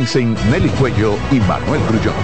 [0.00, 2.14] Jensen, Nelly Cuello y Manuel Grullón.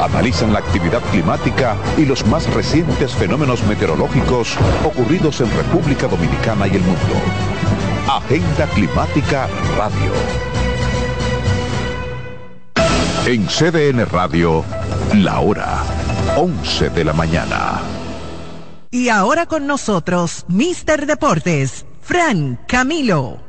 [0.00, 6.76] Analizan la actividad climática y los más recientes fenómenos meteorológicos ocurridos en República Dominicana y
[6.76, 7.00] el mundo.
[8.08, 10.12] Agenda Climática Radio.
[13.26, 14.64] En CDN Radio,
[15.14, 15.82] la hora
[16.36, 17.80] 11 de la mañana.
[18.92, 23.40] Y ahora con nosotros, Mister Deportes, Fran Camilo.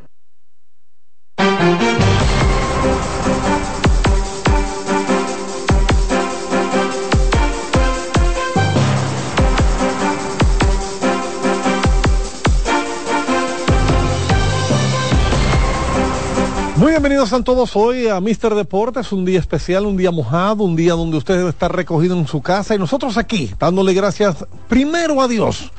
[16.80, 20.78] Muy bienvenidos a todos hoy a Mister Deportes, un día especial, un día mojado, un
[20.78, 25.22] día donde usted debe estar recogido en su casa y nosotros aquí dándole gracias primero
[25.22, 25.74] a Dios,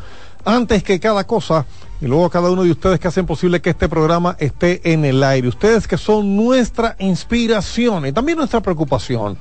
[0.44, 1.64] antes que cada cosa,
[2.02, 5.06] y luego a cada uno de ustedes que hacen posible que este programa esté en
[5.06, 5.48] el aire.
[5.48, 9.38] Ustedes que son nuestra inspiración y también nuestra preocupación.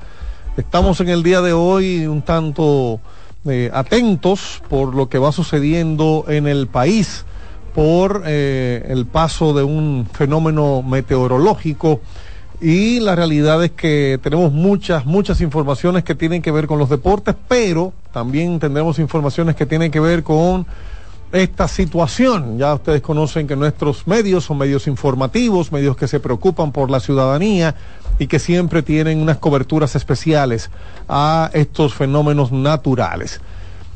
[0.56, 3.00] Estamos en el día de hoy un tanto
[3.44, 7.26] eh, atentos por lo que va sucediendo en el país
[7.74, 12.00] por eh, el paso de un fenómeno meteorológico
[12.60, 16.90] y la realidad es que tenemos muchas, muchas informaciones que tienen que ver con los
[16.90, 20.66] deportes, pero también tendremos informaciones que tienen que ver con
[21.32, 22.58] esta situación.
[22.58, 27.00] Ya ustedes conocen que nuestros medios son medios informativos, medios que se preocupan por la
[27.00, 27.74] ciudadanía
[28.18, 30.70] y que siempre tienen unas coberturas especiales
[31.08, 33.40] a estos fenómenos naturales.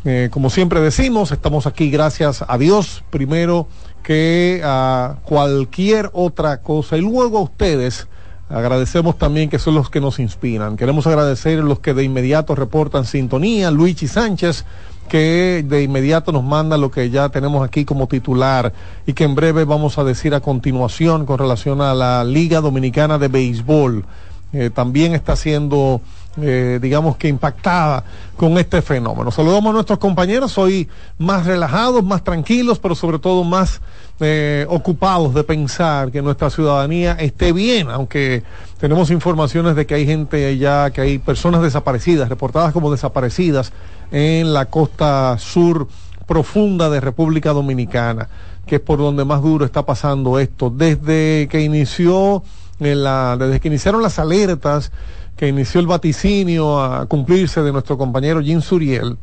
[0.04, 3.66] Eh, como siempre decimos, estamos aquí gracias a Dios primero
[4.02, 8.06] que a cualquier otra cosa y luego a ustedes.
[8.50, 10.76] Agradecemos también que son los que nos inspiran.
[10.76, 14.66] Queremos agradecer a los que de inmediato reportan sintonía, Luigi Sánchez,
[15.08, 18.74] que de inmediato nos manda lo que ya tenemos aquí como titular
[19.06, 23.18] y que en breve vamos a decir a continuación con relación a la Liga Dominicana
[23.18, 24.04] de Béisbol.
[24.52, 26.02] Eh, también está siendo
[26.40, 28.04] eh, digamos que impactada
[28.36, 29.30] con este fenómeno.
[29.30, 33.80] Saludamos a nuestros compañeros hoy más relajados, más tranquilos, pero sobre todo más
[34.20, 38.42] eh, ocupados de pensar que nuestra ciudadanía esté bien, aunque
[38.78, 43.72] tenemos informaciones de que hay gente ya, que hay personas desaparecidas, reportadas como desaparecidas
[44.10, 45.88] en la costa sur
[46.26, 48.28] profunda de República Dominicana,
[48.66, 50.70] que es por donde más duro está pasando esto.
[50.70, 52.42] Desde que inició,
[52.78, 54.90] desde que iniciaron las alertas,
[55.36, 59.18] que inició el vaticinio a cumplirse de nuestro compañero Jim Suriel,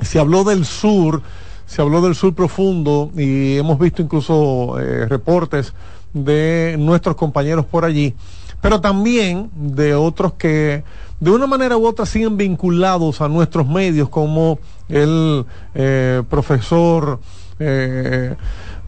[0.00, 1.22] se habló del sur,
[1.66, 5.72] se habló del sur profundo y hemos visto incluso eh, reportes
[6.12, 8.14] de nuestros compañeros por allí,
[8.60, 10.84] pero también de otros que
[11.18, 14.58] de una manera u otra siguen vinculados a nuestros medios, como
[14.88, 17.20] el eh, profesor
[17.58, 18.36] eh,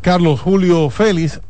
[0.03, 1.41] Carlos Julio Félix,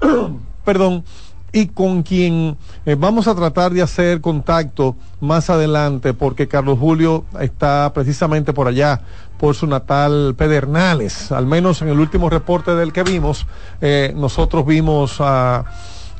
[0.64, 1.04] perdón,
[1.52, 7.24] y con quien eh, vamos a tratar de hacer contacto más adelante, porque Carlos Julio
[7.40, 9.00] está precisamente por allá,
[9.38, 11.32] por su natal Pedernales.
[11.32, 13.46] Al menos en el último reporte del que vimos,
[13.80, 15.64] eh, nosotros vimos a,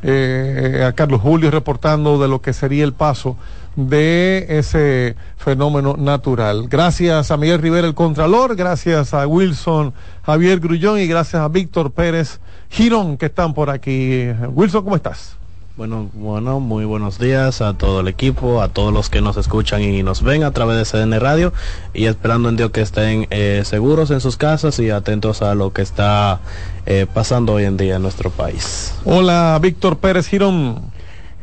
[0.03, 3.37] eh, a Carlos Julio reportando de lo que sería el paso
[3.77, 6.67] de ese fenómeno natural.
[6.69, 9.95] Gracias a Miguel Rivera, el Contralor, gracias a Wilson
[10.25, 12.41] Javier Grullón y gracias a Víctor Pérez
[12.71, 14.29] Girón que están por aquí.
[14.53, 15.37] Wilson, ¿cómo estás?
[15.79, 19.81] Bueno, bueno, muy buenos días a todo el equipo, a todos los que nos escuchan
[19.81, 21.53] y nos ven a través de CDN Radio
[21.95, 25.73] y esperando en Dios que estén eh, seguros en sus casas y atentos a lo
[25.73, 26.41] que está
[26.85, 28.93] eh, pasando hoy en día en nuestro país.
[29.05, 30.91] Hola, Víctor Pérez Girón.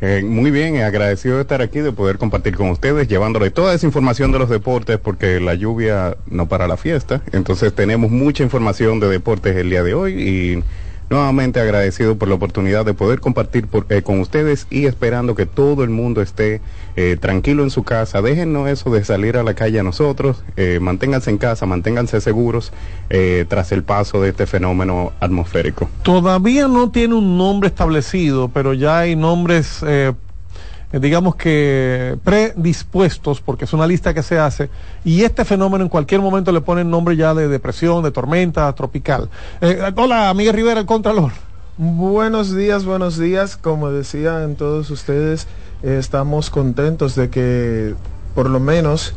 [0.02, 3.86] Eh, muy bien, agradecido de estar aquí, de poder compartir con ustedes, llevándole toda esa
[3.86, 7.22] información de los deportes, porque la lluvia no para la fiesta.
[7.32, 10.64] Entonces tenemos mucha información de deportes el día de hoy y
[11.10, 15.84] nuevamente agradecido por la oportunidad de poder compartir eh, con ustedes y esperando que todo
[15.84, 16.60] el mundo esté
[16.96, 18.22] eh, tranquilo en su casa.
[18.22, 22.72] Déjenos eso de salir a la calle a nosotros, eh, manténganse en casa, manténganse seguros
[23.48, 25.88] tras el paso de este fenómeno atmosférico.
[26.02, 29.82] Todavía no tiene un nombre establecido, pero ya hay nombres
[31.00, 34.70] digamos que predispuestos, porque es una lista que se hace,
[35.04, 39.28] y este fenómeno en cualquier momento le ponen nombre ya de depresión, de tormenta tropical.
[39.60, 41.32] Eh, hola, Miguel Rivera, el Contralor.
[41.78, 43.56] Buenos días, buenos días.
[43.56, 45.46] Como decían todos ustedes,
[45.82, 47.94] eh, estamos contentos de que
[48.34, 49.14] por lo menos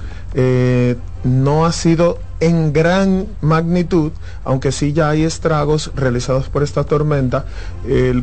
[1.24, 4.12] no ha sido en gran magnitud,
[4.46, 7.46] aunque sí ya hay estragos realizados por esta tormenta,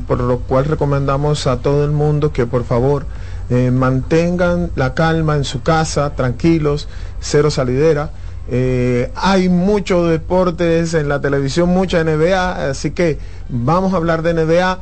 [0.06, 3.04] por lo cual recomendamos a todo el mundo que por favor
[3.50, 6.88] eh, mantengan la calma en su casa, tranquilos,
[7.20, 8.10] cero salidera.
[8.48, 14.34] Eh, hay muchos deportes en la televisión, mucha NBA, así que vamos a hablar de
[14.34, 14.80] NBA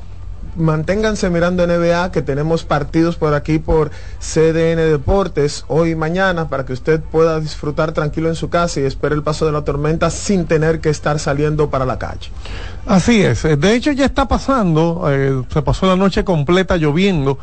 [0.56, 3.90] manténganse mirando NBA, que tenemos partidos por aquí por
[4.20, 8.84] CDN Deportes hoy y mañana para que usted pueda disfrutar tranquilo en su casa y
[8.84, 12.30] espere el paso de la tormenta sin tener que estar saliendo para la calle.
[12.86, 17.38] Así es, de hecho ya está pasando, eh, se pasó la noche completa lloviendo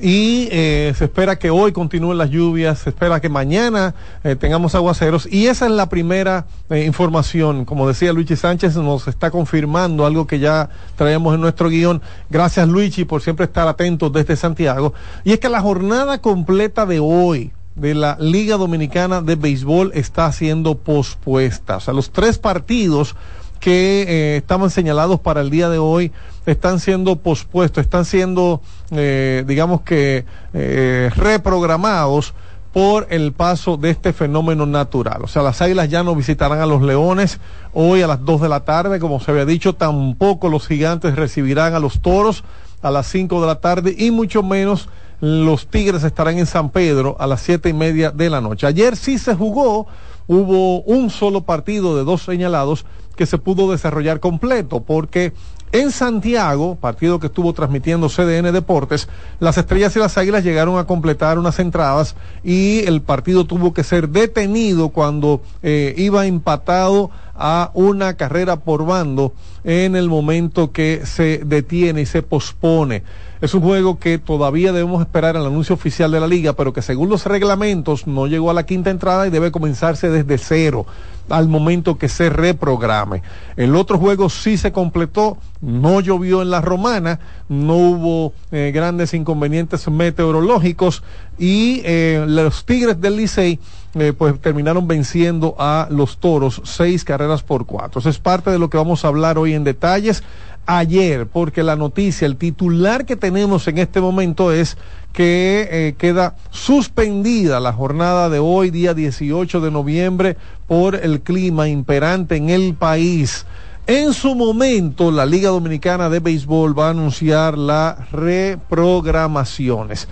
[0.00, 3.94] y eh, se espera que hoy continúen las lluvias, se espera que mañana
[4.24, 7.64] eh, tengamos aguaceros y esa es la primera eh, información.
[7.64, 12.02] Como decía Luigi Sánchez, nos está confirmando algo que ya traemos en nuestro guion.
[12.28, 14.92] Gracias Luigi por siempre estar atentos desde Santiago.
[15.24, 20.30] Y es que la jornada completa de hoy de la Liga Dominicana de Béisbol está
[20.32, 21.76] siendo pospuesta.
[21.76, 23.14] O sea, los tres partidos
[23.60, 26.12] que eh, estaban señalados para el día de hoy
[26.46, 28.60] están siendo pospuestos, están siendo,
[28.90, 32.34] eh, digamos que, eh, reprogramados
[32.72, 35.22] por el paso de este fenómeno natural.
[35.22, 37.40] O sea, las águilas ya no visitarán a los leones
[37.72, 41.74] hoy a las 2 de la tarde, como se había dicho, tampoco los gigantes recibirán
[41.74, 42.44] a los toros
[42.82, 44.88] a las 5 de la tarde y mucho menos
[45.20, 48.66] los tigres estarán en San Pedro a las siete y media de la noche.
[48.66, 49.86] Ayer sí se jugó,
[50.26, 52.84] hubo un solo partido de dos señalados
[53.16, 55.32] que se pudo desarrollar completo, porque
[55.72, 59.08] en Santiago, partido que estuvo transmitiendo CDN Deportes,
[59.40, 63.84] las Estrellas y las Águilas llegaron a completar unas entradas y el partido tuvo que
[63.84, 69.32] ser detenido cuando eh, iba empatado a una carrera por bando
[69.64, 73.02] en el momento que se detiene y se pospone.
[73.40, 76.80] Es un juego que todavía debemos esperar el anuncio oficial de la liga, pero que
[76.80, 80.86] según los reglamentos no llegó a la quinta entrada y debe comenzarse desde cero
[81.28, 83.22] al momento que se reprograme.
[83.56, 87.18] El otro juego sí se completó, no llovió en la romana,
[87.48, 91.02] no hubo eh, grandes inconvenientes meteorológicos
[91.38, 93.58] y eh, los Tigres del Licey
[93.98, 98.00] eh, pues terminaron venciendo a los Toros seis carreras por cuatro.
[98.00, 100.22] Eso es parte de lo que vamos a hablar hoy en detalles
[100.66, 104.76] ayer, porque la noticia, el titular que tenemos en este momento es
[105.12, 111.68] que eh, queda suspendida la jornada de hoy, día 18 de noviembre, por el clima
[111.68, 113.46] imperante en el país.
[113.86, 120.08] En su momento, la Liga Dominicana de Béisbol va a anunciar las reprogramaciones.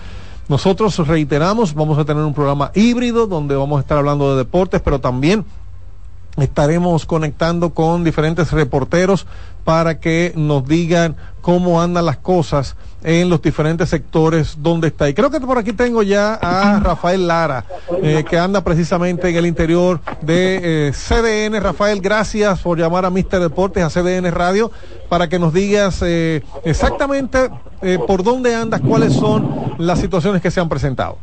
[0.48, 4.82] Nosotros reiteramos, vamos a tener un programa híbrido donde vamos a estar hablando de deportes,
[4.82, 5.44] pero también
[6.36, 9.26] estaremos conectando con diferentes reporteros
[9.64, 15.08] para que nos digan cómo andan las cosas en los diferentes sectores donde está.
[15.08, 17.64] Y creo que por aquí tengo ya a Rafael Lara,
[18.02, 21.60] eh, que anda precisamente en el interior de eh, CDN.
[21.60, 24.72] Rafael, gracias por llamar a Mister Deportes, a CDN Radio,
[25.08, 27.50] para que nos digas eh, exactamente
[28.06, 31.18] por dónde andas, cuáles son las situaciones que se han presentado.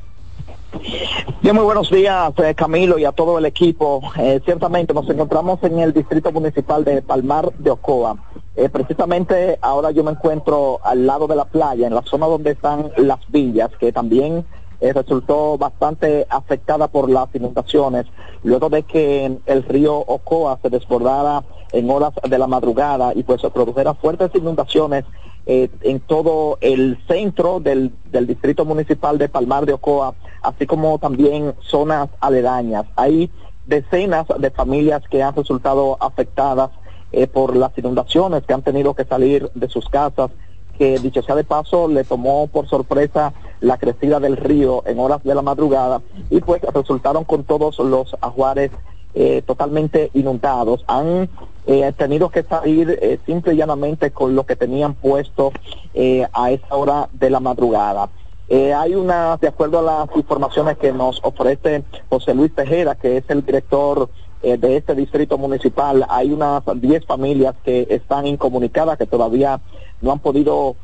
[1.41, 4.01] Bien, muy buenos días, eh, Camilo, y a todo el equipo.
[4.17, 8.15] Eh, ciertamente nos encontramos en el distrito municipal de Palmar de Ocoa.
[8.55, 12.51] Eh, precisamente ahora yo me encuentro al lado de la playa, en la zona donde
[12.51, 14.45] están las villas, que también
[14.81, 18.07] resultó bastante afectada por las inundaciones,
[18.41, 23.41] luego de que el río Ocoa se desbordara en horas de la madrugada y pues
[23.41, 25.05] se produjera fuertes inundaciones
[25.45, 30.13] eh, en todo el centro del, del, distrito municipal de Palmar de Ocoa,
[30.43, 32.85] así como también zonas aledañas.
[32.95, 33.31] Hay
[33.65, 36.69] decenas de familias que han resultado afectadas
[37.11, 40.31] eh, por las inundaciones, que han tenido que salir de sus casas,
[40.77, 45.23] que dicho sea de paso, le tomó por sorpresa la crecida del río en horas
[45.23, 48.71] de la madrugada y pues resultaron con todos los ajuares
[49.13, 50.83] eh, totalmente inundados.
[50.87, 51.29] Han
[51.67, 55.51] eh, tenido que salir eh, simple y llanamente con lo que tenían puesto
[55.93, 58.09] eh, a esa hora de la madrugada.
[58.49, 63.23] hay una, de acuerdo a las informaciones que nos ofrece José Luis Tejera, que es
[63.29, 64.09] el director
[64.41, 69.61] de este distrito municipal, hay unas 10 familias que están incomunicadas, que todavía
[70.01, 70.75] no han podido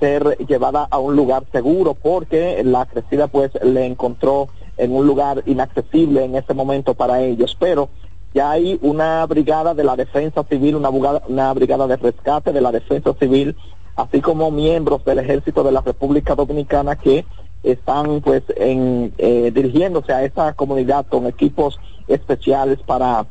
[0.00, 5.42] ser llevadas a un lugar seguro porque la crecida pues le encontró en un lugar
[5.46, 7.90] inaccesible en este momento para ellos, pero
[8.34, 12.72] ya hay una brigada de la defensa civil, una, una brigada de rescate de la
[12.72, 13.56] defensa civil,
[13.96, 17.24] así como miembros del ejército de la República Dominicana que
[17.62, 23.26] están pues en, eh, dirigiéndose a esa comunidad con equipos especiales para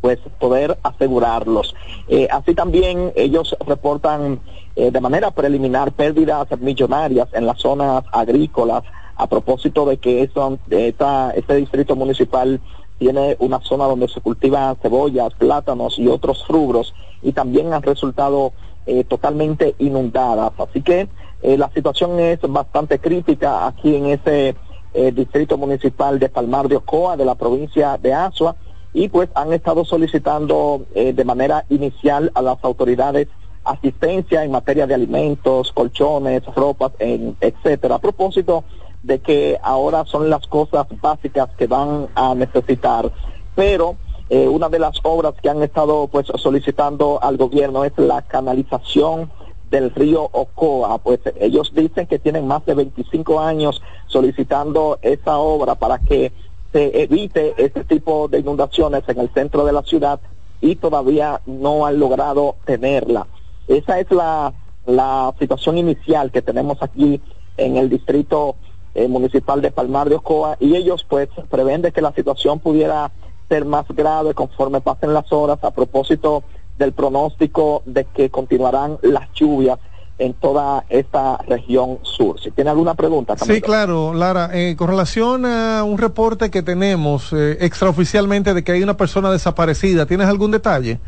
[0.00, 1.74] pues poder asegurarlos.
[2.08, 4.40] Eh, así también ellos reportan
[4.76, 8.82] eh, de manera preliminar pérdidas millonarias en las zonas agrícolas,
[9.16, 12.60] a propósito de que eso, esta, este distrito municipal
[12.98, 18.52] tiene una zona donde se cultivan cebollas, plátanos y otros rubros y también han resultado
[18.86, 20.52] eh, totalmente inundadas.
[20.58, 21.08] Así que
[21.42, 24.54] eh, la situación es bastante crítica aquí en ese
[24.94, 28.56] eh, distrito municipal de Palmar de Ocoa, de la provincia de Asua,
[28.92, 33.28] y pues han estado solicitando de manera inicial a las autoridades
[33.64, 37.96] asistencia en materia de alimentos, colchones, ropas, en, etcétera.
[37.96, 38.64] A propósito
[39.02, 43.10] de que ahora son las cosas básicas que van a necesitar,
[43.54, 43.96] pero
[44.28, 49.30] eh, una de las obras que han estado pues solicitando al gobierno es la canalización
[49.70, 55.76] del río Ocoa, pues ellos dicen que tienen más de 25 años solicitando esa obra
[55.76, 56.32] para que
[56.72, 60.20] se evite este tipo de inundaciones en el centro de la ciudad
[60.60, 63.26] y todavía no han logrado tenerla.
[63.68, 64.52] Esa es la,
[64.86, 67.20] la situación inicial que tenemos aquí
[67.56, 68.56] en el distrito
[68.94, 73.12] eh, municipal de Palmar de Ocoa y ellos pues prevén que la situación pudiera
[73.48, 76.42] ser más grave conforme pasen las horas a propósito
[76.80, 79.78] del pronóstico de que continuarán las lluvias
[80.18, 82.40] en toda esta región sur.
[82.40, 83.36] Si tiene alguna pregunta.
[83.38, 84.50] Sí, claro, Lara.
[84.52, 89.30] Eh, con relación a un reporte que tenemos eh, extraoficialmente de que hay una persona
[89.30, 90.98] desaparecida, ¿tienes algún detalle?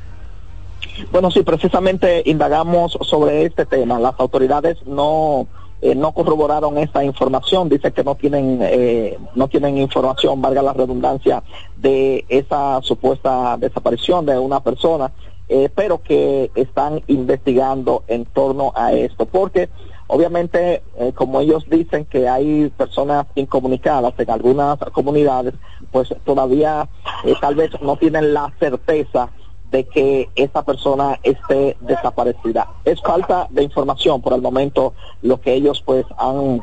[1.11, 3.99] Bueno, sí, precisamente indagamos sobre este tema.
[3.99, 5.47] Las autoridades no
[5.83, 7.69] eh, no corroboraron esta información.
[7.69, 11.43] Dice que no tienen eh, no tienen información, valga la redundancia,
[11.77, 15.11] de esa supuesta desaparición de una persona
[15.55, 19.69] eh, pero que están investigando en torno a esto, porque
[20.07, 25.53] obviamente, eh, como ellos dicen que hay personas incomunicadas en algunas comunidades,
[25.91, 26.89] pues todavía
[27.25, 29.29] eh, tal vez no tienen la certeza
[29.71, 32.71] de que esa persona esté desaparecida.
[32.87, 36.63] Es falta de información por el momento lo que ellos pues han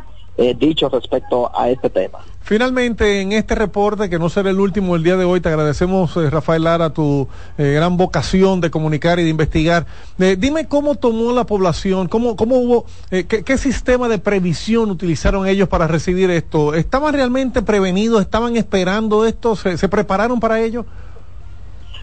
[0.57, 2.19] dicho respecto a este tema.
[2.41, 6.17] Finalmente, en este reporte, que no será el último el día de hoy, te agradecemos,
[6.17, 7.27] eh, Rafael Lara, tu
[7.59, 9.85] eh, gran vocación de comunicar y de investigar.
[10.17, 15.67] Eh, dime cómo tomó la población, cómo, cómo hubo, qué, sistema de previsión utilizaron ellos
[15.67, 16.73] para recibir esto.
[16.73, 18.21] ¿Estaban realmente prevenidos?
[18.21, 19.55] ¿Estaban esperando esto?
[19.55, 20.85] ¿Se, prepararon para ello?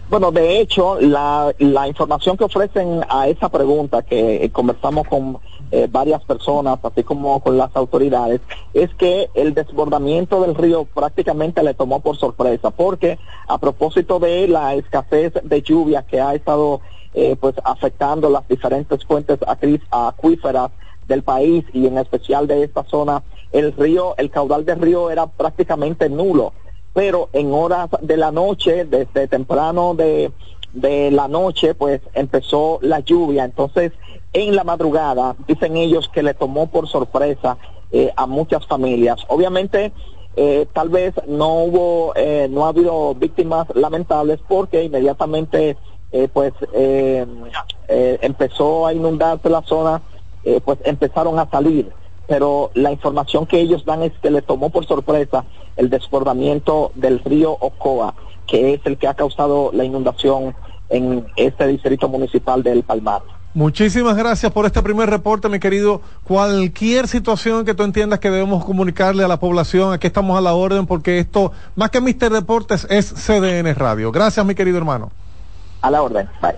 [0.09, 5.39] Bueno, de hecho, la, la información que ofrecen a esa pregunta que conversamos con
[5.71, 8.41] eh, varias personas, así como con las autoridades,
[8.73, 14.47] es que el desbordamiento del río prácticamente le tomó por sorpresa, porque a propósito de
[14.47, 16.81] la escasez de lluvia que ha estado
[17.13, 19.39] eh, pues afectando las diferentes fuentes
[19.91, 20.71] acuíferas
[21.07, 25.27] del país y en especial de esta zona, el río, el caudal del río era
[25.27, 26.53] prácticamente nulo,
[26.93, 30.31] pero en horas de la noche, desde temprano de,
[30.73, 33.93] de la noche, pues empezó la lluvia, entonces
[34.33, 37.57] en la madrugada, dicen ellos que le tomó por sorpresa
[37.91, 39.19] eh, a muchas familias.
[39.29, 39.91] Obviamente,
[40.35, 45.77] eh, tal vez no hubo, eh, no ha habido víctimas lamentables porque inmediatamente,
[46.33, 46.53] pues,
[47.87, 50.01] empezó a inundarse la zona,
[50.63, 51.91] pues empezaron a salir.
[52.27, 55.45] Pero la información que ellos dan es que le tomó por sorpresa
[55.75, 58.15] el desbordamiento del río Ocoa,
[58.47, 60.55] que es el que ha causado la inundación
[60.89, 63.21] en este distrito municipal del Palmar.
[63.53, 66.01] Muchísimas gracias por este primer reporte, mi querido.
[66.23, 70.53] Cualquier situación que tú entiendas que debemos comunicarle a la población, aquí estamos a la
[70.53, 74.11] orden, porque esto, más que Mister Deportes, es CDN Radio.
[74.11, 75.11] Gracias, mi querido hermano.
[75.81, 76.29] A la orden.
[76.41, 76.55] Bye.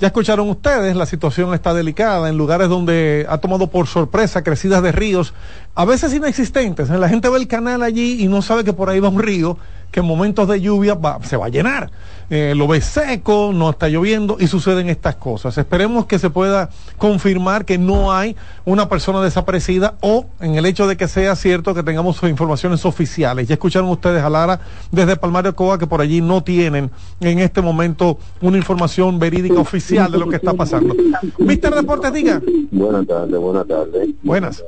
[0.00, 4.82] Ya escucharon ustedes, la situación está delicada en lugares donde ha tomado por sorpresa crecidas
[4.82, 5.34] de ríos,
[5.76, 6.90] a veces inexistentes.
[6.90, 9.56] La gente ve el canal allí y no sabe que por ahí va un río
[9.94, 11.88] que en momentos de lluvia se va a llenar.
[12.30, 15.58] Eh, lo ves seco, no está lloviendo y suceden estas cosas.
[15.58, 20.86] Esperemos que se pueda confirmar que no hay una persona desaparecida o en el hecho
[20.86, 23.48] de que sea cierto que tengamos informaciones oficiales.
[23.48, 26.90] Ya escucharon ustedes a Lara desde Palmar de Coa que por allí no tienen
[27.20, 30.94] en este momento una información verídica oficial de lo que está pasando.
[31.38, 32.40] Mister Deportes, diga.
[32.70, 34.08] Buenas tardes, buenas tardes.
[34.22, 34.64] Buenas.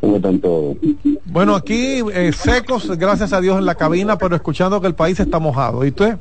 [0.00, 0.76] ¿Cómo están todos?
[1.24, 5.18] Bueno, aquí eh, secos, gracias a Dios en la cabina, pero escuchando que el país
[5.18, 5.84] está mojado.
[5.84, 6.18] ¿Y usted?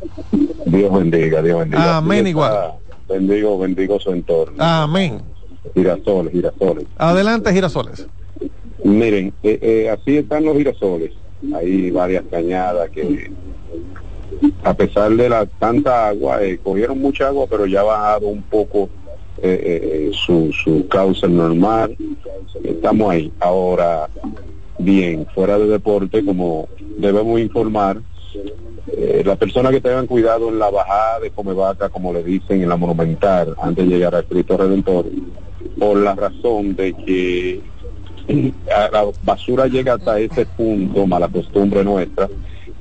[0.65, 1.97] Dios bendiga, Dios bendiga.
[1.97, 2.73] Amén, igual.
[3.09, 4.55] Bendigo, bendigo su entorno.
[4.63, 5.21] Amén.
[5.73, 6.85] Girasoles, girasoles.
[6.97, 8.07] Adelante, girasoles.
[8.83, 11.11] Miren, eh, eh, así están los girasoles.
[11.53, 13.31] Hay varias cañadas que,
[14.63, 18.89] a pesar de la tanta agua, cogieron mucha agua, pero ya ha bajado un poco
[20.25, 21.95] su, su causa normal.
[22.63, 23.31] Estamos ahí.
[23.39, 24.09] Ahora,
[24.79, 26.67] bien, fuera de deporte, como
[26.97, 28.01] debemos informar,
[28.87, 32.69] eh, las personas que tengan cuidado en la bajada de Comevaca, como le dicen en
[32.69, 35.05] la Monumental, antes de llegar al Cristo Redentor,
[35.79, 37.61] por la razón de que
[38.67, 42.29] la basura llega hasta ese punto, mala costumbre nuestra,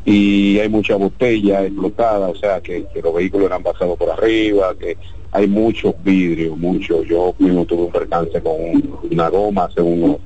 [0.05, 4.99] y hay mucha botella explotada, o sea que, los vehículos han pasado por arriba, que
[5.33, 7.03] hay muchos vidrios, mucho.
[7.03, 8.55] Yo mismo tuve un percance con
[9.11, 10.19] una goma hace unos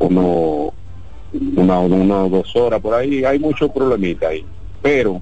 [0.00, 0.72] uno,
[1.32, 4.44] una, una o dos horas por ahí, hay muchos problemitas ahí.
[4.82, 5.20] Pero,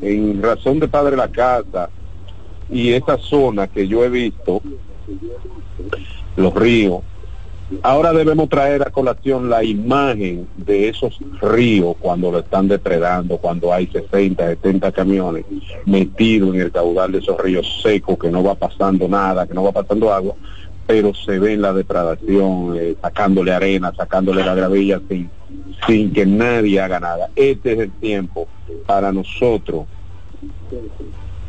[0.00, 1.90] en razón de padre la casa,
[2.70, 4.60] y esa zona que yo he visto,
[6.36, 7.00] los ríos,
[7.82, 13.72] ahora debemos traer a colación la imagen de esos ríos cuando lo están depredando, cuando
[13.72, 15.44] hay 60, 70 camiones
[15.86, 19.64] metidos en el caudal de esos ríos secos, que no va pasando nada, que no
[19.64, 20.34] va pasando agua,
[20.88, 25.30] pero se ve la depredación, eh, sacándole arena, sacándole la gravilla sin,
[25.86, 27.28] sin que nadie haga nada.
[27.36, 28.48] Este es el tiempo
[28.86, 29.84] para nosotros,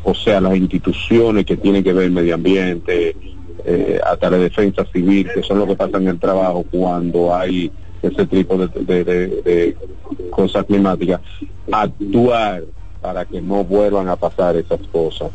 [0.04, 3.16] o sea, las instituciones que tienen que ver el medio ambiente,
[3.64, 8.26] eh, hasta la defensa civil, que son los que pasan el trabajo cuando hay ese
[8.26, 9.74] tipo de
[10.28, 11.22] cosas climáticas,
[11.72, 12.64] actuar
[13.00, 15.30] para que no vuelvan a pasar esas cosas,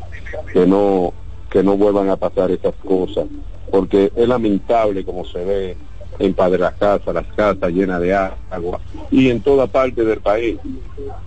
[0.53, 1.11] que no
[1.55, 3.27] que no vuelvan a pasar esas cosas
[3.71, 5.77] porque es lamentable como se ve
[6.19, 10.57] en Padre las Casas, las casas llenas de agua y en toda parte del país.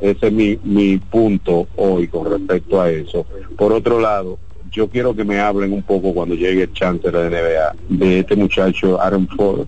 [0.02, 3.24] Ese es mi, mi punto hoy con respecto a eso.
[3.56, 4.38] Por otro lado,
[4.70, 8.36] yo quiero que me hablen un poco cuando llegue el chance de NBA de este
[8.36, 9.66] muchacho Aaron Ford,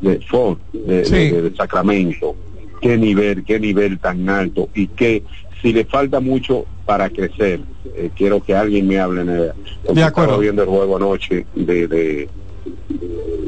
[0.00, 2.36] de, Ford de, de, Sacramento.
[2.80, 5.24] Qué nivel, qué nivel tan alto y que
[5.62, 7.60] si le falta mucho para crecer,
[7.94, 9.24] eh, quiero que alguien me hable.
[9.24, 9.52] De,
[9.94, 10.38] de acuerdo.
[10.38, 12.28] viendo el juego anoche de, de,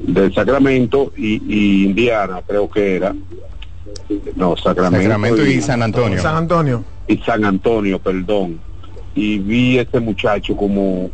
[0.04, 3.14] de Sacramento y, y, Indiana, creo que era.
[4.36, 6.22] No, Sacramento, Sacramento y, y San Antonio.
[6.22, 6.84] San Antonio.
[7.08, 8.60] Y San Antonio, perdón
[9.14, 11.10] y vi este muchacho como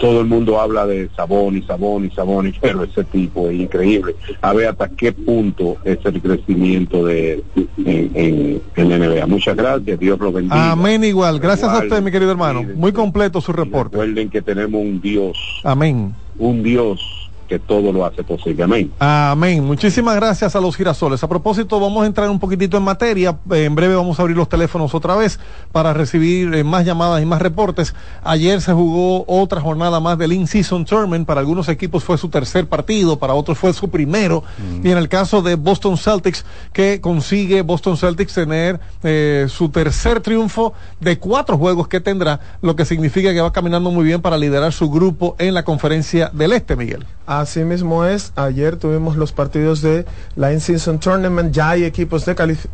[0.00, 4.16] todo el mundo habla de Sabón y Sabón y Sabón, pero ese tipo es increíble.
[4.40, 7.42] A ver hasta qué punto es el crecimiento de
[7.84, 9.26] en, en, NBA.
[9.26, 10.72] Muchas gracias, Dios lo bendiga.
[10.72, 11.38] Amén igual.
[11.38, 12.62] Gracias a usted, mi querido hermano.
[12.62, 13.96] Muy completo su reporte.
[13.96, 15.36] Recuerden que tenemos un Dios.
[15.64, 16.14] Amén.
[16.38, 17.21] Un Dios
[17.52, 18.62] que todo lo hace posible.
[18.62, 18.90] Amén.
[18.98, 19.62] Amén.
[19.62, 21.22] Muchísimas gracias a los girasoles.
[21.22, 23.36] A propósito, vamos a entrar un poquitito en materia.
[23.50, 25.38] En breve vamos a abrir los teléfonos otra vez
[25.70, 27.94] para recibir eh, más llamadas y más reportes.
[28.24, 31.26] Ayer se jugó otra jornada más del In-Season Tournament.
[31.26, 34.44] Para algunos equipos fue su tercer partido, para otros fue su primero.
[34.56, 34.86] Mm.
[34.86, 40.22] Y en el caso de Boston Celtics, que consigue Boston Celtics tener eh, su tercer
[40.22, 44.38] triunfo de cuatro juegos que tendrá, lo que significa que va caminando muy bien para
[44.38, 47.04] liderar su grupo en la conferencia del Este, Miguel.
[47.26, 50.04] Así mismo es, ayer tuvimos los partidos de
[50.36, 52.24] la In-Season Tournament, ya hay equipos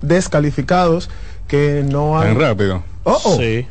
[0.01, 1.11] descalificados
[1.47, 2.29] que no han...
[2.29, 2.83] Tan rápido.
[3.05, 3.37] Oh, oh.
[3.37, 3.67] Sí.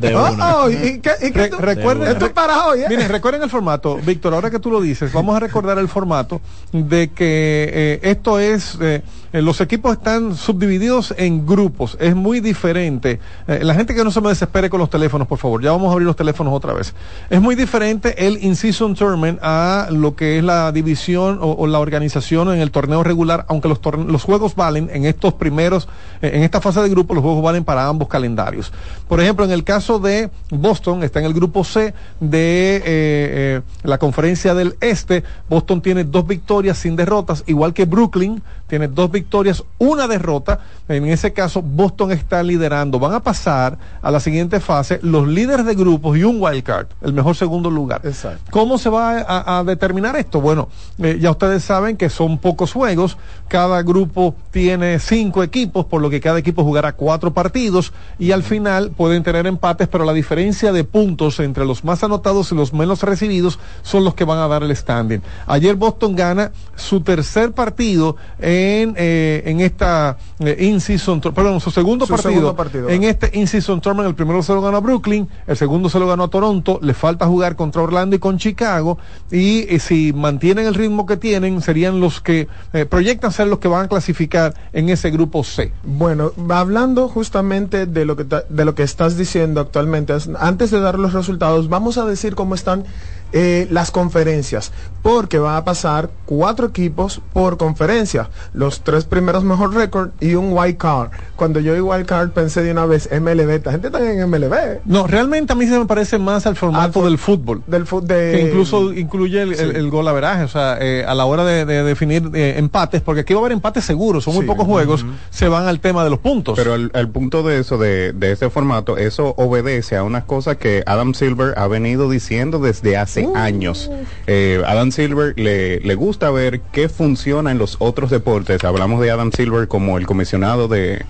[0.00, 0.14] De.
[0.14, 2.86] Oh, ¿y qué, y qué tú, recuerden, esto es para hoy, ¿eh?
[2.88, 6.40] Miren, recuerden el formato, Víctor, ahora que tú lo dices, vamos a recordar el formato
[6.72, 9.02] de que eh, esto es, eh,
[9.40, 13.20] los equipos están subdivididos en grupos, es muy diferente.
[13.48, 15.88] Eh, la gente que no se me desespere con los teléfonos, por favor, ya vamos
[15.88, 16.94] a abrir los teléfonos otra vez.
[17.30, 22.52] Es muy diferente el in-season tournament a lo que es la división o, la organización
[22.52, 25.88] en el torneo regular, aunque los, los juegos valen en estos primeros,
[26.20, 28.72] en esta fase de grupo, los juegos valen para ambos calendarios.
[29.08, 33.60] Por ejemplo, en el caso de Boston, está en el grupo C de eh, eh,
[33.82, 35.22] la conferencia del Este.
[35.48, 38.42] Boston tiene dos victorias sin derrotas, igual que Brooklyn
[38.72, 40.58] tiene dos victorias, una derrota.
[40.88, 42.98] En ese caso, Boston está liderando.
[42.98, 46.86] Van a pasar a la siguiente fase los líderes de grupos y un wild card,
[47.00, 48.00] el mejor segundo lugar.
[48.04, 48.50] Exacto.
[48.50, 50.40] ¿Cómo se va a, a determinar esto?
[50.40, 50.68] Bueno,
[50.98, 53.16] eh, ya ustedes saben que son pocos juegos.
[53.48, 58.42] Cada grupo tiene cinco equipos, por lo que cada equipo jugará cuatro partidos y al
[58.42, 62.72] final pueden tener empates, pero la diferencia de puntos entre los más anotados y los
[62.72, 65.20] menos recibidos son los que van a dar el standing.
[65.46, 70.56] Ayer Boston gana su tercer partido en, eh, en esta eh,
[70.90, 72.88] in-season, perdón, su, segundo, Su partido, segundo partido.
[72.88, 74.08] en este in-season tournament.
[74.10, 76.94] El primero se lo ganó a Brooklyn, el segundo se lo ganó a Toronto, le
[76.94, 78.98] falta jugar contra Orlando y con Chicago
[79.30, 83.58] y eh, si mantienen el ritmo que tienen, serían los que eh, proyectan ser los
[83.58, 85.72] que van a clasificar en ese grupo C.
[85.84, 90.80] Bueno, hablando justamente de lo que de lo que estás diciendo actualmente, es- antes de
[90.80, 92.84] dar los resultados, vamos a decir cómo están
[93.32, 99.74] eh, las conferencias, porque va a pasar cuatro equipos por conferencia, los tres primeros mejor
[99.74, 101.10] récord y un wild card.
[101.36, 104.80] Cuando yo digo wild card pensé de una vez MLB, esta gente está en MLB.
[104.84, 107.62] No, realmente a mí se me parece más al formato Al del fútbol.
[107.66, 111.24] Del de que incluso incluye el, el- el gol averaje, o sea, eh, a la
[111.24, 114.42] hora de, de definir eh, empates, porque aquí va a haber empates seguros, son muy
[114.42, 114.46] Sí.
[114.48, 116.54] pocos juegos, se van al tema de los puntos.
[116.56, 120.56] Pero el, el punto de eso, de, de ese formato, eso obedece a unas cosas
[120.58, 123.90] que Adam Silver ha venido diciendo desde hace años.
[124.26, 128.64] Eh, Adam Silver le, le gusta ver qué funciona en los otros deportes.
[128.64, 131.04] Hablamos de Adam Silver como el comisionado de...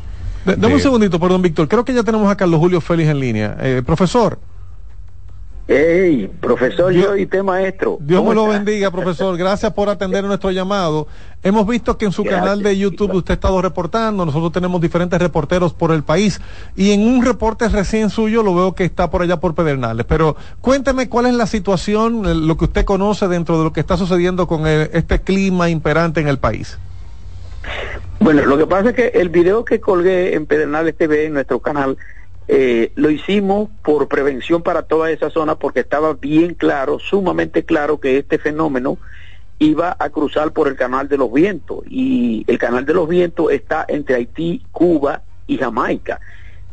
[0.44, 1.68] Dame un segundito, perdón, Víctor.
[1.68, 3.56] Creo que ya tenemos a Carlos Julio Félix en línea.
[3.60, 4.38] Eh, profesor,
[5.74, 7.96] Hey, profesor, yo y usted maestro.
[7.98, 9.38] Dios me lo bendiga, profesor.
[9.38, 11.06] Gracias por atender nuestro llamado.
[11.42, 14.26] Hemos visto que en su canal de YouTube usted ha estado reportando.
[14.26, 16.42] Nosotros tenemos diferentes reporteros por el país.
[16.76, 20.04] Y en un reporte recién suyo lo veo que está por allá por Pedernales.
[20.04, 23.96] Pero cuénteme cuál es la situación, lo que usted conoce dentro de lo que está
[23.96, 26.76] sucediendo con este clima imperante en el país.
[28.20, 31.60] Bueno, lo que pasa es que el video que colgué en Pedernales TV, en nuestro
[31.60, 31.96] canal,
[32.48, 38.00] eh, lo hicimos por prevención para toda esa zona porque estaba bien claro, sumamente claro
[38.00, 38.98] que este fenómeno
[39.58, 43.52] iba a cruzar por el canal de los vientos y el canal de los vientos
[43.52, 46.20] está entre Haití, Cuba y Jamaica.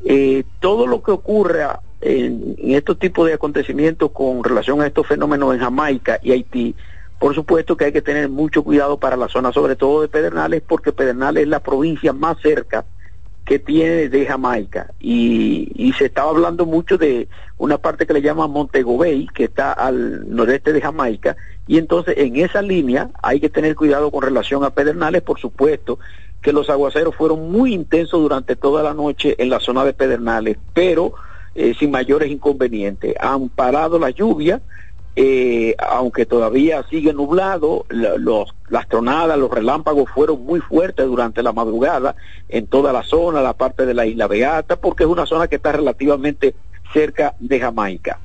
[0.04, 1.66] Eh, todo lo que ocurre
[2.02, 6.76] en, en estos tipos de acontecimientos con relación a estos fenómenos en Jamaica y Haití,
[7.20, 10.64] por supuesto que hay que tener mucho cuidado para la zona, sobre todo de Pedernales,
[10.66, 12.86] porque Pedernales es la provincia más cerca
[13.50, 14.92] que tiene de Jamaica.
[15.00, 19.74] Y, se estaba hablando mucho de una parte que le llama Montego Bay, que está
[19.74, 21.36] al noreste de Jamaica,
[21.66, 25.98] y entonces en esa línea hay que tener cuidado con relación a Pedernales, por supuesto
[26.44, 30.58] que los aguaceros fueron muy intensos durante toda la noche en la zona de Pedernales,
[30.76, 31.16] pero
[31.56, 33.16] eh, sin mayores inconvenientes.
[33.20, 34.62] Han parado la lluvia,
[35.16, 41.52] eh, aunque todavía sigue nublado, los, las tronadas, los relámpagos fueron muy fuertes durante la
[41.52, 42.16] madrugada
[42.48, 45.58] en toda la zona, la parte de la isla Beata, porque es una zona que
[45.58, 46.56] está relativamente
[46.94, 48.20] cerca de Jamaica.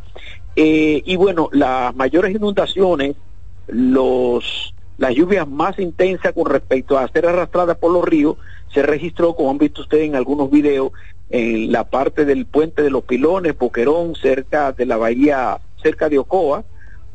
[0.57, 3.17] Eh, y bueno, las mayores inundaciones,
[3.67, 8.37] los, las lluvias más intensas con respecto a ser arrastradas por los ríos,
[8.73, 10.93] se registró, como han visto ustedes en algunos videos,
[11.31, 16.19] en la parte del puente de los pilones, Boquerón, cerca de la bahía, cerca de
[16.19, 16.65] Ocoa,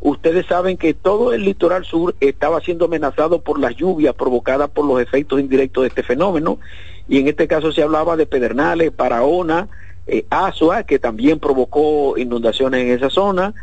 [0.02, 4.86] Ustedes saben que todo el litoral sur estaba siendo amenazado por las lluvias provocadas por
[4.86, 6.60] los efectos indirectos de este fenómeno,
[7.08, 9.68] y en este caso se hablaba de Pedernales, Paraona,
[10.08, 13.54] eh, Azua, que también provocó inundaciones en esa zona,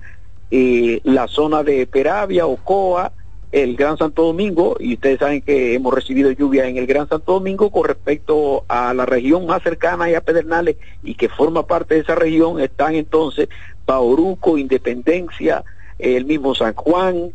[0.51, 3.13] eh, la zona de Peravia, Ocoa,
[3.53, 7.33] el Gran Santo Domingo, y ustedes saben que hemos recibido lluvia en el Gran Santo
[7.33, 11.95] Domingo con respecto a la región más cercana y a Pedernales y que forma parte
[11.95, 13.49] de esa región, están entonces
[13.87, 15.65] Bauruco, Independencia,
[15.99, 17.33] el mismo San Juan,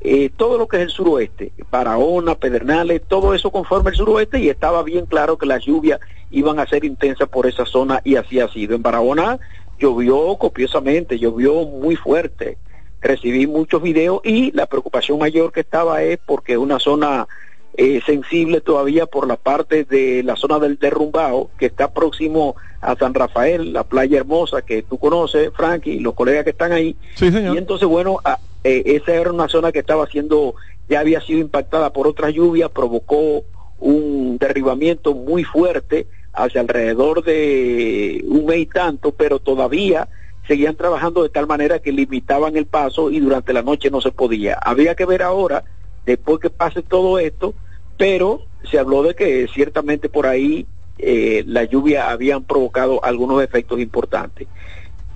[0.00, 4.48] eh, todo lo que es el suroeste, Barahona, Pedernales, todo eso conforma el suroeste y
[4.48, 8.40] estaba bien claro que las lluvias iban a ser intensas por esa zona y así
[8.40, 8.74] ha sido.
[8.74, 9.38] En Barahona
[9.78, 12.58] llovió copiosamente, llovió muy fuerte,
[13.00, 17.28] recibí muchos videos y la preocupación mayor que estaba es porque una zona
[17.74, 22.96] eh, sensible todavía por la parte de la zona del derrumbado que está próximo a
[22.96, 26.96] San Rafael, la playa hermosa que tú conoces, Frank, y los colegas que están ahí.
[27.20, 28.18] Y entonces, bueno,
[28.64, 30.54] eh, esa era una zona que estaba siendo,
[30.88, 33.44] ya había sido impactada por otra lluvia, provocó
[33.78, 40.08] un derribamiento muy fuerte hacia alrededor de un mes y tanto, pero todavía
[40.46, 44.10] seguían trabajando de tal manera que limitaban el paso y durante la noche no se
[44.10, 44.54] podía.
[44.54, 45.64] Había que ver ahora,
[46.04, 47.54] después que pase todo esto,
[47.96, 50.66] pero se habló de que ciertamente por ahí
[50.98, 54.48] eh, la lluvia habían provocado algunos efectos importantes.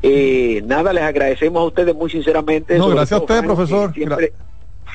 [0.03, 2.79] Eh, nada, les agradecemos a ustedes muy sinceramente.
[2.79, 3.93] No, gracias a usted, profesor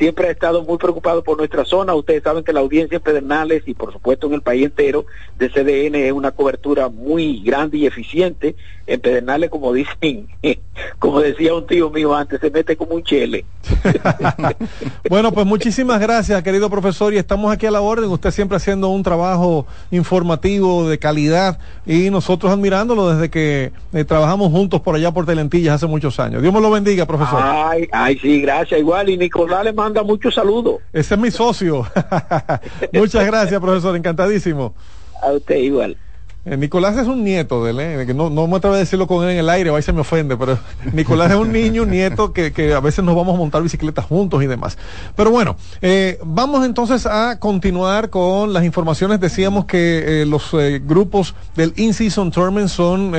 [0.01, 1.93] siempre ha estado muy preocupado por nuestra zona.
[1.93, 5.05] Ustedes saben que la audiencia en Pedernales y por supuesto en el país entero
[5.37, 8.55] de CDN es una cobertura muy grande y eficiente.
[8.91, 10.27] En Pedernales, como dicen,
[10.99, 13.45] como decía un tío mío antes, se mete como un chele.
[15.09, 18.09] bueno, pues muchísimas gracias, querido profesor, y estamos aquí a la orden.
[18.09, 24.51] Usted siempre haciendo un trabajo informativo de calidad y nosotros admirándolo desde que eh, trabajamos
[24.51, 26.41] juntos por allá por Telentillas hace muchos años.
[26.41, 27.39] Dios me lo bendiga, profesor.
[27.41, 28.77] Ay, ay, sí, gracias.
[28.77, 30.81] Igual, y Nicolás le manda muchos saludos.
[30.91, 31.87] Ese es mi socio.
[32.91, 33.95] Muchas gracias, profesor.
[33.95, 34.75] Encantadísimo.
[35.23, 35.95] A usted igual.
[36.43, 38.13] Eh, Nicolás es un nieto de él, ¿eh?
[38.15, 40.35] no, no me atrevo a decirlo con él en el aire, ahí se me ofende,
[40.35, 40.57] pero
[40.91, 44.05] Nicolás es un niño, un nieto que, que, a veces nos vamos a montar bicicletas
[44.05, 44.75] juntos y demás.
[45.15, 49.19] Pero bueno, eh, vamos entonces a continuar con las informaciones.
[49.19, 53.13] Decíamos que los grupos del In-Season Tournament son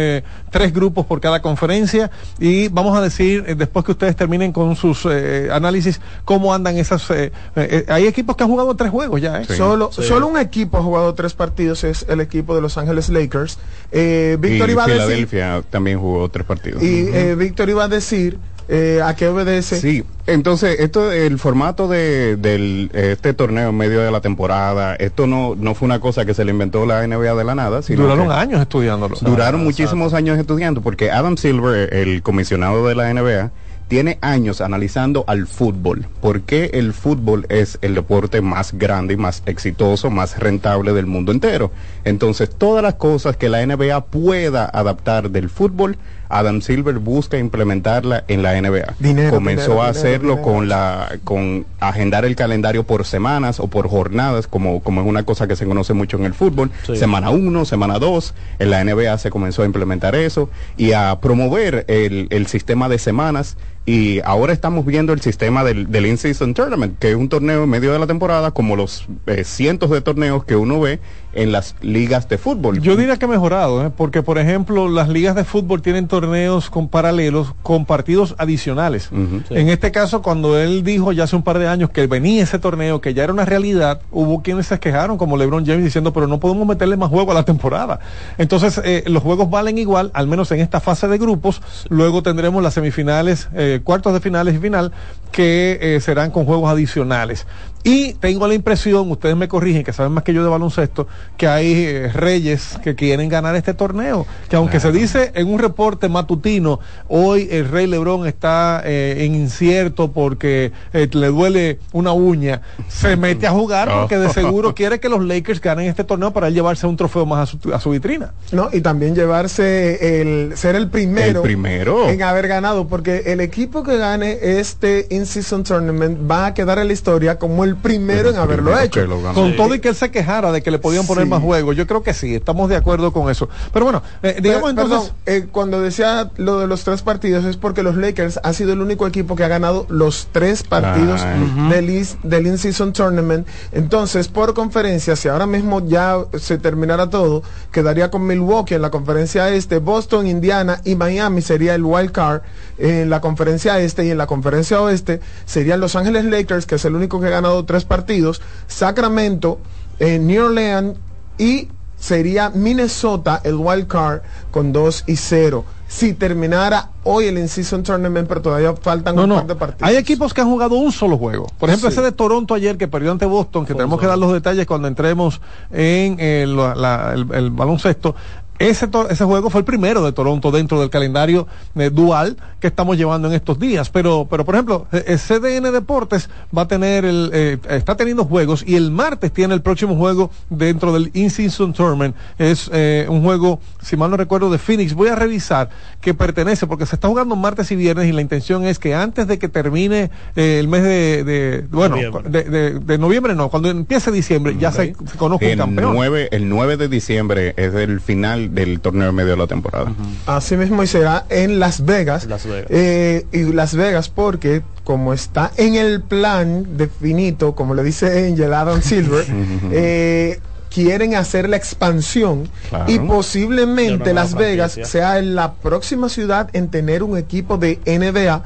[0.51, 5.07] tres grupos por cada conferencia y vamos a decir, después que ustedes terminen con sus
[5.07, 7.09] análisis, cómo andan esas...
[7.11, 11.35] hay equipos que han jugado tres juegos ya, Solo, solo un equipo ha jugado tres
[11.35, 13.59] partidos, es el equipo de Los Ángeles Lakers.
[13.93, 15.29] Eh, Víctor iba a decir,
[15.71, 16.83] también jugó tres partidos.
[16.83, 19.81] Y eh, Víctor iba a decir eh, a qué obedece.
[19.81, 25.55] Sí, entonces esto, el formato de, este torneo en medio de la temporada, esto no,
[25.57, 27.83] no fue una cosa que se le inventó la NBA de la nada.
[27.83, 29.17] Sino duraron años estudiándolo.
[29.21, 33.51] Duraron muchísimos años estudiando, porque Adam Silver, el comisionado de la NBA,
[33.93, 39.17] tiene años analizando al fútbol, por qué el fútbol es el deporte más grande y
[39.19, 41.71] más exitoso, más rentable del mundo entero.
[42.03, 45.99] Entonces, todas las cosas que la NBA pueda adaptar del fútbol,
[46.33, 48.95] Adam Silver busca implementarla en la NBA.
[48.99, 50.43] Dinero, Comenzó dinero, a hacerlo dinero.
[50.43, 55.25] con la con agendar el calendario por semanas o por jornadas, como, como es una
[55.25, 56.71] cosa que se conoce mucho en el fútbol.
[56.87, 56.97] Sí.
[56.97, 58.35] Semana 1, semana 2.
[58.59, 62.99] En la NBA se comenzó a implementar eso y a promover el, el sistema de
[62.99, 63.57] semanas.
[63.85, 67.69] Y ahora estamos viendo el sistema del, del In-Season Tournament, que es un torneo en
[67.69, 71.01] medio de la temporada, como los eh, cientos de torneos que uno ve
[71.33, 72.81] en las ligas de fútbol.
[72.81, 73.91] Yo diría que ha mejorado, ¿eh?
[73.95, 79.11] porque por ejemplo las ligas de fútbol tienen torneos con paralelos con partidos adicionales.
[79.13, 79.55] Sí.
[79.55, 82.59] En este caso, cuando él dijo ya hace un par de años que venía ese
[82.59, 86.27] torneo, que ya era una realidad, hubo quienes se quejaron, como LeBron James, diciendo, pero
[86.27, 88.01] no podemos meterle más juego a la temporada.
[88.39, 91.63] Entonces, eh, los juegos valen igual, al menos en esta fase de grupos.
[91.89, 94.93] Luego tendremos las semifinales, eh, cuartos de finales y final,
[95.31, 97.47] que eh, serán con juegos adicionales.
[97.85, 101.49] Y tengo la impresión, ustedes me corrigen, que saben más que yo de baloncesto, que
[101.49, 104.25] hay eh, reyes que quieren ganar este torneo.
[104.49, 109.35] Que aunque se dice en un reporte matutino, hoy el rey Lebrón está eh, en
[109.35, 115.01] incierto porque eh, le duele una uña, se mete a jugar porque de seguro quiere
[115.01, 117.81] que los Lakers ganen este torneo para él llevarse un trofeo más a su, a
[117.81, 118.33] su vitrina.
[118.53, 118.69] ¿no?
[118.73, 122.09] Y también llevarse el ser el primero, El primero.
[122.09, 126.87] en haber ganado, porque el equipo que gane este in-season tournament va a quedar en
[126.87, 129.07] la historia como el primero en haberlo primero hecho.
[129.07, 129.21] lo.
[129.35, 129.57] Con Sí.
[129.57, 131.31] todo y que él se quejara de que le podían poner Sí.
[131.31, 133.49] más juegos, yo creo que sí, estamos de acuerdo con eso.
[133.73, 134.99] Pero bueno, eh, digamos entonces...
[134.99, 138.73] perdón, eh, cuando decía lo de los tres partidos es porque los Lakers ha sido
[138.73, 141.69] el único equipo que ha ganado los tres partidos Ay.
[141.71, 143.47] del, is- del in-season tournament.
[143.73, 148.91] Entonces, por conferencia, si ahora mismo ya se terminara todo, quedaría con Milwaukee en la
[148.91, 152.43] conferencia este, Boston, Indiana y Miami sería el wild card
[152.83, 156.85] en la conferencia este y en la conferencia oeste serían Los Ángeles Lakers, que es
[156.85, 159.59] el único que ha ganado tres partidos, Sacramento,
[160.01, 160.99] eh, New Orleans
[161.39, 165.65] y sería Minnesota el wild card con 2 y 0.
[165.87, 169.35] Si terminara hoy el in-season tournament, pero todavía faltan No, un no.
[169.37, 169.89] par de partidos.
[169.91, 171.47] Hay equipos que han jugado un solo juego.
[171.59, 171.95] Por ejemplo, Sí.
[171.95, 174.89] ese de Toronto ayer que perdió ante Boston, que tenemos que dar los detalles cuando
[174.89, 175.41] entremos
[175.71, 178.17] en eh, la- la- el, el baloncesto.
[178.59, 182.97] Ese, ese juego fue el primero de Toronto dentro del calendario eh, dual que estamos
[182.97, 183.91] llevando en estos días.
[183.91, 188.25] Pero, pero por ejemplo, eh, eh, CDN Deportes va a tener el, eh, está teniendo
[188.25, 192.15] juegos y el martes tiene el próximo juego dentro del In-Season Tournament.
[192.39, 194.95] Es eh, un juego, si mal no recuerdo, de Phoenix.
[194.95, 198.65] Voy a revisar que pertenece, porque se está jugando martes y viernes y la intención
[198.65, 202.23] es que antes de que termine el mes de, de- bueno, Noviembre.
[202.29, 205.95] de, de- de noviembre no, cuando empiece diciembre ya se, se conozca un El campeón.
[205.95, 209.93] 9, el 9 de diciembre es el final del torneo en medio de la temporada.
[210.27, 212.27] Así mismo y será en Las Vegas.
[212.27, 212.67] Las Vegas.
[212.71, 218.53] Eh, y Las Vegas porque como está en el plan definito, como le dice Angel
[218.55, 219.25] Adam Silver,
[219.71, 222.85] eh, quieren hacer la expansión Claro.
[222.91, 228.43] y De posiblemente Las Vegas sea la próxima ciudad en tener un equipo de NBA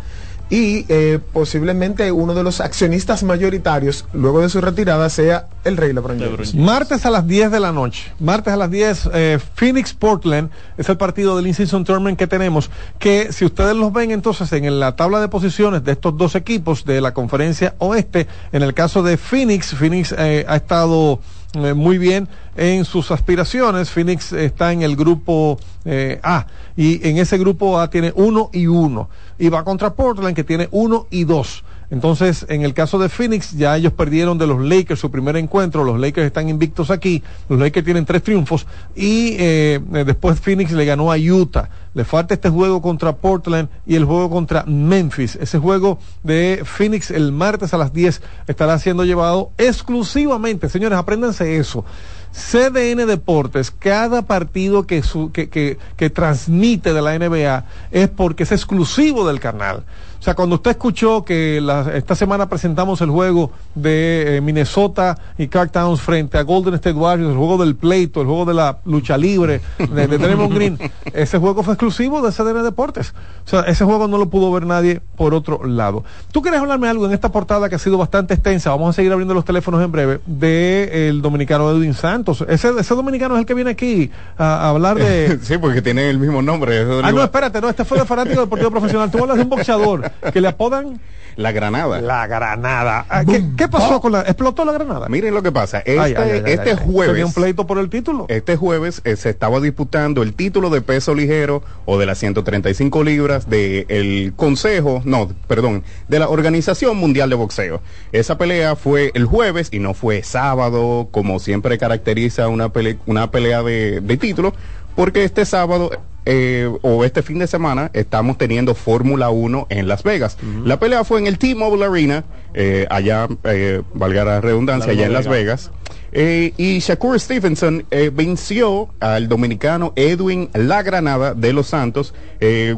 [0.49, 5.93] y eh, posiblemente uno de los accionistas mayoritarios luego de su retirada sea el Rey
[5.93, 6.21] LeBron.
[6.21, 6.55] James.
[6.55, 8.13] Martes a las 10 de la noche.
[8.21, 12.71] Martes a las 10, eh, Phoenix Portland es el partido del In-Season Tournament que tenemos.
[12.99, 16.85] Que si ustedes los ven entonces en la tabla de posiciones de estos dos equipos
[16.85, 21.21] de la conferencia oeste, en el caso de Phoenix, Phoenix eh, ha estado
[21.65, 23.91] eh, muy bien en sus aspiraciones.
[23.91, 28.67] Phoenix está en el grupo eh, A y en ese grupo A tiene uno y
[28.67, 29.09] uno.
[29.39, 31.65] Y va contra Portland que tiene uno y dos.
[31.91, 35.85] Entonces, en el caso de Phoenix, ya ellos perdieron de los Lakers su primer encuentro.
[35.85, 37.23] Los Lakers están invictos aquí.
[37.49, 38.67] Los Lakers tienen tres triunfos.
[38.97, 41.69] Y eh, después Phoenix le ganó a Utah.
[41.95, 45.37] Le falta este juego contra Portland y el juego contra Memphis.
[45.37, 50.69] Ese juego de Phoenix el martes a las 10 estará siendo llevado exclusivamente.
[50.69, 51.85] Señores, apréndanse eso.
[52.33, 58.43] CDN Deportes, cada partido que, su- que, que, que transmite de la NBA es porque
[58.43, 59.85] es exclusivo del canal.
[60.27, 65.17] O sea, cuando usted escuchó que la- esta semana presentamos el juego de eh, Minnesota
[65.39, 68.55] y Clark Towns frente a Golden State Warriors, el juego del pleito, el juego de
[68.55, 70.79] la lucha libre, de, de Draymond Green,
[71.15, 73.15] ese juego fue exclusivo de CDN Deportes.
[73.47, 76.03] O sea, ese juego no lo pudo ver nadie por otro lado.
[76.33, 78.71] ¿Tú quieres hablarme algo en esta portada que ha sido bastante extensa?
[78.71, 82.45] Vamos a seguir abriendo los teléfonos en breve de el dominicano Edwin Santos.
[82.49, 85.39] Ese, ese dominicano es el que viene aquí a, a hablar de...
[85.43, 86.81] sí, porque tienen el mismo nombre.
[87.05, 89.09] Ah, no, espérate, no, este fue de fanático deportivo profesional.
[89.09, 91.01] Tú hablas de un boxeador que le apodan
[91.37, 92.01] La Granada.
[92.01, 93.05] la granada.
[93.11, 94.23] Ah, ¿Qué, qué pasó con la...
[94.23, 95.09] explotó la granada?
[95.09, 95.79] Miren lo que pasa.
[95.81, 97.13] Este, Ay, ay, ay, ay, este jueves.
[97.13, 98.25] Tenía un pleito por el título.
[98.29, 103.05] Este jueves eh, se estaba disputando el título de peso ligero o de las 135
[103.05, 107.83] libras del Consejo, no, perdón, de la Organización Mundial de Boxeo.
[108.13, 113.31] Esa pelea fue el jueves y no fue sábado, como siempre caracteriza una, pele- una
[113.31, 114.55] pelea de, de título,
[114.95, 115.91] porque este sábado
[116.27, 120.37] eh, o este fin de semana estamos teniendo Fórmula 1 en Las Vegas.
[120.65, 125.13] La pelea fue en el T-Mobile Arena, eh, allá, eh, valga la redundancia, allá en
[125.13, 125.71] Las Vegas.
[126.13, 132.15] Y Shakur Stevenson venció al dominicano Edwin La Granada de Los Santos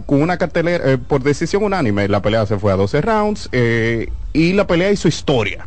[0.07, 2.09] con una cartelera por decisión unánime.
[2.09, 3.49] La pelea se fue a 12 rounds
[4.33, 5.67] y la pelea hizo historia.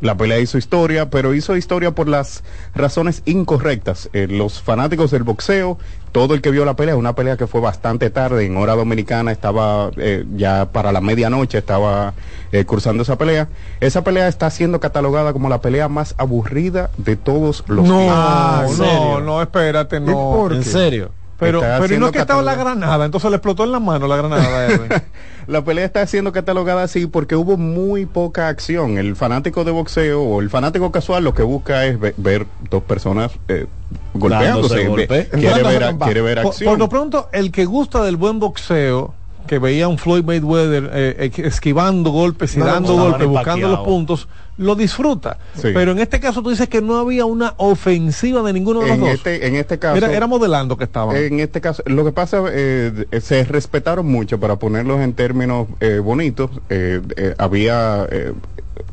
[0.00, 4.10] La pelea hizo historia, pero hizo historia por las razones incorrectas.
[4.12, 5.78] Eh, los fanáticos del boxeo,
[6.12, 9.32] todo el que vio la pelea, una pelea que fue bastante tarde, en hora dominicana,
[9.32, 12.14] estaba eh, ya para la medianoche, estaba
[12.52, 13.48] eh, cursando esa pelea.
[13.80, 18.78] Esa pelea está siendo catalogada como la pelea más aburrida de todos los No, tiempos.
[18.78, 20.12] no, no, espérate, no.
[20.12, 21.10] por ¿En serio?
[21.38, 24.06] Pero, pero y no es que estaba la granada, entonces le explotó en la mano
[24.06, 25.02] la granada.
[25.46, 28.98] La pelea está siendo catalogada así porque hubo muy poca acción.
[28.98, 32.82] El fanático de boxeo o el fanático casual lo que busca es ve- ver dos
[32.82, 33.66] personas eh,
[34.14, 34.74] golpeándose.
[34.74, 35.06] Dándose golpe.
[35.06, 36.70] Ve- Quiere ver, quiere ver por, acción.
[36.72, 39.14] por lo pronto, el que gusta del buen boxeo,
[39.46, 43.26] que veía a un Floyd Mayweather eh, eh, esquivando golpes y No, dando no, golpes,
[43.26, 44.28] no, buscando los puntos,
[44.58, 45.38] lo disfruta.
[45.54, 45.68] Sí.
[45.74, 48.94] Pero en este caso tú dices que no había una ofensiva de ninguno de los
[48.96, 49.10] en, dos.
[49.10, 51.16] este, en este caso, era, era modelando que estaban.
[51.16, 55.68] en este caso, lo que pasa, eh, eh, se respetaron mucho para ponerlos en términos
[55.80, 56.50] eh, bonitos.
[56.70, 58.06] Eh, eh, había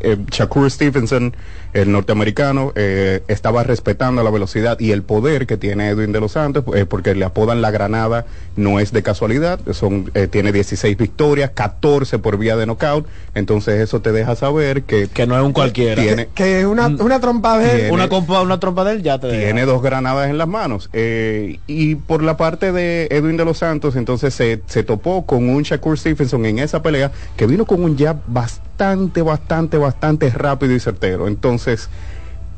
[0.03, 1.35] eh, Shakur Stevenson,
[1.73, 6.33] el norteamericano, eh, estaba respetando la velocidad y el poder que tiene Edwin de los
[6.33, 10.95] Santos, eh, porque le apodan la granada, no es de casualidad, son, eh, tiene 16
[10.97, 15.43] victorias, 14 por vía de knockout, entonces eso te deja saber que, Que no es
[15.43, 16.01] un cualquiera.
[16.01, 19.27] tiene, Que una, una trompa de Tiene- Una, compa, una trompa de él ya te
[19.27, 19.41] deja.
[19.45, 20.89] tiene dos granadas en las manos.
[20.93, 25.49] Eh, y por la parte de Edwin de los Santos, entonces se, se topó con
[25.49, 30.73] un Shakur Stephenson en esa pelea que vino con un jab bastante, bastante, bastante rápido
[30.73, 31.27] y certero.
[31.27, 31.89] Entonces,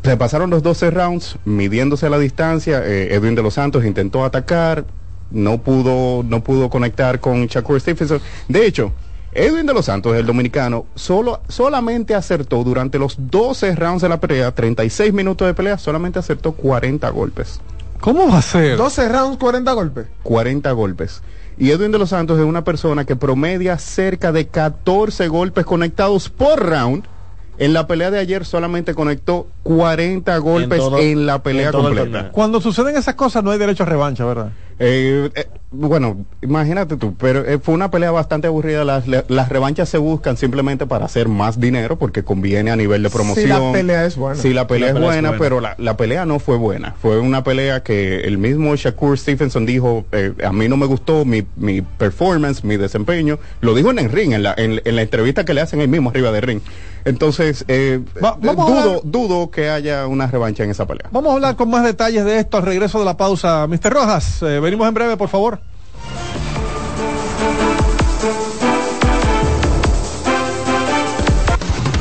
[0.04, 2.82] se pasaron los 12 rounds midiéndose la distancia.
[2.86, 4.86] eh, Edwin de los Santos intentó atacar,
[5.32, 8.21] no pudo, no pudo conectar con Shakur Stephenson.
[8.47, 8.91] De hecho,
[9.34, 14.19] Edwin de los Santos, el dominicano, solo, solamente acertó durante los 12 rounds de la
[14.19, 17.60] pelea, 36 minutos de pelea, solamente acertó 40 golpes.
[17.99, 18.78] ¿Cómo va a ser?
[18.78, 20.08] 12 rounds, 40 golpes.
[20.23, 21.21] 40 golpes.
[21.57, 26.29] Y Edwin de los Santos es una persona que promedia cerca de 14 golpes conectados
[26.29, 27.05] por round.
[27.57, 32.19] En la pelea de ayer solamente conectó 40 golpes en, todo- la pelea en completa.
[32.33, 34.49] Cuando suceden esas cosas no hay derecho a revancha, ¿verdad?
[34.77, 38.83] Eh, eh, bueno, imagínate tú, pero eh, fue una pelea bastante aburrida.
[38.83, 43.09] Las, las revanchas se buscan simplemente para hacer más dinero porque conviene a nivel de
[43.09, 43.45] promoción.
[43.45, 44.41] Si la pelea es buena.
[44.41, 46.95] Si la pelea, La pelea es, es buena, pero la, la pelea no fue buena.
[47.01, 51.25] Fue una pelea que el mismo Shakur Stephenson dijo, eh, a mí no me gustó
[51.25, 53.39] mi, mi performance, mi desempeño.
[53.61, 55.88] Lo dijo en el ring, en la, en, en la entrevista que le hacen ahí
[55.88, 56.61] mismo arriba del ring.
[57.05, 61.07] Entonces, eh, Va- a dudo, hablar- dudo que haya una revancha en esa pelea.
[61.11, 63.67] Vamos a hablar con más detalles de esto al regreso de la pausa.
[63.67, 63.93] Mr.
[63.93, 65.59] Rojas, eh, venimos en breve, por favor.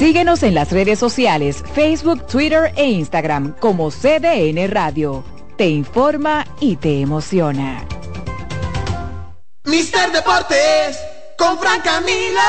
[0.00, 5.22] Síguenos en las redes sociales, Facebook, Twitter e Instagram como CDN Radio.
[5.58, 7.86] Te informa y te emociona.
[9.64, 10.98] Mister Deportes
[11.36, 12.40] con Fran Camilo.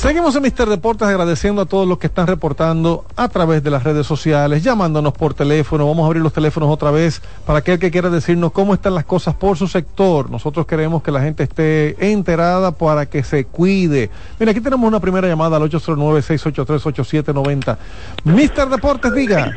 [0.00, 3.84] Seguimos en Mister Deportes agradeciendo a todos los que están reportando a través de las
[3.84, 5.86] redes sociales, llamándonos por teléfono.
[5.86, 9.04] Vamos a abrir los teléfonos otra vez para aquel que quiera decirnos cómo están las
[9.04, 10.30] cosas por su sector.
[10.30, 14.08] Nosotros queremos que la gente esté enterada para que se cuide.
[14.38, 17.76] Mira, aquí tenemos una primera llamada al 809-683-8790.
[18.24, 19.52] Mister Deportes, diga.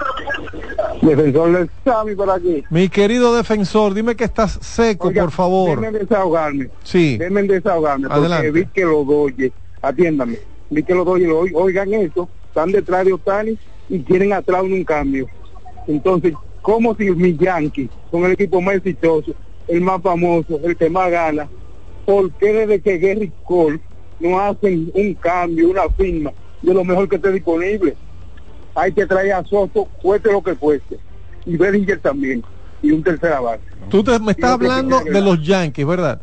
[1.02, 2.66] Defensor del Sami por aquí.
[2.70, 5.80] Mi querido defensor, dime que estás seco, Oiga, por favor.
[5.80, 6.68] Déjenme desahogarme.
[6.84, 7.18] Sí.
[7.18, 8.08] Déjenme desahogarme.
[8.12, 8.48] Adelante.
[8.48, 9.54] Porque vi que los doye,
[9.84, 13.58] atiéndame, vi que los doye, lo oigan esto, están detrás de Otani
[13.90, 15.28] y quieren atrás un cambio.
[15.88, 19.36] Entonces, como si mis Yankees son el equipo más exitoso,
[19.68, 21.50] el más famoso, el que más gana,
[22.06, 23.82] ¿por qué desde que Gary Cole
[24.20, 26.32] no hacen un cambio, una firma
[26.62, 27.96] de lo mejor que esté disponible?
[28.76, 30.98] Hay que traer a Soto, cueste lo que cueste.
[31.46, 32.44] Y Bellinger también.
[32.82, 33.62] Y un tercera base.
[33.90, 36.22] Tú te, me estás hablando de los Yankees, ¿verdad?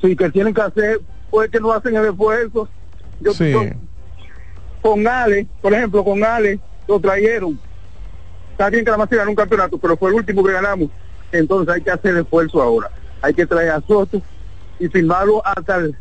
[0.00, 1.00] Sí, que tienen que hacer,
[1.30, 2.68] pues que no hacen el esfuerzo.
[3.20, 3.52] Yo, Sí.
[4.80, 7.58] con Ale, por ejemplo, con Ale lo trajeron.
[8.52, 10.88] Está bien que la más ganó un campeonato, pero fue el último que ganamos.
[11.32, 12.90] Entonces hay que hacer esfuerzo ahora.
[13.20, 14.22] Hay que traer a Soto
[14.78, 15.96] y firmarlo hasta el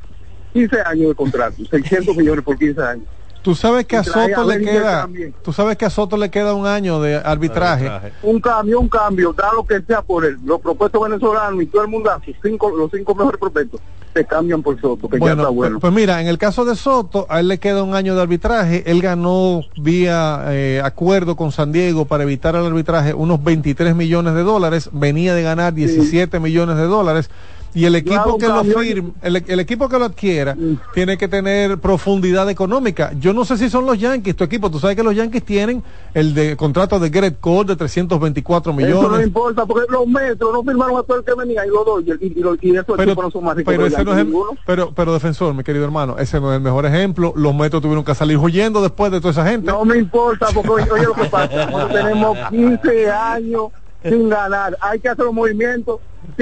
[0.53, 3.05] 15 años de contrato, 600 millones por 15 años.
[3.41, 5.33] Tú sabes que a Soto a le queda, también.
[5.41, 7.89] tú sabes que a Soto le queda un año de arbitraje.
[8.21, 10.37] Un cambio, un cambio, da lo que sea por él.
[10.43, 13.79] Los propuestos venezolanos y todo el mundo, sus cinco, los cinco mejores propuestos,
[14.17, 15.79] se cambian por Soto, que ya Bueno, está bueno.
[15.79, 18.21] pues, pues mira, en el caso de Soto, a él le queda un año de
[18.21, 18.83] arbitraje.
[18.89, 24.33] Él ganó vía eh, acuerdo con San Diego para evitar el arbitraje unos 23 millones
[24.33, 24.89] de dólares.
[24.91, 27.29] Venía de ganar 17 millones de dólares.
[27.77, 30.57] Y el equipo que lo firme, el, el equipo que lo adquiera,
[30.95, 33.11] tiene que tener profundidad económica.
[33.19, 34.71] Yo no sé si son los Yankees, tu equipo.
[34.71, 35.83] Tú sabes que los Yankees tienen
[36.15, 39.27] el de contrato de Garrett Cole de 324 Eso no millones.
[39.27, 42.25] importa, porque los metros no firmaron a todo el que venía y los dos, y,
[42.25, 44.33] y, y, y esos pero, no son más ricos pero ese no es el-
[44.65, 47.31] pero, pero defensor, mi querido hermano, ese no es el mejor ejemplo.
[47.35, 49.67] Los metros tuvieron que salir huyendo después de toda esa gente.
[49.71, 53.67] No me importa, porque oye, oye lo que pasa, nosotros tenemos 15 años
[54.03, 55.99] sin ganar, hay que hacer los movimientos.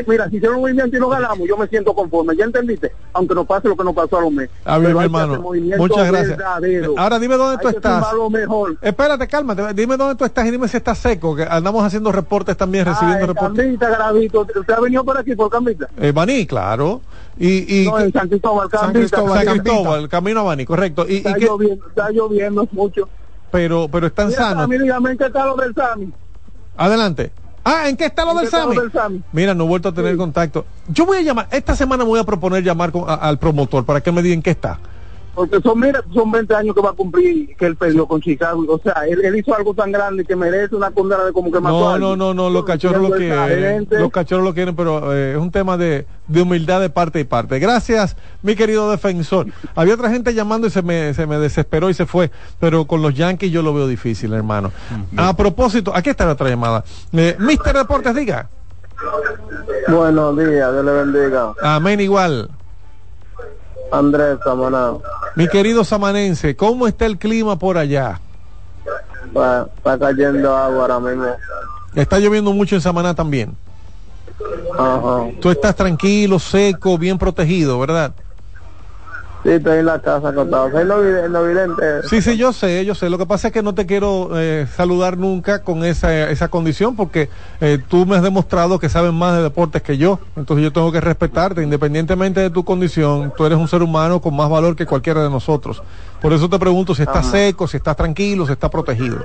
[0.08, 2.92] Mira, si hicieron un movimiento y no ganamos, yo me siento conforme, ¿ya entendiste?
[3.14, 4.52] Aunque nos pase lo que nos pasó a los meses.
[4.66, 5.42] Bien, Pero mi hermano.
[5.78, 6.38] Muchas gracias.
[6.38, 6.96] verdaderos.
[6.98, 8.14] Ahora dime dónde Hay tú estás.
[8.14, 8.78] lo mejor.
[8.82, 9.74] Espérate, cálmate.
[9.74, 13.22] Dime dónde tú estás y dime si estás seco, que andamos haciendo reportes también, recibiendo
[13.22, 13.64] en reportes.
[13.66, 15.88] Cambita, Gravito, ¿usted ha venido por aquí por Cambita?
[15.98, 17.02] Eh, Baní, claro.
[17.38, 18.92] Y, y No, en San Cristóbal, San.
[18.94, 19.60] Cristóbal, San.
[19.60, 21.06] Cristóbal, camino a Baní, correcto.
[21.08, 23.08] Y, y Está que- lloviendo, está lloviendo mucho.
[23.52, 24.70] pero, pero están Mira, sanos.
[25.20, 26.12] Está lo del Sami.
[26.78, 27.32] Adelante.
[27.68, 28.76] Ah, ¿en qué está lo ¿En del Sami?
[28.78, 29.24] del Sami?
[29.32, 30.66] Mira, no he vuelto a tener contacto.
[30.88, 34.02] Yo voy a llamar, esta semana voy a proponer llamar con- a- al promotor para
[34.02, 34.80] que me diga en qué está.
[35.36, 38.66] Porque son, mira, son 20 años que va a cumplir que él perdió con Chicago.
[38.70, 41.60] O sea, él, él hizo algo tan grande que merece una condena de como que
[41.60, 43.86] mató No, a no, no, no, los cachorros lo quieren.
[43.90, 47.26] Los cachorros lo quieren, pero eh, es un tema de, de humildad de parte y
[47.26, 47.60] parte.
[47.60, 49.48] Gracias, mi querido defensor.
[49.76, 53.02] Había otra gente llamando y se me, se me desesperó y se fue, pero con
[53.02, 54.72] los Yankees yo lo veo difícil, hermano.
[55.18, 56.84] A propósito, aquí está la otra llamada.
[57.12, 58.50] Eh, Mister Deportes, diga.
[59.90, 61.54] Buenos días, Dios le bendiga.
[61.62, 62.50] Amén igual.
[63.92, 64.94] Andrés Samaná,
[65.36, 68.20] Mi querido samanense, ¿cómo está el clima por allá?
[69.28, 71.36] está, está cayendo agua ahora mismo.
[71.94, 73.56] Está lloviendo mucho en Samaná también.
[74.78, 75.28] Ajá.
[75.40, 78.14] Tú estás tranquilo, seco, bien protegido, ¿verdad?
[79.46, 80.72] Sí, estoy en la casa acostado.
[80.72, 80.98] Soy no,
[81.30, 82.02] no vidente.
[82.10, 83.12] Sí, sí, yo sé, yo sé.
[83.12, 86.96] Lo que pasa es que no te quiero eh, saludar nunca con esa, esa condición
[86.96, 87.30] porque
[87.62, 90.18] eh, tú me has demostrado que sabes más de deportes que yo.
[90.36, 93.32] Entonces yo tengo que respetarte independientemente de tu condición.
[93.38, 95.84] Tú eres un ser humano con más valor que cualquiera de nosotros.
[96.20, 97.38] Por eso te pregunto si estás Ajá.
[97.38, 99.20] seco, si estás tranquilo, si estás protegido.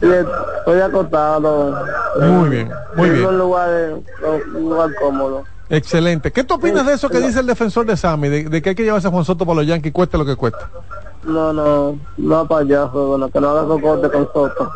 [0.00, 1.84] Sí, estoy acostado.
[2.20, 3.26] Muy bien, muy en bien.
[3.26, 3.94] un lugar,
[4.54, 5.44] un lugar cómodo.
[5.70, 6.32] Excelente.
[6.32, 8.28] ¿Qué tú opinas de eso que dice el defensor de Sammy?
[8.28, 10.34] De, de que hay que llevarse a Juan Soto para los Yankees, cueste lo que
[10.36, 10.58] cueste.
[11.24, 14.72] No, no, no payaso, bueno, que no haga cocote con Soto.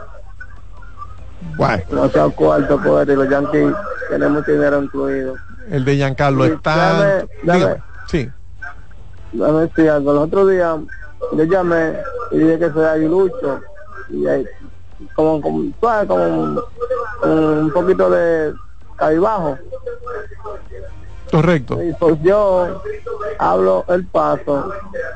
[1.56, 3.72] Bueno, No sea cuarto poder y los Yankees
[4.08, 5.36] tienen mucho dinero incluido.
[5.70, 6.76] el de Giancarlo Sí, está...
[6.76, 7.82] dame- dame.
[8.06, 8.30] Sí.
[9.32, 10.12] Dame decir algo.
[10.12, 10.76] Los otros días
[11.32, 11.96] yo llamé
[12.32, 13.60] y dije que soy aguilucho
[14.10, 14.46] y hay
[15.14, 16.08] como, como, ¿sabes?
[16.08, 16.60] como un,
[17.24, 18.52] un poquito de
[19.20, 19.58] bajo
[21.32, 21.78] Correcto.
[21.98, 22.82] Pues yo
[23.38, 24.70] hablo el paso,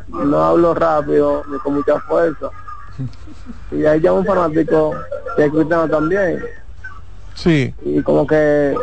[0.08, 2.50] no hablo rápido ni con mucha fuerza.
[3.70, 4.92] Y ahí llama un fanático
[5.36, 6.42] que es cristiano también.
[7.34, 7.72] Sí.
[7.82, 8.74] Y como que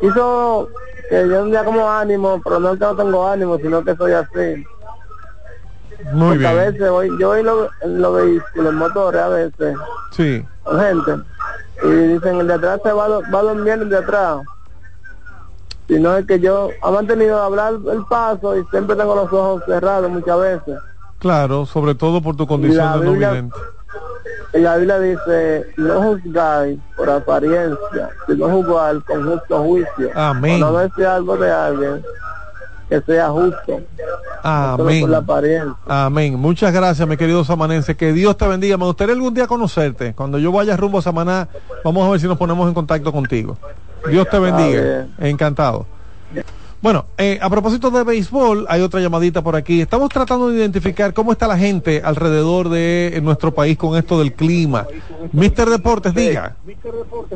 [0.00, 0.68] hizo
[1.10, 3.94] que yo un día como ánimo, pero no es que no tengo ánimo, sino que
[3.96, 4.64] soy así.
[6.12, 6.72] Muy Porque a bien.
[6.72, 9.76] veces voy, yo voy los en los vehículos, en motores a veces,
[10.12, 10.44] Sí.
[10.62, 11.12] con gente,
[11.84, 14.38] y dicen el de atrás se va, va durmiendo el de atrás.
[15.88, 20.10] Sino es que yo he mantenido hablar el paso y siempre tengo los ojos cerrados
[20.10, 20.78] muchas veces.
[21.18, 23.56] Claro, sobre todo por tu condición la de no vidente.
[24.52, 30.10] Y la Biblia dice, no juzgáis por apariencia, sino juzgar con justo juicio.
[30.14, 30.60] Amén.
[30.60, 32.02] Cuando decir algo de alguien,
[32.88, 33.68] que sea justo.
[33.68, 33.80] no
[34.42, 35.00] Amén.
[35.02, 35.74] por la apariencia.
[35.86, 36.36] Amén.
[36.36, 37.96] Muchas gracias, mi querido samanense.
[37.96, 38.76] Que Dios te bendiga.
[38.76, 40.14] Me gustaría algún día conocerte.
[40.14, 41.48] Cuando yo vaya rumbo a Samaná,
[41.84, 43.58] vamos a ver si nos ponemos en contacto contigo.
[44.10, 45.06] Dios te bendiga.
[45.18, 45.86] Encantado.
[46.82, 49.80] Bueno, eh, a propósito de béisbol, hay otra llamadita por aquí.
[49.80, 54.34] Estamos tratando de identificar cómo está la gente alrededor de nuestro país con esto del
[54.34, 54.86] clima.
[55.32, 56.54] Mister Deportes, diga.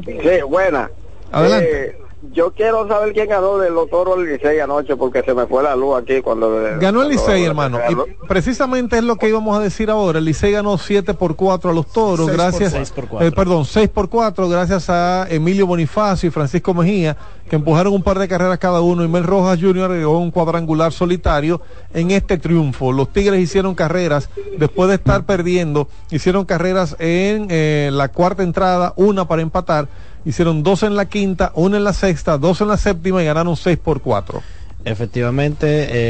[0.05, 0.91] Sí, buena.
[1.33, 1.87] Adelante.
[1.87, 1.99] Eh,
[2.33, 5.63] yo quiero saber quién ganó de los toros del Licey anoche porque se me fue
[5.63, 6.51] la luz aquí cuando...
[6.79, 7.79] Ganó el Licey, hermano.
[7.89, 10.19] Y precisamente es lo que íbamos a decir ahora.
[10.19, 12.73] El Licey ganó 7 por 4 a los toros, Seis por gracias.
[12.73, 13.27] seis por cuatro.
[13.27, 17.17] eh, perdón, 6 por 4, gracias a Emilio Bonifacio y Francisco Mejía,
[17.49, 19.03] que empujaron un par de carreras cada uno.
[19.03, 19.85] Y Mel Rojas Jr.
[19.91, 21.61] agregó un cuadrangular solitario
[21.95, 22.93] en este triunfo.
[22.93, 25.89] Los Tigres hicieron carreras después de estar perdiendo.
[26.11, 29.89] Hicieron carreras en eh, la cuarta entrada, una para empatar.
[30.25, 33.57] Hicieron dos en la quinta, una en la sexta, dos en la séptima y ganaron
[33.57, 34.43] 6 por 4.
[34.85, 35.67] Efectivamente,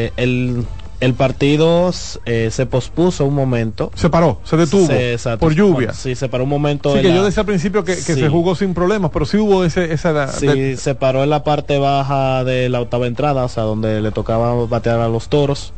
[0.06, 0.64] eh, el,
[1.00, 1.92] el partido
[2.24, 3.90] eh, se pospuso un momento.
[3.94, 5.38] Se paró, se detuvo exacto.
[5.46, 5.92] por lluvia.
[5.92, 6.94] Sí, se paró un momento.
[6.94, 8.20] Sí, que la- yo decía al principio que, que Sí.
[8.20, 10.26] se jugó sin problemas, pero sí hubo ese, esa...
[10.28, 14.00] Sí, de- se paró en la parte baja de la octava entrada, o sea, donde
[14.00, 15.72] le tocaba batear a los toros.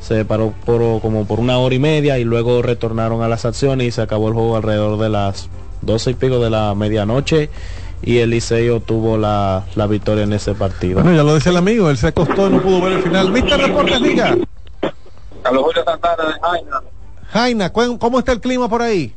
[0.00, 3.86] Se paró por, como por una hora y media y luego retornaron a las acciones
[3.88, 5.48] y se acabó el juego alrededor de las
[5.80, 7.50] doce y pico de la medianoche
[8.02, 10.96] y el Liceo tuvo la, la victoria en ese partido.
[11.02, 13.30] Bueno, ya lo decía el amigo, él se acostó y no pudo ver el final.
[13.32, 14.36] Mister Deportes, diga.
[15.42, 16.82] Carlos Julio Santana de Jaina.
[17.30, 19.14] Jaina, ¿cu- ¿cómo está el clima por ahí?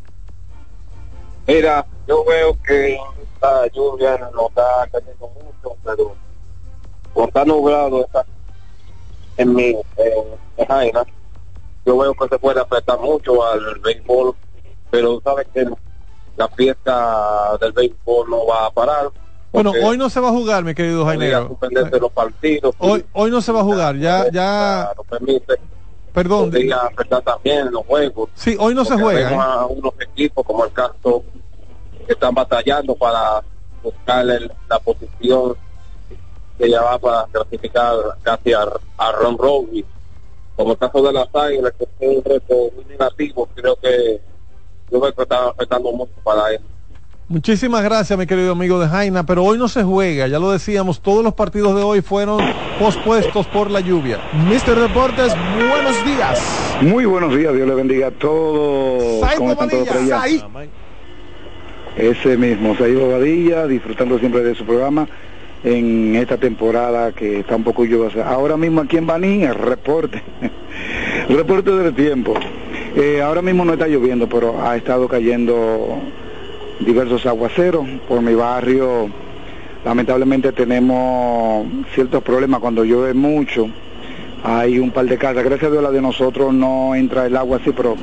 [1.47, 6.15] Mira, yo veo que esta lluvia no está cayendo mucho, pero
[7.13, 8.25] como está nublado está
[9.37, 9.83] en mi en,
[10.57, 11.03] en Jaina,
[11.85, 14.35] yo veo que se puede afectar mucho al béisbol,
[14.91, 15.65] pero sabes que
[16.41, 19.11] la fiesta del béisbol no va a parar.
[19.51, 21.05] Bueno, hoy no se va a jugar, mi querido
[21.99, 22.73] los partidos.
[22.79, 25.59] Hoy, hoy no se va a jugar, ya, ya, no permite.
[26.13, 26.51] perdón.
[27.23, 28.29] También los juegos.
[28.33, 29.31] Sí, hoy no se juega.
[29.31, 29.37] ¿eh?
[29.39, 31.23] a unos equipos como el caso
[32.07, 33.43] que están batallando para
[33.83, 35.55] buscar el- la posición
[36.57, 38.65] que ya va para clasificar casi a,
[38.97, 39.85] a Ron Rowley.
[40.55, 44.21] Como el caso de las águilas, que es un reto muy negativo, creo que
[44.91, 46.59] yo creo que está afectando mucho para él.
[47.31, 50.99] Muchísimas gracias, mi querido amigo de Jaina, pero hoy no se juega, ya lo decíamos,
[50.99, 52.41] todos los partidos de hoy fueron
[52.77, 54.19] pospuestos por la lluvia.
[54.49, 56.41] Mister Deportes, buenos días.
[56.81, 59.25] Muy buenos días, Dios le bendiga a todos.
[59.37, 60.23] ¿Cómo están todos por allá?
[61.95, 65.07] Ese mismo, Saí Bobadilla, disfrutando siempre de su programa
[65.63, 68.27] en esta temporada que está un poco lluviosa.
[68.27, 70.21] Ahora mismo aquí en Baní, el reporte,
[71.29, 72.33] el reporte del tiempo.
[72.95, 75.99] Eh, ahora mismo no está lloviendo, pero ha estado cayendo
[76.79, 79.09] diversos aguaceros por mi barrio.
[79.85, 81.65] Lamentablemente tenemos
[81.95, 83.69] ciertos problemas cuando llueve mucho.
[84.43, 87.57] Hay un par de casas, gracias a Dios la de nosotros no entra el agua
[87.61, 87.95] así, pero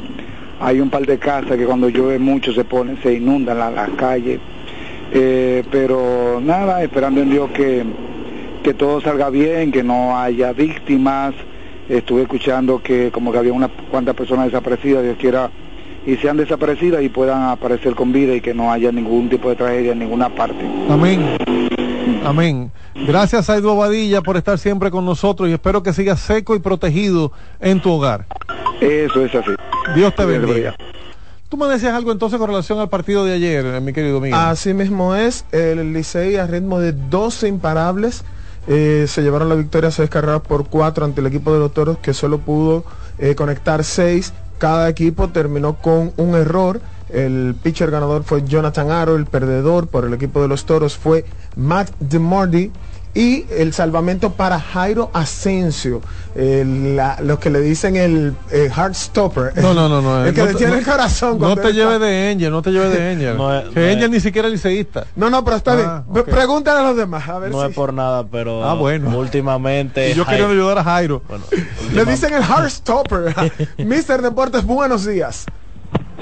[0.61, 3.91] hay un par de casas que cuando llueve mucho se pone, se inundan la- las
[3.91, 4.39] calles.
[5.13, 7.83] Eh, pero nada, esperando en Dios que,
[8.63, 11.35] que todo salga bien, que no haya víctimas.
[11.89, 15.51] Estuve escuchando que como que había unas cuantas personas desaparecidas, Dios quiera,
[16.07, 19.57] y sean desaparecidas y puedan aparecer con vida y que no haya ningún tipo de
[19.57, 20.67] tragedia en ninguna parte.
[20.89, 21.39] Amén.
[22.25, 22.71] Amén.
[23.07, 27.33] Gracias, Aido Badilla, por estar siempre con nosotros y espero que sigas seco y protegido
[27.61, 28.27] en tu hogar.
[28.81, 29.51] Eso es así.
[29.95, 30.75] Dios te bendiga.
[31.49, 34.37] Tú me decías algo entonces con relación al partido de ayer, eh, mi querido amigo.
[34.37, 38.23] Así mismo es, el Licey a ritmo de 12 imparables
[38.69, 41.99] eh, se llevaron la victoria seis carreras por cuatro ante el equipo de los Toros
[41.99, 42.85] que solo pudo
[43.19, 44.35] eh, conectar seis.
[44.59, 46.81] Cada equipo terminó con un error.
[47.09, 51.25] El pitcher ganador fue Jonathan Aro, el perdedor por el equipo de los Toros fue
[51.57, 52.71] Matt DeMardi
[53.19, 56.01] y el salvamento para Jairo Asensio,
[56.37, 59.53] el- la- lo que le dicen el eh, heart stopper.
[59.61, 60.25] No, no, no, no.
[60.25, 61.39] el que no, detiene no- el corazón.
[61.41, 63.37] No te lleves de Angel, no te lleves de Angel.
[63.37, 65.07] No es- que no es- Angel ni siquiera es liceísta.
[65.17, 66.25] No, no, pero está Ah, bien.
[66.27, 67.69] Pregúntale a los demás, a ver No si...
[67.71, 69.19] es por nada, pero Ah, bueno.
[69.19, 71.23] últimamente Y yo quería Jairo- ayudar a Jairo.
[71.29, 71.45] bueno,
[71.93, 73.35] Le dicen el heart stopper.
[73.79, 75.45] Mister Deportes, buenos días.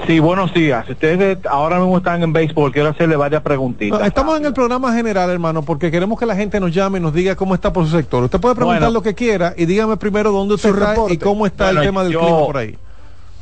[0.05, 0.87] Sí, buenos días.
[0.89, 2.71] Ustedes ahora mismo están en béisbol.
[2.71, 3.99] Quiero hacerle varias preguntitas.
[3.99, 7.01] No, estamos en el programa general, hermano, porque queremos que la gente nos llame y
[7.01, 8.23] nos diga cómo está por su sector.
[8.23, 8.93] Usted puede preguntar Bueno.
[8.93, 11.13] lo que quiera y dígame primero dónde usted está reporte.
[11.13, 12.77] y cómo está Bueno, el tema del yo- clima por ahí.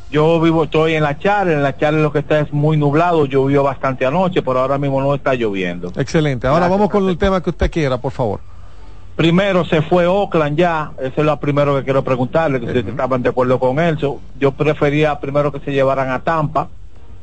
[0.10, 1.54] Yo vivo, estoy en la charla.
[1.54, 3.26] En la charla lo que está es muy nublado.
[3.26, 5.92] Llovió bastante anoche, pero ahora mismo no está lloviendo.
[5.98, 6.48] Excelente.
[6.48, 8.40] Ahora Gracias, vamos con el tema que usted quiera, por favor.
[9.16, 10.92] Primero se fue Oakland ya.
[11.00, 12.60] Eso es lo primero que quiero preguntarle.
[12.60, 14.20] Que ustedes estaban de acuerdo con eso.
[14.40, 16.68] Yo prefería primero que se llevaran a Tampa.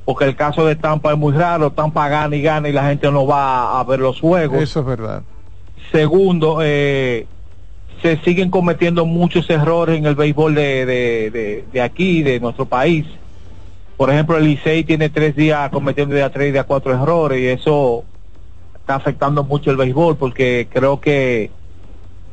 [0.04, 1.70] Porque el caso de Tampa es muy raro.
[1.70, 4.62] Tampa gana y gana y la gente no va a ver los juegos.
[4.62, 5.22] Eso es verdad.
[5.92, 7.26] Segundo, eh,
[8.00, 12.64] se siguen cometiendo muchos errores en el béisbol de, de, de, de aquí, de nuestro
[12.64, 13.06] país.
[13.96, 16.92] Por ejemplo, el Licey tiene tres días cometiendo de a tres y de a cuatro
[16.92, 18.02] errores y eso
[18.74, 21.50] está afectando mucho el béisbol porque creo que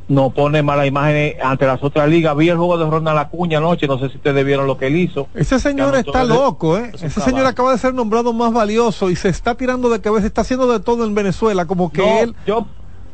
[0.09, 2.35] nos pone mala imagen ante las otras ligas.
[2.35, 4.97] Vi el juego de Ronald Acuña anoche, no sé si ustedes vieron lo que él
[4.97, 5.27] hizo.
[5.35, 6.91] Ese señor no está loco, ¿eh?
[6.93, 10.27] es Ese señor acaba de ser nombrado más valioso y se está tirando de cabeza,
[10.27, 12.35] está haciendo de todo en Venezuela, como que No, él...
[12.45, 12.65] yo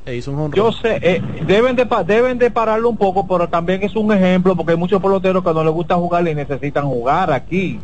[0.05, 3.83] e hizo un Yo sé, eh, deben de deben de pararlo un poco, pero también
[3.83, 7.31] es un ejemplo porque hay muchos peloteros que no les gusta jugar y necesitan jugar
[7.31, 7.79] aquí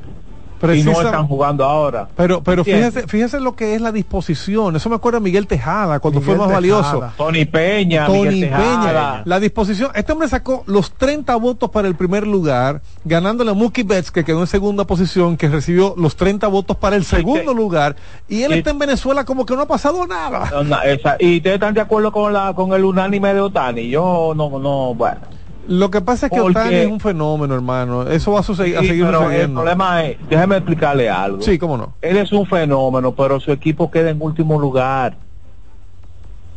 [0.76, 2.08] y no están jugando ahora.
[2.16, 4.76] Pero, pero fíjese, fíjese lo que es la disposición.
[4.76, 6.82] Eso me acuerda a Miguel Tejada cuando Miguel fue más Tejada.
[6.94, 7.14] valioso.
[7.18, 9.12] Tony Peña, Tony Miguel Tejada.
[9.14, 9.92] Peña, la disposición.
[9.96, 14.24] Este hombre sacó los 30 votos para el primer lugar, ganándole a Mookie Betts, que
[14.24, 17.96] quedó en segunda posición, que recibió los 30 votos para el segundo lugar.
[18.30, 20.50] Y él y- está en Venezuela como que no ha pasado nada.
[20.52, 23.90] No, no, esa- y ustedes están de acuerdo con la con el unánime de Otani.
[23.90, 25.22] Yo no no bueno.
[25.68, 28.10] Lo que pasa es que Porque- Otani es un fenómeno, hermano.
[28.10, 31.42] Eso va a, suceder, a Sí, seguir pero el problema es, déjeme explicarle algo.
[31.42, 31.94] Sí, cómo no.
[32.02, 35.16] Él es un fenómeno, pero su equipo queda en último lugar.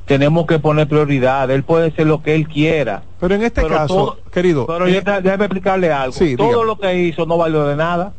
[0.07, 1.51] Tenemos que poner prioridad.
[1.51, 3.03] Él puede ser lo que él quiera.
[3.21, 4.67] Pero en este Pero caso, todo- querido.
[4.67, 6.13] Pero eh, déjame explicarle algo.
[6.15, 6.67] Sí, Todo dígame.
[6.67, 8.13] lo que hizo no valió de nada.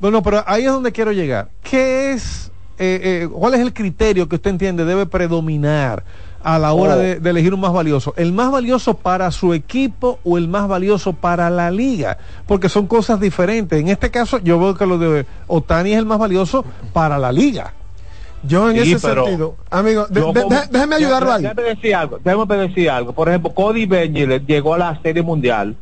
[0.00, 1.48] No, no, pero ahí es donde quiero llegar.
[1.62, 6.04] ¿Qué es, eh, eh, cuál es el criterio que usted entiende debe predominar
[6.44, 6.98] a la hora Oh.
[6.98, 8.12] de, de elegir un más valioso?
[8.16, 12.18] ¿El más valioso para su equipo o el más valioso para la liga?
[12.46, 13.80] Porque son cosas diferentes.
[13.80, 17.32] En este caso, yo veo que lo de Otani es el más valioso para la
[17.32, 17.72] liga.
[18.46, 21.42] Yo en Sí, ese sentido, amigo, de- Yo de- como- de- déjeme ayudarlo ahí.
[21.44, 22.18] Déjame decir algo.
[22.22, 23.12] Déjame decir algo.
[23.14, 25.74] Por ejemplo, Cody Bellinger llegó a la Serie Mundial,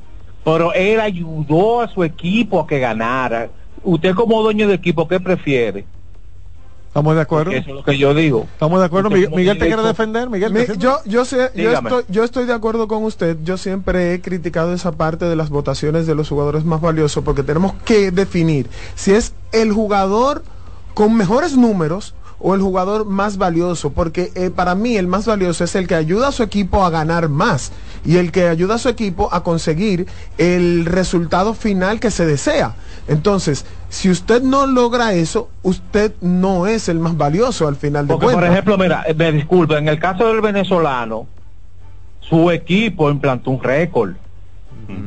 [0.44, 3.48] pero él ayudó a su equipo a que ganara.
[3.82, 5.86] Usted como dueño de equipo, ¿qué prefiere?
[6.92, 7.52] ¿Estamos de acuerdo?
[7.52, 8.46] Eso es lo que yo digo.
[8.52, 9.08] ¿Estamos de acuerdo?
[9.08, 10.52] Miguel, te quiere defender, Miguel.
[10.52, 13.38] Mi- yo, yo, sé, yo, estoy, yo estoy de acuerdo con usted.
[13.42, 17.42] Yo siempre he criticado esa parte de las votaciones de los jugadores más valiosos porque
[17.42, 20.44] tenemos que definir si es el jugador
[20.92, 22.14] con mejores números
[22.44, 25.94] o el jugador más valioso, porque eh, para mí el más valioso es el que
[25.94, 27.70] ayuda a su equipo a ganar más
[28.04, 32.74] y el que ayuda a su equipo a conseguir el resultado final que se desea.
[33.08, 38.14] Entonces, si usted no logra eso, usted no es el más valioso al final de
[38.14, 38.52] Porque, por cuentas.
[38.52, 41.26] ejemplo, mira, eh, me disculpa, en el caso del venezolano,
[42.20, 44.14] su equipo implantó un récord.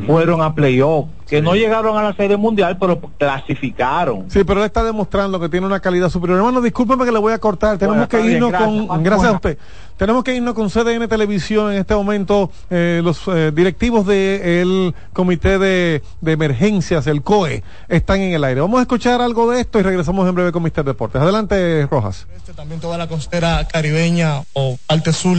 [0.05, 4.25] Fueron a playoff, que no llegaron a la serie mundial, pero clasificaron.
[4.29, 6.37] Sí, pero él está demostrando que tiene una calidad superior.
[6.37, 7.77] Hermano, discúlpeme que le voy a cortar.
[7.77, 8.87] Tenemos Bueno, que bien, irnos gracias.
[8.87, 9.57] con, gracias a usted.
[9.97, 12.51] Tenemos que irnos con CDN Televisión en este momento.
[12.69, 18.61] eh, los eh, directivos del Comité de, de Emergencias, el COE, están en el aire.
[18.61, 21.21] Vamos a escuchar algo de esto y regresamos en breve con Mister Deportes.
[21.21, 22.27] Adelante, Rojas.
[22.55, 25.37] también toda la costera caribeña o parte sur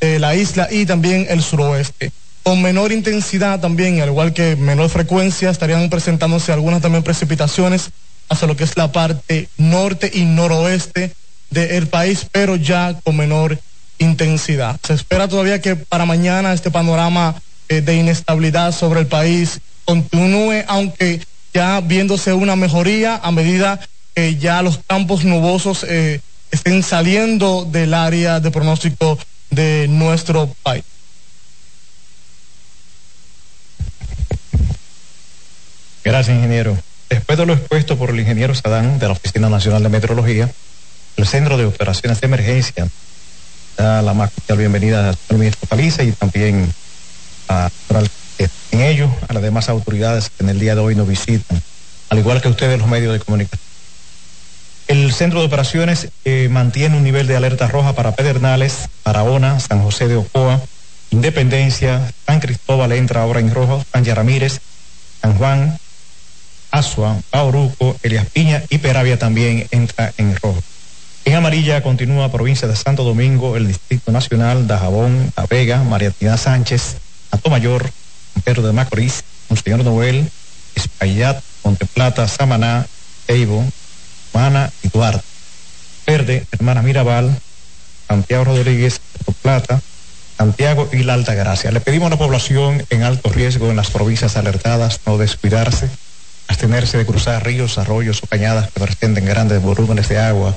[0.00, 2.12] de la isla y también el suroeste.
[2.48, 7.90] Con menor intensidad también, al igual que menor frecuencia, estarían presentándose algunas también precipitaciones
[8.30, 11.12] hacia lo que es la parte norte y noroeste
[11.50, 13.58] del país, pero ya con menor
[13.98, 14.80] intensidad.
[14.82, 17.34] Se espera todavía que para mañana este panorama
[17.68, 21.20] eh, de inestabilidad sobre el país continúe, aunque
[21.52, 23.78] ya viéndose una mejoría a medida
[24.14, 29.18] que ya los campos nubosos eh, estén saliendo del área de pronóstico
[29.50, 30.84] de nuestro país.
[36.08, 36.74] Gracias, ingeniero.
[37.10, 40.50] Después de lo expuesto por el ingeniero Sadán de la Oficina Nacional de Meteorología,
[41.18, 42.88] el Centro de Operaciones de Emergencia
[43.76, 46.72] da la más cordial bienvenida al ministro Paliza y también
[47.50, 47.68] a,
[48.70, 51.60] en ello a las demás autoridades que en el día de hoy nos visitan,
[52.08, 53.60] al igual que ustedes los medios de comunicación.
[54.86, 59.82] El Centro de Operaciones eh, mantiene un nivel de alerta roja para Pedernales, Barahona, San
[59.82, 60.62] José de Ocoa,
[61.10, 64.60] Independencia, San Cristóbal entra ahora en rojo, San Ramírez,
[65.20, 65.78] San Juan,
[66.70, 70.62] Asua, Bauruco, Elias Piña y Peravia también entra en rojo.
[71.24, 76.38] En amarilla continúa provincia de Santo Domingo, el Distrito Nacional, Dajabón, La Vega, María Trinidad
[76.38, 76.96] Sánchez,
[77.30, 77.90] Atomayor,
[78.32, 80.30] San Pedro de Macorís, Monseñor Noel,
[80.74, 82.86] Espaillat, Monteplata, Samaná,
[83.26, 83.64] Eibo,
[84.32, 84.90] Mana y.
[86.06, 87.38] Verde, Hermana Mirabal,
[88.08, 89.00] Santiago Rodríguez,
[89.42, 89.80] Plata,
[90.38, 91.70] Santiago y la Alta Gracia.
[91.70, 95.90] Le pedimos a la población en alto riesgo en las provincias alertadas no descuidarse,
[96.48, 100.56] abstenerse de cruzar ríos, arroyos o cañadas que presenten grandes volúmenes de agua,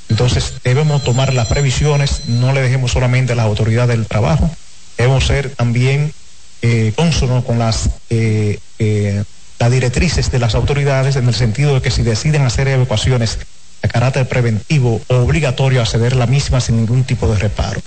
[0.10, 4.50] Entonces debemos tomar las previsiones, no le dejemos solamente a las autoridades del trabajo,
[4.98, 6.14] debemos ser también
[6.62, 9.24] eh, con las, eh, eh,
[9.60, 13.40] las directrices de las autoridades en el sentido de que si deciden hacer evacuaciones
[13.82, 17.82] de carácter preventivo o obligatorio, acceder la misma sin ningún tipo de reparo.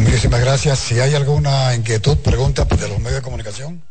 [0.00, 0.78] Muchísimas gracias.
[0.78, 3.82] Si hay alguna inquietud, pregunta de los medios de comunicación.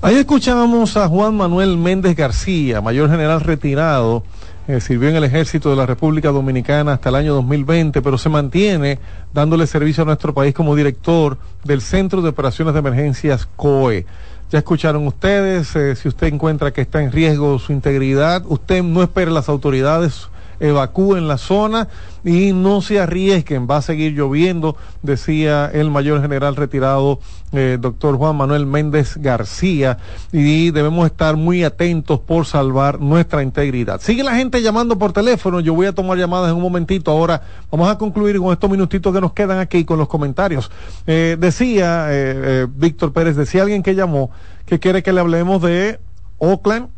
[0.00, 4.22] Ahí escuchábamos a Juan Manuel Méndez García, mayor general retirado,
[4.68, 8.28] eh, sirvió en el ejército de la República Dominicana hasta el año 2020, pero se
[8.28, 8.98] mantiene
[9.32, 14.04] dándole servicio a nuestro país como director del Centro de Operaciones de Emergencias COE.
[14.50, 19.02] Ya escucharon ustedes, eh, si usted encuentra que está en riesgo su integridad, usted no
[19.02, 20.28] espere las autoridades
[20.60, 21.88] evacúen la zona
[22.24, 27.20] y no se arriesguen, va a seguir lloviendo, decía el mayor general retirado,
[27.52, 29.98] eh, doctor Juan Manuel Méndez García,
[30.32, 34.00] y debemos estar muy atentos por salvar nuestra integridad.
[34.00, 37.42] Sigue la gente llamando por teléfono, yo voy a tomar llamadas en un momentito, ahora
[37.70, 40.70] vamos a concluir con estos minutitos que nos quedan aquí con los comentarios.
[41.06, 44.30] Eh, decía eh, Víctor Pérez, decía alguien que llamó
[44.66, 45.98] que quiere que le hablemos de
[46.38, 46.88] Oakland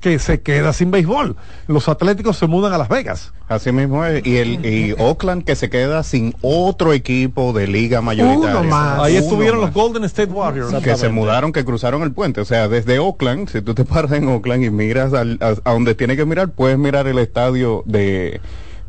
[0.00, 1.36] que se queda sin béisbol.
[1.66, 3.32] Los Atléticos se mudan a Las Vegas.
[3.48, 4.26] Así mismo es.
[4.26, 9.02] Y, el, y Oakland que se queda sin otro equipo de liga mayoritaria.
[9.02, 10.72] Ahí estuvieron los Golden State Warriors.
[10.82, 12.40] Que se mudaron, que cruzaron el puente.
[12.40, 15.94] O sea, desde Oakland, si tú te paras en Oakland y miras a, a donde
[15.94, 18.40] tienes que mirar, puedes mirar el estadio de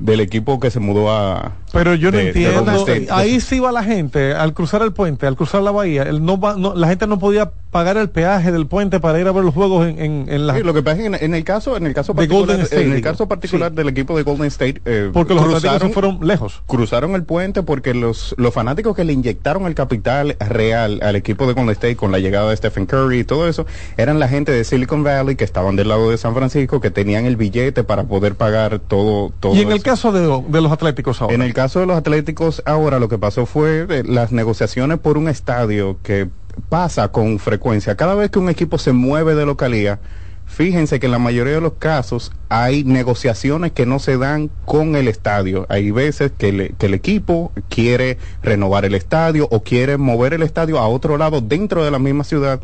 [0.02, 4.34] del equipo que se mudó a pero yo no entiendo ahí sí va la gente
[4.34, 7.52] al cruzar el puente al cruzar la bahía el no, no la gente no podía
[7.72, 10.56] pagar el peaje del puente para ir a ver los juegos en, en, en la
[10.56, 12.92] sí, lo que pasa es que en, el caso en el caso particular, State, en
[12.92, 16.62] el caso particular del equipo de Golden State eh, porque los cruzaron fueron lejos.
[16.68, 21.48] cruzaron el puente porque los los fanáticos que le inyectaron el capital real al equipo
[21.48, 23.66] de Golden State con la llegada de Stephen Curry y todo eso
[23.96, 27.26] eran la gente de Silicon Valley que estaban del lado de San Francisco que tenían
[27.26, 31.22] el billete para poder pagar todo todo y en el caso de, de, los Atléticos
[31.22, 31.36] ahora?
[31.36, 35.16] En el caso de los Atléticos ahora lo que pasó fue eh, las negociaciones por
[35.16, 36.28] un estadio que
[36.70, 37.96] pasa con frecuencia.
[37.96, 40.00] Cada vez que un equipo se mueve de localía,
[40.48, 44.96] fíjense que en la mayoría de los casos hay negociaciones que no se dan con
[44.96, 45.68] el estadio.
[45.70, 50.88] Hay veces que, el equipo quiere renovar el estadio o quiere mover el estadio a
[50.88, 52.60] otro lado dentro de la misma ciudad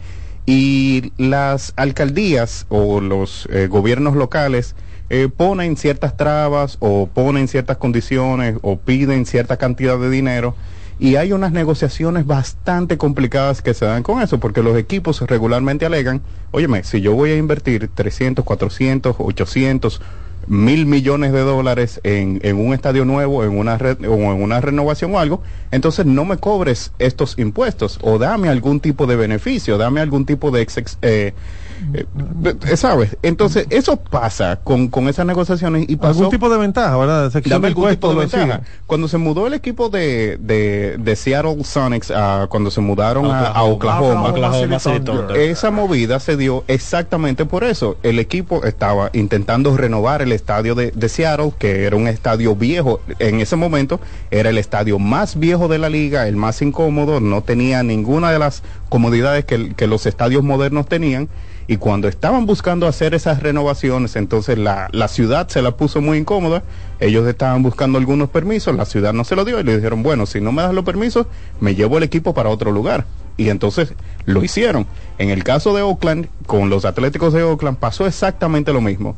[0.48, 4.74] y las alcaldías o los eh, gobiernos locales
[5.10, 10.56] eh, ponen ciertas trabas o ponen ciertas condiciones o piden cierta cantidad de dinero
[11.00, 15.86] y hay unas negociaciones bastante complicadas que se dan con eso porque los equipos regularmente
[15.86, 20.02] alegan, óyeme, si yo voy a invertir 300, 400, 800
[20.48, 25.14] mil millones de dólares en, en un estadio nuevo, en una o en una renovación
[25.14, 30.00] o algo, entonces no me cobres estos impuestos o dame algún tipo de beneficio, dame
[30.00, 31.34] algún tipo de ex- eh,
[31.94, 33.18] eh, ¿sabes?
[33.22, 36.10] Entonces, eso pasa con, con esas negociaciones y pasó...
[36.20, 37.32] Algún tipo de ventaja, ¿verdad?
[37.32, 38.62] De algún tipo de ventaja.
[38.86, 43.48] Cuando se mudó el equipo de, de, de Seattle Sonics, a- cuando se mudaron a,
[43.48, 44.30] a Oklahoma.
[44.30, 45.38] Oklahoma, Oklahoma City Thunder.
[45.38, 47.98] esa movida se dio exactamente por eso.
[48.04, 53.00] El equipo estaba intentando renovar el estadio de, de Seattle, que era un estadio viejo.
[53.20, 54.00] En ese momento
[54.32, 58.40] era el estadio más viejo de la liga, el más incómodo, no tenía ninguna de
[58.40, 61.30] las comodidades que, que los estadios modernos tenían.
[61.68, 66.18] Y cuando estaban buscando hacer esas renovaciones, entonces la, la ciudad se la puso muy
[66.18, 66.64] incómoda.
[67.02, 70.26] Ellos estaban buscando algunos permisos, la ciudad no se lo dio y le dijeron, bueno,
[70.26, 71.28] si no me das los permisos,
[71.60, 73.06] me llevo el equipo para otro lugar.
[73.36, 73.94] Y entonces
[74.26, 74.88] lo hicieron.
[75.18, 79.18] En el caso de Oakland, con los Atléticos de Oakland, pasó exactamente lo mismo.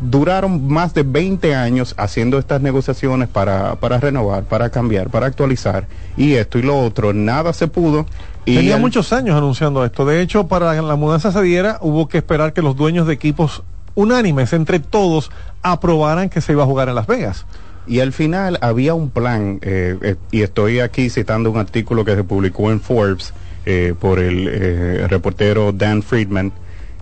[0.00, 5.86] Duraron más de 20 años haciendo estas negociaciones para, para renovar, para cambiar, para actualizar.
[6.16, 8.06] Y esto y lo otro, nada se pudo.
[8.44, 10.04] Y Tenía muchos años anunciando esto.
[10.04, 13.14] De hecho, para que la mudanza se diera, hubo que esperar que los dueños de
[13.14, 13.62] equipos
[13.94, 15.30] unánimes, entre todos,
[15.62, 17.46] aprobaran que se iba a jugar en Las Vegas.
[17.86, 22.14] Y al final había un plan, eh, eh, y estoy aquí citando un artículo que
[22.14, 23.32] se publicó en Forbes
[23.70, 26.52] eh, por el eh, reportero Dan Friedman,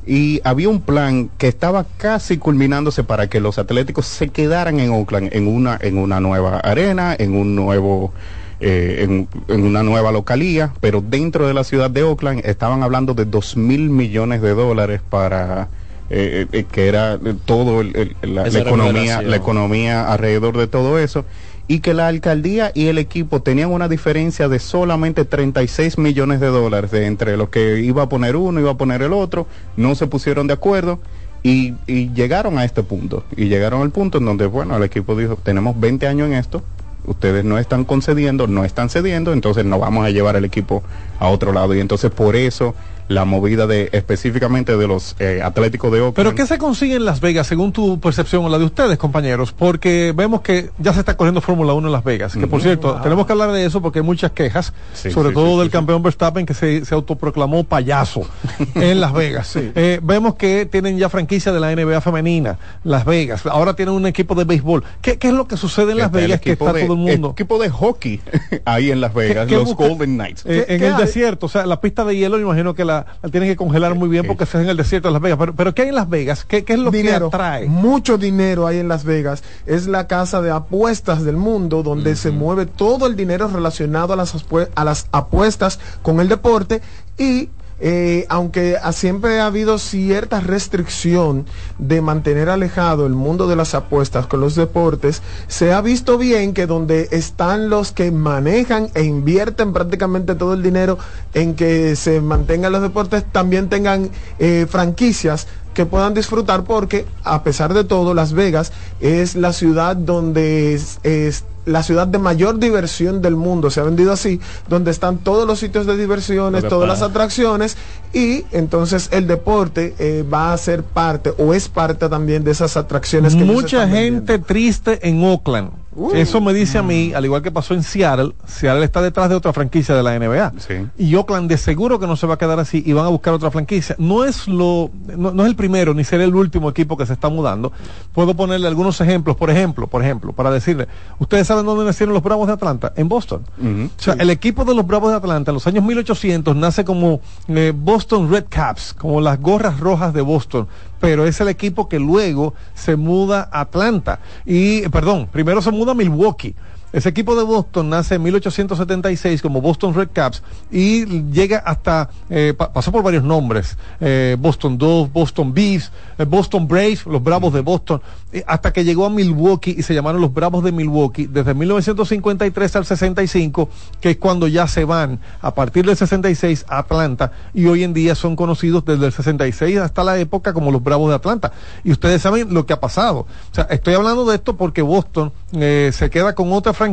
[0.06, 4.90] y había un plan que estaba casi culminándose para que los atléticos se quedaran en
[4.90, 8.12] Oakland, en una, en una nueva arena, en un nuevo...
[8.60, 13.12] eh, en, en una nueva localía, pero dentro de la ciudad de Oakland estaban hablando
[13.12, 15.68] de dos mil millones de dólares para
[16.08, 20.98] eh, eh, que era eh, todo el- el- la, economía, la economía alrededor de todo
[20.98, 21.24] eso
[21.68, 26.46] y que la alcaldía y el equipo tenían una diferencia de solamente 36 millones de
[26.46, 29.46] dólares de entre lo que iba a poner uno, iba a poner el otro,
[29.76, 31.00] no se pusieron de acuerdo
[31.42, 33.24] y, y llegaron a este punto.
[33.36, 36.62] Y llegaron al punto en donde, bueno, el equipo dijo, tenemos 20 años en esto,
[37.04, 40.82] ustedes no están concediendo, no están cediendo, entonces no vamos a llevar el equipo
[41.18, 41.74] a otro lado.
[41.74, 42.74] Y entonces por eso
[43.08, 46.14] la movida de específicamente de los eh, Atléticos de Oakland.
[46.16, 49.52] Pero ¿qué se consigue en Las Vegas según tu percepción o la de ustedes, compañeros?
[49.52, 52.34] Porque vemos que ya se está corriendo Fórmula 1 en Las Vegas.
[52.36, 55.34] Que por cierto, tenemos que hablar de eso porque hay muchas quejas, Sí, sobre sí,
[55.34, 58.22] todo sí, del sí, campeón Verstappen que se, se autoproclamó payaso
[58.74, 59.52] en Las Vegas.
[59.56, 63.46] Eh, vemos que tienen ya franquicia de la NBA femenina, Las Vegas.
[63.46, 64.82] Ahora tienen un equipo de béisbol.
[65.00, 66.98] ¿Qué, qué es lo que sucede en Las Está Vegas que está de- todo el
[66.98, 67.30] mundo?
[67.32, 68.20] equipo de hockey
[68.64, 70.44] ahí en Las Vegas, ¿Qué- qué los busca- Golden Knights.
[70.46, 71.02] Eh, en qué el hay?
[71.02, 73.94] desierto, o sea, la pista de hielo, me imagino que la, la tienen que congelar
[73.94, 75.38] muy bien porque se es en el desierto de Las Vegas.
[75.38, 76.44] Pero, pero ¿qué hay en Las Vegas?
[76.44, 77.66] ¿Qué, qué es lo dinero, que atrae?
[77.66, 79.42] mucho dinero hay en Las Vegas.
[79.66, 84.16] Es la casa de apuestas del mundo donde se mueve todo el dinero relacionado a
[84.16, 84.34] las,
[84.74, 86.80] a las apuestas con el deporte
[87.18, 91.46] y eh, aunque siempre ha habido cierta restricción
[91.78, 96.54] de mantener alejado el mundo de las apuestas con los deportes, se ha visto bien
[96.54, 100.98] que donde están los que manejan e invierten prácticamente todo el dinero
[101.34, 105.46] en que se mantengan los deportes, también tengan eh, franquicias
[105.76, 111.00] que puedan disfrutar porque a pesar de todo Las Vegas es la ciudad donde es,
[111.02, 115.46] es la ciudad de mayor diversión del mundo, se ha vendido así, donde están todos
[115.46, 117.76] los sitios de diversiones, todas las atracciones
[118.14, 122.78] y entonces el deporte eh, va a ser parte o es parte también de esas
[122.78, 125.72] atracciones que Mucha gente triste en Oakland.
[125.96, 126.12] Uh.
[126.14, 129.34] Eso me dice a mí, al igual que pasó en Seattle, Seattle está detrás de
[129.34, 130.52] otra franquicia de la NBA.
[130.58, 130.74] Sí.
[130.98, 133.32] Y Oakland de seguro que no se va a quedar así y van a buscar
[133.32, 133.96] otra franquicia.
[133.98, 137.14] No es lo, no, no es el primero ni será el último equipo que se
[137.14, 137.72] está mudando.
[138.12, 140.86] Puedo ponerle algunos ejemplos, por ejemplo, por ejemplo, para decirle,
[141.18, 143.42] ustedes saben dónde nacieron los Bravos de Atlanta, en Boston.
[143.58, 147.20] O sea, el equipo de los Bravos de Atlanta en los años 1800 nace como
[147.48, 150.66] eh, Boston Red Caps, como las gorras rojas de Boston,
[151.00, 154.20] pero es el equipo que luego se muda a Atlanta.
[154.44, 156.54] Y, perdón, primero se muda a Milwaukee.
[156.96, 162.54] Ese equipo de Boston nace en 1876 como Boston Red Caps y llega hasta, eh,
[162.56, 167.52] pa- pasó por varios nombres, eh, Boston Dolphins, Boston Bees, eh, Boston Braves, los Bravos
[167.52, 168.00] de Boston,
[168.46, 172.86] hasta que llegó a Milwaukee y se llamaron los Bravos de Milwaukee desde 1953 al
[172.86, 173.68] 65,
[174.00, 177.92] que es cuando ya se van a partir del 66 a Atlanta y hoy en
[177.92, 181.52] día son conocidos desde el 66 hasta la época como los Bravos de Atlanta.
[181.84, 183.20] Y ustedes saben lo que ha pasado.
[183.20, 186.85] O sea, estoy hablando de esto porque Boston se queda con otra franquicia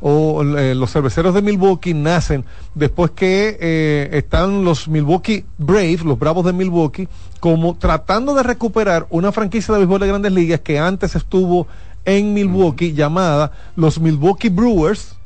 [0.00, 2.44] o eh, los cerveceros de Milwaukee nacen
[2.74, 7.08] después que eh, están los Milwaukee Braves, los Bravos de Milwaukee,
[7.40, 11.66] como tratando de recuperar una franquicia de béisbol de grandes ligas que antes estuvo
[12.04, 15.16] en Milwaukee llamada los Milwaukee Brewers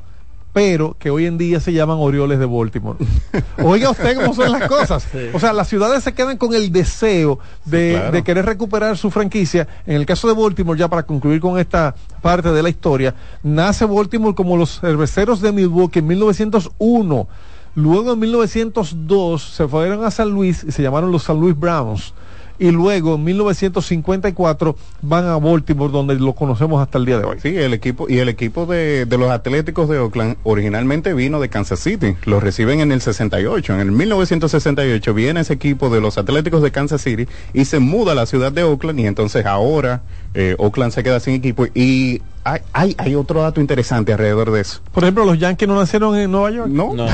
[0.57, 2.97] pero que hoy en día se llaman Orioles de Baltimore.
[3.63, 5.07] Oiga usted cómo son las cosas.
[5.31, 8.11] O sea, las ciudades se quedan con el deseo de, claro.
[8.11, 9.67] de querer recuperar su franquicia.
[9.85, 11.93] En el caso de Baltimore, ya para concluir con esta
[12.23, 17.27] parte de la historia, nace Baltimore como los cerveceros de Milwaukee en 1901.
[17.75, 22.15] Luego en 1902 se fueron a San Luis y se llamaron los San Luis Browns.
[22.59, 27.37] Y luego en 1954 van a Baltimore donde lo conocemos hasta el día de hoy.
[27.41, 31.49] Sí, el equipo y el equipo de, de los Atléticos de Oakland originalmente vino de
[31.49, 32.15] Kansas City.
[32.25, 33.73] Lo reciben en el 68.
[33.75, 38.13] En el 1968 viene ese equipo de los Atléticos de Kansas City y se muda
[38.13, 40.01] a la ciudad de Oakland y entonces ahora
[40.33, 44.61] eh, Oakland se queda sin equipo y hay, hay, hay otro dato interesante alrededor de
[44.61, 44.79] eso.
[44.93, 46.69] Por ejemplo, los Yankees no nacieron en Nueva York.
[46.69, 47.09] No, no.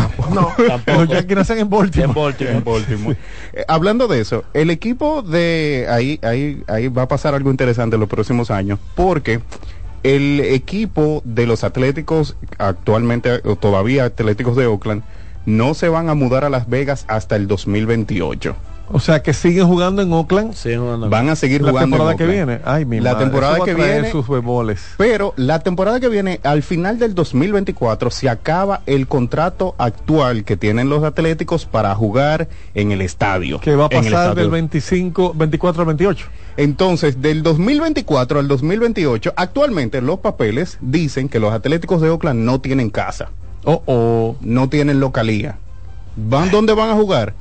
[0.88, 2.10] los Yankees nacen en Baltimore.
[2.10, 2.58] En Baltimore.
[2.58, 3.18] En Baltimore.
[3.54, 7.96] Eh, hablando de eso, el equipo de ahí, ahí, ahí va a pasar algo interesante
[7.96, 9.42] en los próximos años, porque
[10.04, 15.04] el equipo de los Atléticos, actualmente, o todavía Atléticos de Oakland,
[15.46, 18.56] no se van a mudar a Las Vegas hasta el 2028.
[18.92, 20.54] O sea que siguen jugando en Oakland.
[21.10, 21.96] Van a seguir la jugando.
[21.98, 22.60] temporada en que viene.
[22.66, 24.12] Ay, mi la madre, temporada eso va que a traer viene.
[24.12, 24.82] sus bemoles.
[24.98, 30.58] Pero la temporada que viene, al final del 2024, se acaba el contrato actual que
[30.58, 33.60] tienen los Atléticos para jugar en el estadio.
[33.60, 36.26] Que va a pasar del 25, 24 al 28.
[36.58, 42.60] Entonces, del 2024 al 2028, actualmente los papeles dicen que los Atléticos de Oakland no
[42.62, 43.30] tienen casa.
[43.64, 44.36] Oh, oh.
[44.42, 45.58] No tienen localía.
[46.16, 47.34] ¿Van dónde van a jugar?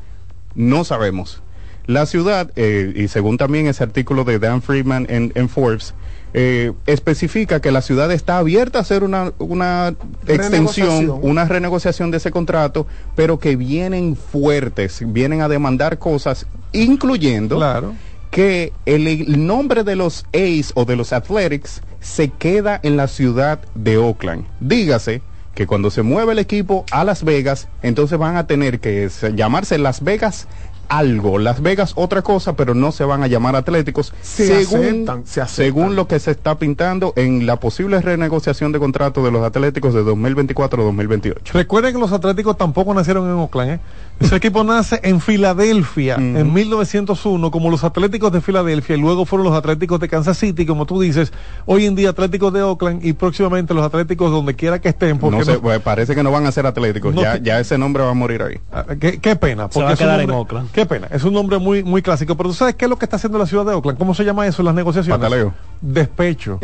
[0.54, 1.42] No sabemos.
[1.86, 5.94] La ciudad, eh, y según también ese artículo de Dan Freeman en, en Forbes,
[6.32, 9.94] eh, especifica que la ciudad está abierta a hacer una, una
[10.26, 12.86] extensión, una renegociación de ese contrato,
[13.16, 17.94] pero que vienen fuertes, vienen a demandar cosas, incluyendo Claro.
[18.30, 23.08] que el, el nombre de los A's o de los Athletics se queda en la
[23.08, 24.46] ciudad de Oakland.
[24.60, 25.20] Dígase
[25.54, 29.34] que cuando se mueve el equipo a Las Vegas, entonces van a tener que se-
[29.34, 30.48] llamarse Las Vegas
[30.88, 35.26] algo, Las Vegas otra cosa, pero no se van a llamar Atléticos, Se según, aceptan,
[35.26, 35.48] se aceptan.
[35.48, 39.94] según lo que se está pintando en la posible renegociación de contrato de los Atléticos
[39.94, 41.52] de 2024-2028.
[41.52, 43.70] Recuerden que los Atléticos tampoco nacieron en Oakland.
[43.72, 43.80] ¿eh?
[44.22, 49.44] Ese equipo nace en Filadelfia en 1901 como los Atléticos de Filadelfia y luego fueron
[49.46, 51.32] los Atléticos de Kansas City, como tú dices,
[51.66, 55.18] hoy en día Atléticos de Oakland y próximamente los Atléticos donde quiera que estén.
[55.18, 57.42] Porque No sé, no- pues, parece que no van a ser Atléticos, No ya, te-
[57.42, 58.58] ya ese nombre va a morir ahí.
[58.72, 59.68] Ah, Qué, qué pena.
[59.70, 60.70] Se va a porque quedar en Oakland.
[60.70, 61.08] Qué pena.
[61.10, 62.36] Es un nombre muy, muy clásico.
[62.36, 63.98] Pero tú sabes qué es lo que está haciendo la ciudad de Oakland.
[63.98, 65.18] ¿Cómo se llama eso en las negociaciones?
[65.18, 65.52] Pataleo.
[65.80, 66.60] Despecho.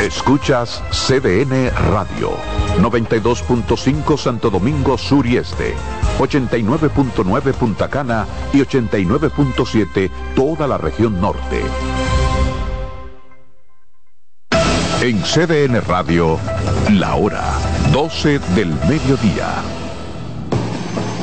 [0.00, 2.32] Escuchas CDN Radio,
[2.78, 5.74] 92.5 Santo Domingo Sur y Este,
[6.18, 11.62] 89.9 Punta Cana y 89.7 toda la región norte.
[15.02, 16.38] En CDN Radio,
[16.90, 17.42] la hora
[17.92, 19.79] 12 del mediodía.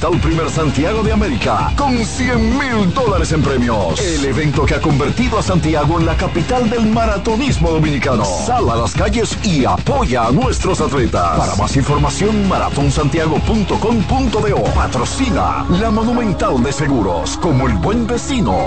[0.00, 1.72] Primer Santiago de América.
[1.76, 4.00] Con 100 mil dólares en premios.
[4.00, 8.24] El evento que ha convertido a Santiago en la capital del maratonismo dominicano.
[8.24, 11.38] Sal a las calles y apoya a nuestros atletas.
[11.38, 14.64] Para más información, maratonsantiago.com.do.
[14.74, 17.36] Patrocina la Monumental de Seguros.
[17.36, 18.66] Como el buen vecino,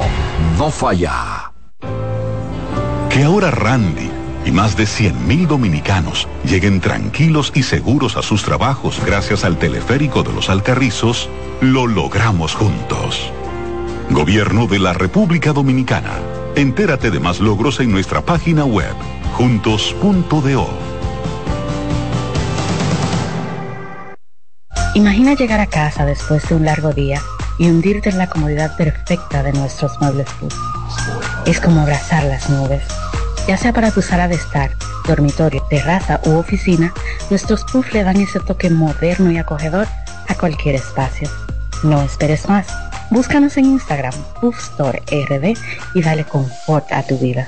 [0.58, 1.52] no falla.
[3.10, 4.17] Que ahora Randy
[4.48, 10.24] y más de 100.000 dominicanos lleguen tranquilos y seguros a sus trabajos gracias al teleférico
[10.24, 11.30] de los Alcarrizos,
[11.60, 13.32] lo logramos juntos.
[14.10, 16.14] Gobierno de la República Dominicana.
[16.56, 18.96] Entérate de más logros en nuestra página web,
[19.34, 20.70] juntos.do.
[24.96, 27.22] Imagina llegar a casa después de un largo día
[27.60, 30.28] y hundirte en la comodidad perfecta de nuestros muebles.
[31.46, 32.84] Es como abrazar las nubes,
[33.48, 34.72] Ya sea para tu sala de estar,
[35.08, 36.94] dormitorio, terraza u oficina,
[37.30, 39.88] nuestros puffs le dan ese toque moderno y acogedor
[40.28, 41.30] a cualquier espacio.
[41.82, 42.68] No esperes más.
[43.10, 45.58] Búscanos en Instagram, Puff Store RD
[45.94, 47.48] y dale confort a tu vida.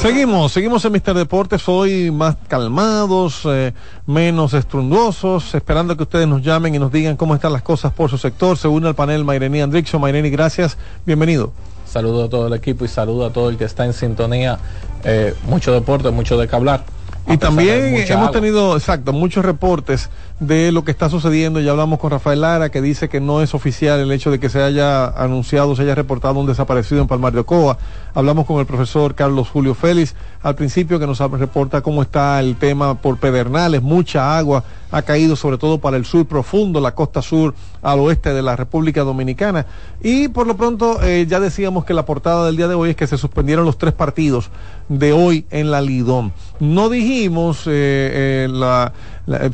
[0.00, 3.74] Seguimos, seguimos en Mister Deportes, hoy más calmados, eh,
[4.06, 8.08] menos estruendosos, esperando que ustedes nos llamen y nos digan cómo están las cosas por
[8.08, 8.56] su sector.
[8.56, 10.00] Se une al panel Mayrení Andrickson.
[10.00, 11.52] Mayrení, gracias, bienvenido.
[11.84, 14.60] Saludo a todo el equipo y saludo a todo el que está en sintonía.
[15.02, 16.84] Eh, mucho deporte, mucho de qué hablar.
[17.28, 20.08] Y también hemos tenido, exacto, muchos reportes
[20.40, 21.60] de lo que está sucediendo.
[21.60, 24.48] Ya hablamos con Rafael Lara, que dice que no es oficial el hecho de que
[24.48, 27.76] se haya anunciado, se haya reportado un desaparecido en Palmar de Ocoa.
[28.14, 32.56] Hablamos con el profesor Carlos Julio Félix al principio, que nos reporta cómo está el
[32.56, 33.82] tema por Pedernales.
[33.82, 37.54] Mucha agua ha caído, sobre todo para el sur profundo, la costa sur
[37.92, 39.66] al oeste de la República Dominicana.
[40.02, 42.96] Y por lo pronto, eh, ya decíamos que la portada del día de hoy es
[42.96, 44.50] que se suspendieron los tres partidos
[44.88, 46.32] de hoy en la Lidón.
[46.60, 48.92] No dijimos eh, eh, la,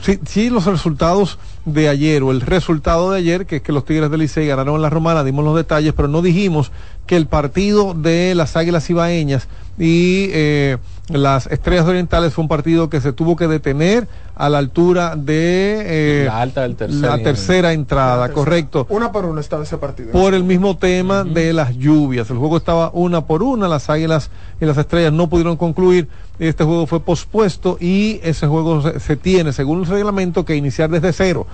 [0.03, 3.85] sí, sí, los resultados de ayer o el resultado de ayer, que es que los
[3.85, 6.73] Tigres del Licey ganaron en la Romana, dimos los detalles, pero no dijimos
[7.07, 10.79] que el partido de las Águilas Ibaeñas y eh,
[11.09, 16.23] las Estrellas Orientales fue un partido que se tuvo que detener a la altura de
[16.23, 18.35] eh, la, alta del tercer la tercera entrada, La tercera.
[18.35, 18.87] correcto.
[18.89, 20.11] Una por una estaba ese partido.
[20.11, 22.31] Por el mismo tema de las lluvias.
[22.31, 24.31] El juego estaba una por una, las Águilas
[24.61, 26.09] y las Estrellas no pudieron concluir.
[26.39, 30.91] Este juego fue pospuesto y ese juego se, se tiene, según el reglamento, que iniciar
[30.91, 31.47] desde cero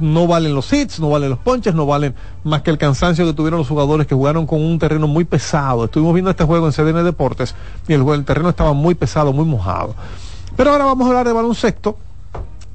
[0.00, 3.32] no valen los hits, no valen los ponches, no valen más que el cansancio que
[3.32, 5.84] tuvieron los jugadores que jugaron con un terreno muy pesado.
[5.84, 7.54] Estuvimos viendo este juego en CDN Deportes
[7.86, 9.94] y el, el terreno estaba muy pesado, muy mojado.
[10.56, 11.96] Pero ahora vamos a hablar de baloncesto.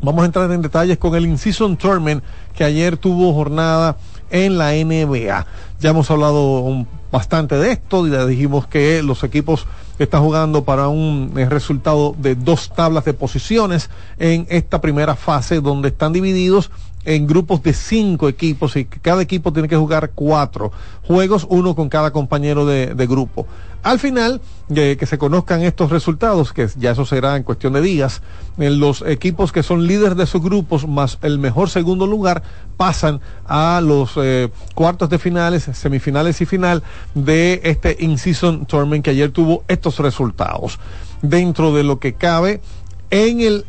[0.02, 2.24] Vamos a entrar en detalles con el In-Season Tournament
[2.56, 3.98] que ayer tuvo jornada
[4.30, 5.46] en la NBA.
[5.82, 11.34] Ya hemos hablado bastante de esto, ya dijimos que los equipos están jugando para un
[11.36, 13.90] eh, resultado de dos tablas de posiciones
[14.20, 16.72] en esta primera fase donde están divididos
[17.10, 20.72] en grupos de cinco equipos y cada equipo tiene que jugar cuatro
[21.08, 23.48] juegos, uno con cada compañero de, grupo.
[23.82, 27.82] Al final, eh, que se conozcan estos resultados, que ya eso será en cuestión de
[27.82, 28.22] días,
[28.60, 32.44] eh, los equipos que son líderes de sus grupos más el mejor segundo lugar
[32.78, 36.84] pasan a los eh, cuartos de finales, semifinales y final
[37.16, 40.78] de este In-Season Tournament que ayer tuvo estos resultados.
[41.24, 42.62] Dentro de lo que cabe
[43.10, 43.66] en el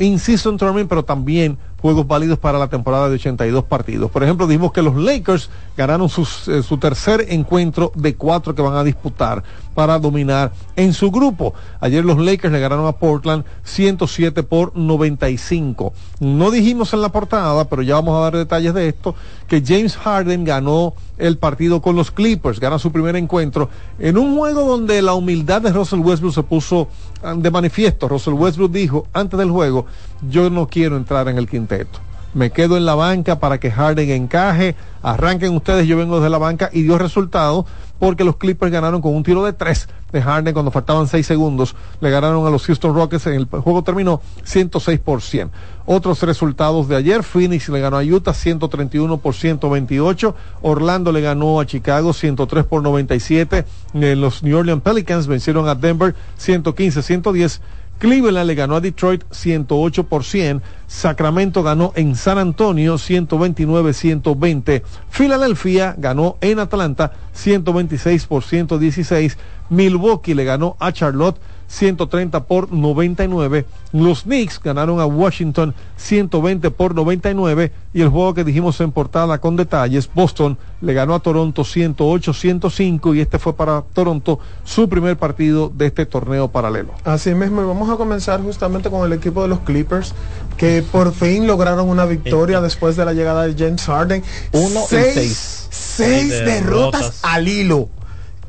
[0.00, 4.10] In-Season Tournament, pero también juegos válidos para la temporada de 82 partidos.
[4.10, 8.74] Por ejemplo, dijimos que los Lakers ganaron eh, su tercer encuentro de cuatro que van
[8.74, 9.42] a disputar
[9.80, 11.54] para dominar en su grupo.
[11.80, 15.94] Ayer los Lakers le ganaron a Portland 107 por 95.
[16.18, 19.14] No dijimos en la portada, pero ya vamos a dar detalles de esto,
[19.48, 24.36] que James Harden ganó el partido con los Clippers, gana su primer encuentro en un
[24.36, 26.88] juego donde la humildad de Russell Westbrook se puso
[27.22, 28.06] ah, de manifiesto.
[28.06, 29.86] Russell Westbrook dijo antes del juego,
[30.28, 32.00] yo no quiero entrar en el quinteto.
[32.32, 34.76] Me quedo en la banca para que Harden encaje.
[35.02, 37.66] Arranquen ustedes, yo vengo desde la banca y dio resultado
[37.98, 41.76] porque los Clippers ganaron con un tiro de tres de Harden cuando faltaban seis segundos.
[42.00, 43.26] Le ganaron a los Houston Rockets.
[43.26, 45.50] En el juego terminó 106 por 100.
[45.86, 50.34] Otros resultados de ayer: Phoenix le ganó a Utah 131 por 128.
[50.62, 53.64] Orlando le ganó a Chicago 103 por 97.
[53.94, 57.60] Eh, los New Orleans Pelicans vencieron a Denver 115 110.
[58.00, 60.62] Cleveland le ganó a Detroit 108 por 100.
[60.86, 64.82] Sacramento ganó en San Antonio 129-120.
[65.10, 69.36] Filadelfia ganó en Atlanta 126 por 116.
[69.68, 71.38] Milwaukee le ganó a Charlotte
[71.70, 73.64] 130 por 99.
[73.92, 77.72] Los Knicks ganaron a Washington 120 por 99.
[77.94, 83.16] Y el juego que dijimos en portada con detalles, Boston le ganó a Toronto 108-105
[83.16, 86.92] y este fue para Toronto su primer partido de este torneo paralelo.
[87.04, 90.14] Así mismo, y vamos a comenzar justamente con el equipo de los Clippers,
[90.56, 94.22] que por fin lograron una victoria después de la llegada de James Harden.
[94.52, 95.14] Uno seis.
[95.14, 97.18] seis Seis derrotas derrotas.
[97.22, 97.88] al hilo.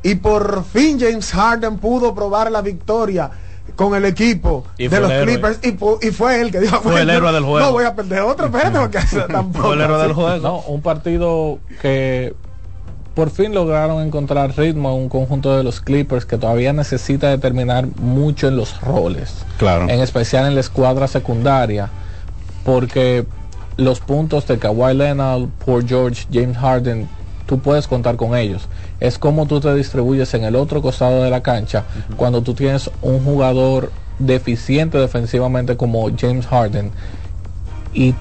[0.04, 3.30] Y por fin James Harden pudo probar la victoria
[3.76, 5.34] con el equipo Y de fue los el héroe.
[5.40, 5.60] Clippers
[6.04, 7.60] y, fue él que dijo Fue el "Bueno, héroe del juego".
[7.68, 9.00] no voy a perder otro espérate porque
[9.32, 10.38] tampoco Fue el héroe del juego.
[10.38, 12.34] No, un partido que
[13.14, 17.86] por fin lograron encontrar ritmo a un conjunto de los Clippers que todavía necesita determinar
[17.98, 19.34] mucho en los roles.
[19.58, 19.84] Claro.
[19.90, 21.90] En especial en la escuadra secundaria,
[22.64, 23.26] porque
[23.78, 27.10] los puntos de Kawhi Leonard, Paul George, James Harden,
[27.52, 28.70] tú puedes contar con ellos.
[29.02, 31.84] Es como tú te distribuyes en el otro costado de la cancha
[32.16, 36.92] cuando tú tienes un jugador deficiente defensivamente como James Harden
[37.94, 38.16] y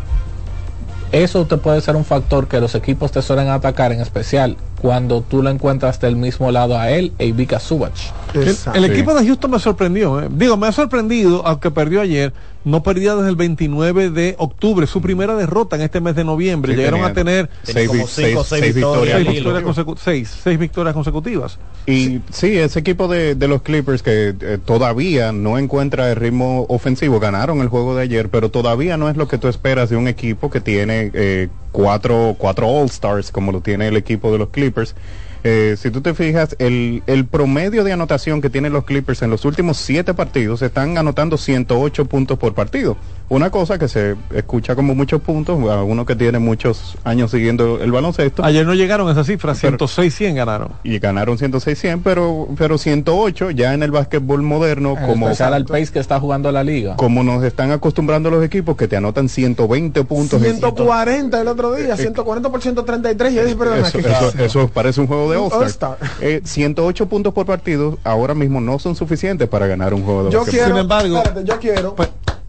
[1.12, 5.20] eso te puede ser un factor que los equipos te suelen atacar en especial cuando
[5.20, 8.10] tú lo encuentras del mismo lado a él e Ivica Subach.
[8.34, 10.20] El, el equipo de Houston me sorprendió.
[10.20, 10.28] ¿eh?
[10.28, 12.32] Digo, me ha sorprendido, aunque perdió ayer,
[12.64, 16.72] no perdía desde el 29 de octubre, su primera derrota en este mes de noviembre.
[16.72, 19.98] Sí, Llegaron tenía- a tener como cinco victorias victorias
[20.42, 21.58] seis victorias consecutivas.
[21.86, 26.66] Y sí, ese equipo de, de los Clippers que eh, todavía no encuentra el ritmo
[26.68, 29.96] ofensivo, ganaron el juego de ayer, pero todavía no es lo que tú esperas de
[29.96, 34.50] un equipo que tiene eh, cuatro, cuatro All-Stars como lo tiene el equipo de los
[34.50, 34.94] Clippers.
[35.42, 39.30] Eh, si tú te fijas, el, el promedio de anotación que tienen los Clippers en
[39.30, 42.96] los últimos siete partidos están anotando 108 puntos por partido.
[43.30, 47.80] Una cosa que se escucha como muchos puntos, a uno que tiene muchos años siguiendo
[47.80, 48.44] el baloncesto.
[48.44, 50.70] Ayer no llegaron a esa cifra, 106-100 ganaron.
[50.82, 55.64] Y ganaron 106-100, pero, pero 108 ya en el básquetbol moderno, En como, especial al
[55.64, 56.96] pace que está jugando la liga.
[56.96, 60.42] como nos están acostumbrando los equipos que te anotan 120 puntos.
[60.42, 63.32] 140 el otro día, 140 por 133.
[63.32, 65.98] Y yo dije, perdón, Eso, eso- eso parece un juego de All-Star.
[66.20, 70.30] Eh, 108 puntos por partido ahora mismo no son suficientes para ganar un juego de
[70.32, 70.88] Yo básquetbol.
[70.88, 71.96] quiero, espérate, yo quiero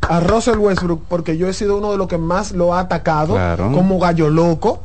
[0.09, 3.33] a Russell Westbrook porque yo he sido uno de los que más lo ha atacado
[3.35, 3.71] Claro.
[3.71, 4.81] como gallo loco.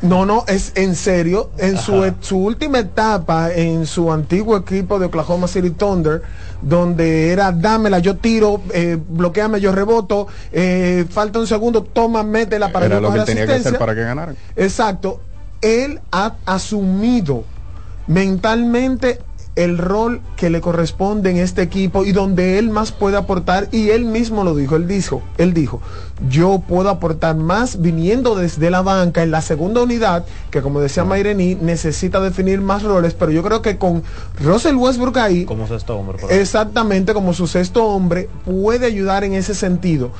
[0.00, 1.50] No, no, es en serio.
[1.58, 6.22] En su, e- su última etapa en su antiguo equipo de Oklahoma City Thunder,
[6.62, 12.70] donde era dámela, yo tiro, eh, bloqueame, yo reboto, eh, falta un segundo, toma, métela
[12.70, 14.36] para Era yo lo que tenía que hacer para que ganaran.
[14.54, 15.20] Exacto.
[15.60, 17.42] Él ha asumido
[18.06, 19.20] mentalmente
[19.58, 23.90] el rol que le corresponde en este equipo y donde él más puede aportar y
[23.90, 25.80] él mismo lo dijo, él dijo, él dijo,
[26.28, 31.04] yo puedo aportar más viniendo desde la banca en la segunda unidad, que como decía
[31.04, 34.04] Mairení, necesita definir más roles, pero yo creo que con
[34.40, 36.18] Russell Westbrook ahí, Como sexto hombre.
[36.30, 40.12] exactamente como su sexto hombre, puede ayudar en ese sentido.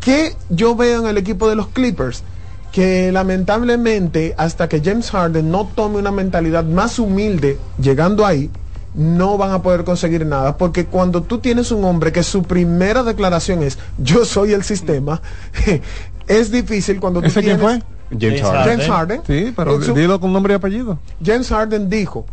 [0.00, 2.24] ¿Qué yo veo en el equipo de los Clippers?
[2.72, 8.50] Que lamentablemente hasta que James Harden no tome una mentalidad más humilde llegando ahí,
[8.94, 10.56] no van a poder conseguir nada.
[10.56, 15.20] Porque cuando tú tienes un hombre que su primera declaración es yo soy el sistema,
[16.26, 17.82] es difícil cuando tú ¿Ese quién fue?
[18.18, 18.64] James Harden.
[18.64, 19.20] James Harden.
[19.26, 20.98] Sí, pero su- dilo con nombre y apellido.
[21.24, 22.26] James Harden dijo,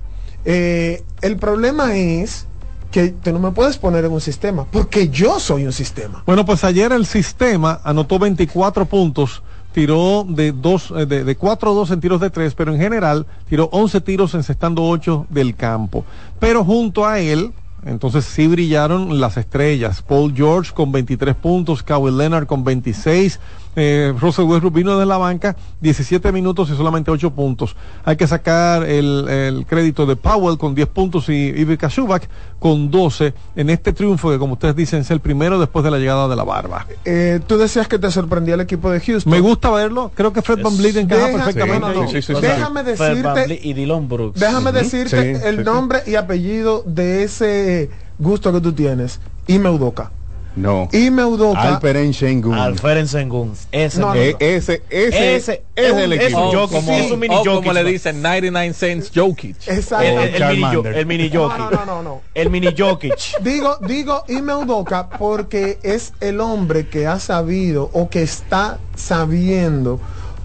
[0.46, 2.46] eh, el problema es
[2.92, 6.24] que tú no me puedes poner en un sistema, porque yo soy un sistema.
[6.26, 11.72] Bueno, pues ayer el sistema anotó 24 puntos, tiró de dos, eh, de, de 4
[11.72, 15.56] a 2 en tiros de 3, pero en general tiró 11 tiros encestando 8 del
[15.56, 16.06] campo.
[16.40, 17.52] Pero junto a él,
[17.86, 20.02] entonces sí brillaron las estrellas.
[20.02, 23.40] Paul George con 23 puntos, Kawhi Leonard con 26,
[23.76, 27.76] eh, Russell Westbrook vino de la banca 17 minutos y solamente 8 puntos.
[28.04, 32.28] Hay que sacar el, el crédito de Powell con 10 puntos y Ivica Subak
[32.60, 35.98] con 12 en este triunfo que como ustedes dicen es el primero después de la
[35.98, 36.86] llegada de la barba.
[37.06, 39.32] Eh, tú decías que te sorprendía el equipo de Houston.
[39.32, 41.88] Me gusta verlo, creo que Fred Van Vliet encaja Deja- perfectamente.
[41.88, 42.42] ahí.
[42.42, 44.40] Déjame decirte, y Dylan Brooks.
[44.40, 45.64] déjame decirte Sí, el sí, sí.
[45.64, 49.20] nombre y apellido de ese gusto que tú tienes.
[49.48, 50.12] Ime Udoka.
[50.56, 50.90] No.
[50.92, 51.62] Ime Udoka.
[51.62, 52.54] Alperen Sengun.
[52.54, 53.54] Alferen Sengun.
[53.72, 54.20] Ese, No, no, no.
[54.20, 56.50] ese, ese, Ese es un- el es equipo.
[56.50, 59.56] un es un mini o Jokic, como le dicen 99 cents Jokic.
[59.68, 60.06] Exacto.
[60.06, 61.58] El, el- el mini, el mini Jokic.
[61.60, 62.22] no, no, no, no.
[62.34, 63.40] El mini Jokic.
[63.42, 70.00] Digo, digo Ime Udoka porque es el hombre que ha sabido o que está sabiendo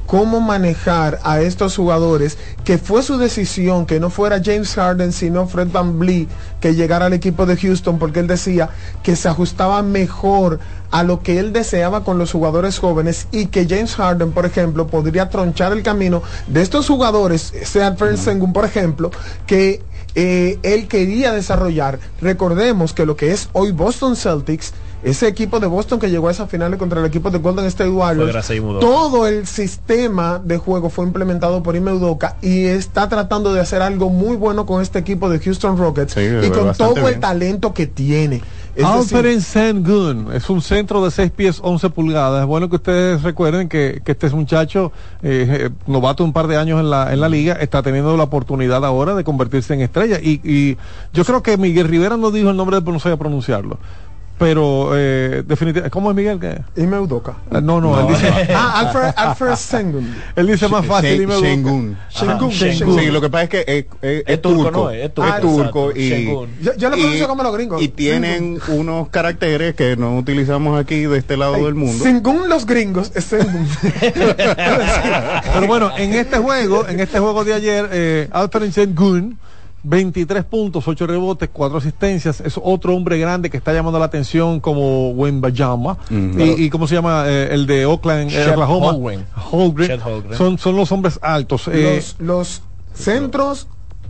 [0.06, 5.46] cómo manejar a estos jugadores, que fue su decisión que no fuera James Harden, sino
[5.46, 6.28] Fred Van Vliet,
[6.60, 8.70] que llegara al equipo de Houston, porque él decía
[9.02, 10.60] que se ajustaba mejor
[10.90, 14.86] a lo que él deseaba con los jugadores jóvenes y que James Harden, por ejemplo,
[14.86, 19.10] podría tronchar el camino de estos jugadores, sea Sengun, por ejemplo,
[19.46, 19.82] que
[20.14, 21.98] eh, él quería desarrollar.
[22.20, 24.72] Recordemos que lo que es hoy Boston Celtics,
[25.04, 27.90] ese equipo de Boston que llegó a esa final contra el equipo de Golden State
[27.90, 28.50] Warriors,
[28.80, 33.82] todo el sistema de juego fue implementado por Ime Udoka y está tratando de hacer
[33.82, 37.74] algo muy bueno con este equipo de Houston Rockets Sí, y con todo el talento
[37.74, 38.42] que tiene.
[38.74, 42.40] Es Alperen Sengun es un centro de 6 pies 11 pulgadas.
[42.40, 44.90] Es bueno que ustedes recuerden que, que este muchacho,
[45.22, 48.24] eh, eh, novato un par de años en la, en la liga, está teniendo la
[48.24, 50.18] oportunidad ahora de convertirse en estrella.
[50.20, 50.76] Y, y
[51.12, 53.78] yo creo que Miguel Rivera no dijo el nombre, pero no sabía pronunciarlo.
[54.38, 56.40] Pero eh, definitivamente, ¿cómo es Miguel?
[56.40, 57.36] que Ime Udoka.
[57.50, 60.14] No, no, él dice, Ah, Alfred, Alfred Sengun.
[60.36, 61.22] él dice más fácil.
[61.22, 61.46] Ime Udoka.
[61.48, 61.96] Shengun.
[62.10, 62.48] Shengun, Ajá.
[62.50, 62.98] Shengun.
[62.98, 64.90] Sí, lo que pasa es que es, es- es turco, turco, ¿no?
[64.90, 65.28] Es turco.
[65.34, 66.24] Es turco Exacto, y.
[66.64, 67.82] Yo, yo lo y- pronuncio como los gringos.
[67.82, 72.02] y tienen unos caracteres que no utilizamos aquí de este lado del mundo.
[72.04, 73.68] Según los gringos, es Sengun.
[75.54, 79.38] Pero bueno, en este juego, en este juego de ayer, eh, Alperen Sengun,
[79.84, 84.58] 23 puntos, 8 rebotes, 4 asistencias, es otro hombre grande que está llamando la atención
[84.58, 86.40] como Wembayama Ujú.
[86.40, 88.92] y, y cómo se llama eh, el de Oakland, eh, Oklahoma,
[89.50, 90.00] Holmgren.
[90.36, 91.68] Son, son los hombres altos.
[91.68, 92.62] eh, los, los
[92.94, 93.68] centros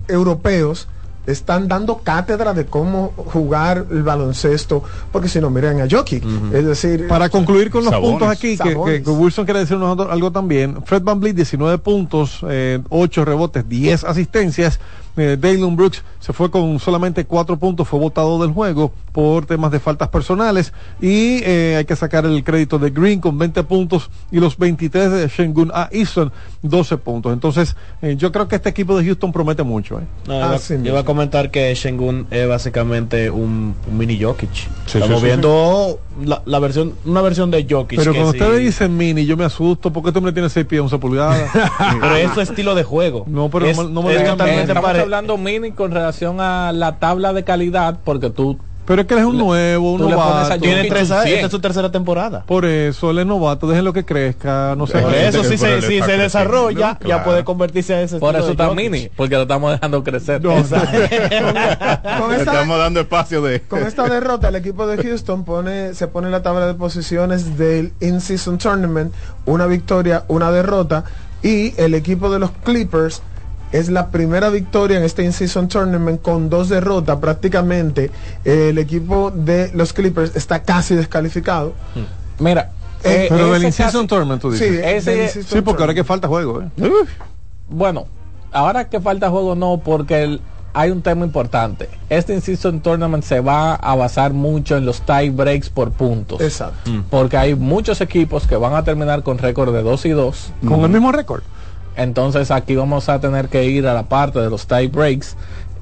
[0.09, 0.87] europeos
[1.27, 4.83] están dando cátedra de cómo jugar el baloncesto,
[5.13, 6.25] porque si no, miren a Jokic.
[6.53, 8.99] Es decir, Para concluir con los puntos aquí, que, Sabonis.
[8.99, 10.83] que- que Wilson quiere decirnos algo- también.
[10.85, 14.81] Fred Van Vliet, 19 puntos, eh, 8 rebotes, 10 asistencias.
[15.17, 19.71] Eh, Dalen Brooks se fue con solamente 4 puntos, fue votado del juego por temas
[19.71, 20.73] de faltas personales.
[21.01, 25.13] Y eh, hay que sacar el crédito de Green con 20 puntos y los 23
[25.13, 25.89] de Shengun A.
[25.93, 26.33] Easton,
[26.63, 27.33] 12 puntos.
[27.33, 30.01] Entonces, eh, yo creo que este equipo de Houston promete mucho.
[30.01, 30.05] eh.
[30.27, 30.99] No, iba, Así yo iba mismo.
[30.99, 34.51] a comentar que Shengun es básicamente un, un mini Jokic.
[34.53, 37.99] Sí, Estamos sí, sí, viendo La, la versión, una versión de Jokic.
[37.99, 40.67] Pero que cuando sí- ustedes dicen mini, yo me asusto porque este hombre tiene 6
[40.67, 41.51] pies, 11 pulgadas.
[42.01, 43.25] pero es su estilo de juego.
[43.29, 44.23] No, pero Es- no, me- no me es.
[44.23, 49.07] Estamos pare- hablando mini con relación a la tabla de calidad, porque tú Pero es
[49.07, 50.59] que él es un nuevo, un novato.
[50.61, 51.35] Tiene tres años, 100.
[51.37, 52.45] esta es su tercera temporada.
[52.47, 54.99] Por eso, él es novato, déjenlo que crezca, no sé.
[54.99, 57.25] Por eso, si se, si se desarrolla, ya claro.
[57.25, 58.91] puede convertirse a ese por eso está Jokic.
[58.91, 60.43] mini, porque lo estamos dejando crecer.
[60.43, 63.61] No, con Le esta, Estamos dando espacio de.
[63.63, 67.57] con esta derrota, el equipo de Houston pone, se pone en la tabla de posiciones
[67.57, 69.15] del In-Season Tournament,
[69.47, 71.05] una victoria, una derrota,
[71.43, 73.23] y el equipo de los Clippers
[73.75, 77.19] es la primera victoria en este In-Season Tournament con dos derrotas.
[77.19, 78.11] Prácticamente
[78.45, 81.73] eh, el equipo de los Clippers está casi descalificado.
[82.39, 82.71] Mira,
[83.03, 84.83] Eh, eh, Pero del In-Season Tournament, tú Sí, dices.
[84.87, 86.69] Ese- in-season Sí, porque ahora que falta juego, ¿eh?
[87.69, 88.07] Bueno,
[88.53, 90.41] ahora que falta juego no, porque el-
[90.73, 91.89] hay un tema importante.
[92.09, 96.41] Este in-season tournament se va a basar mucho en los tie breaks por puntos.
[96.41, 96.91] Exacto.
[97.11, 100.53] Porque hay muchos equipos que van a terminar con récord de 2 y 2.
[100.67, 101.43] Con el mismo récord.
[101.97, 105.37] Entonces aquí vamos a tener que ir a la parte de los tie breaks.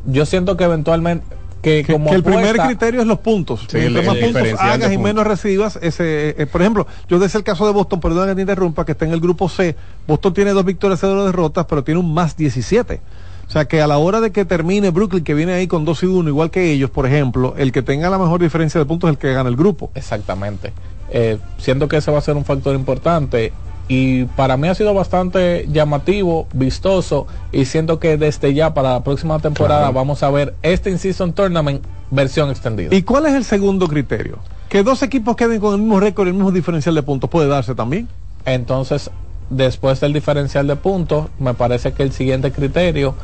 [0.06, 1.24] Yo siento que eventualmente
[1.62, 3.66] que, Que, como que el primer criterio es los puntos.
[3.68, 7.20] Sí, el- más el puntos de hagas y menos recibas, ese, eh, por ejemplo, yo
[7.20, 9.76] desde el caso de Boston, perdón que te interrumpa, que está en el grupo C,
[10.08, 13.00] Boston tiene dos victorias y dos derrotas, pero tiene un más 17.
[13.46, 16.02] O sea que a la hora de que termine Brooklyn, que viene ahí con 2
[16.02, 19.08] y 1, igual que ellos, por ejemplo, el que tenga la mejor diferencia de puntos
[19.08, 19.90] es el que gana el grupo.
[19.94, 20.72] Exactamente.
[21.10, 23.52] Eh, siento que ese va a ser un factor importante
[23.94, 29.04] y para mí ha sido bastante llamativo, vistoso y siento que desde ya para la
[29.04, 29.92] próxima temporada Claro.
[29.92, 32.94] vamos a ver este in-season tournament versión extendida.
[32.94, 34.38] ¿Y cuál es el segundo criterio?
[34.70, 37.48] Que dos equipos queden con el mismo récord y el mismo diferencial de puntos puede
[37.48, 38.08] darse también.
[38.46, 39.10] Entonces,
[39.50, 43.14] después del diferencial de puntos, me parece que el siguiente criterio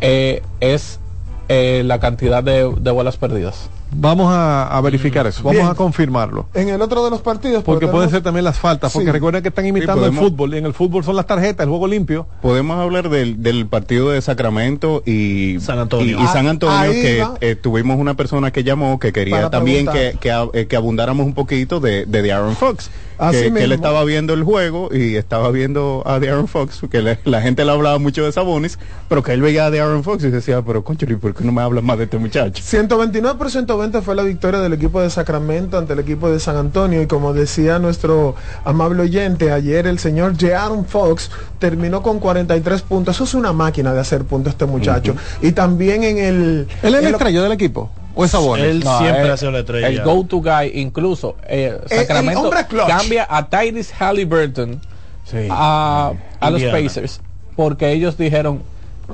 [0.00, 1.00] eh, es
[1.48, 3.68] eh, la cantidad de, de bolas perdidas.
[3.94, 5.66] Vamos a, a verificar eso, vamos Bien.
[5.68, 6.46] a confirmarlo.
[6.54, 9.12] En el otro de los partidos, Porque pueden tenemos- ser también las faltas, porque Sí.
[9.12, 11.70] recuerden que están imitando el podemos- fútbol, y en el fútbol son las tarjetas, el
[11.70, 12.26] juego limpio.
[12.40, 16.18] Podemos hablar del, del partido de Sacramento y San Antonio.
[16.18, 19.36] y, y San Ah, Antonio, ahí que eh, tuvimos una persona que llamó que quería
[19.36, 20.16] Para también que,
[20.54, 22.90] eh, que abundáramos un poquito de, de De'Aaron Fox.
[23.22, 27.00] Así Que, que él estaba viendo el juego y estaba viendo a De'Aaron Fox, que
[27.02, 28.78] le- la gente le hablaba mucho de Sabonis,
[29.08, 31.52] pero que él veía a De'Aaron Fox y decía, pero concho, ¿y por qué no
[31.52, 32.62] me hablas más de este muchacho?
[32.64, 36.56] 129 por 120 fue la victoria del equipo de Sacramento ante el equipo de San
[36.56, 38.34] Antonio y como decía nuestro
[38.64, 43.14] amable oyente, ayer el señor Je'Aaron Fox terminó con 43 puntos.
[43.16, 45.14] Eso es una máquina de hacer puntos este muchacho.
[45.40, 46.66] Y también en el...
[46.82, 47.90] ¿Él es lo- estrella del equipo?
[48.14, 48.64] ¿O es Sabonis?
[48.66, 49.88] Él No, siempre eh, ha sido la estrella.
[49.88, 52.50] El go-to guy, incluso eh, el Sacramento
[52.86, 54.80] cambia a Tyrese Halliburton
[55.24, 55.46] Sí.
[55.50, 56.62] a, a los.
[56.64, 57.20] Pacers
[57.56, 58.62] porque ellos dijeron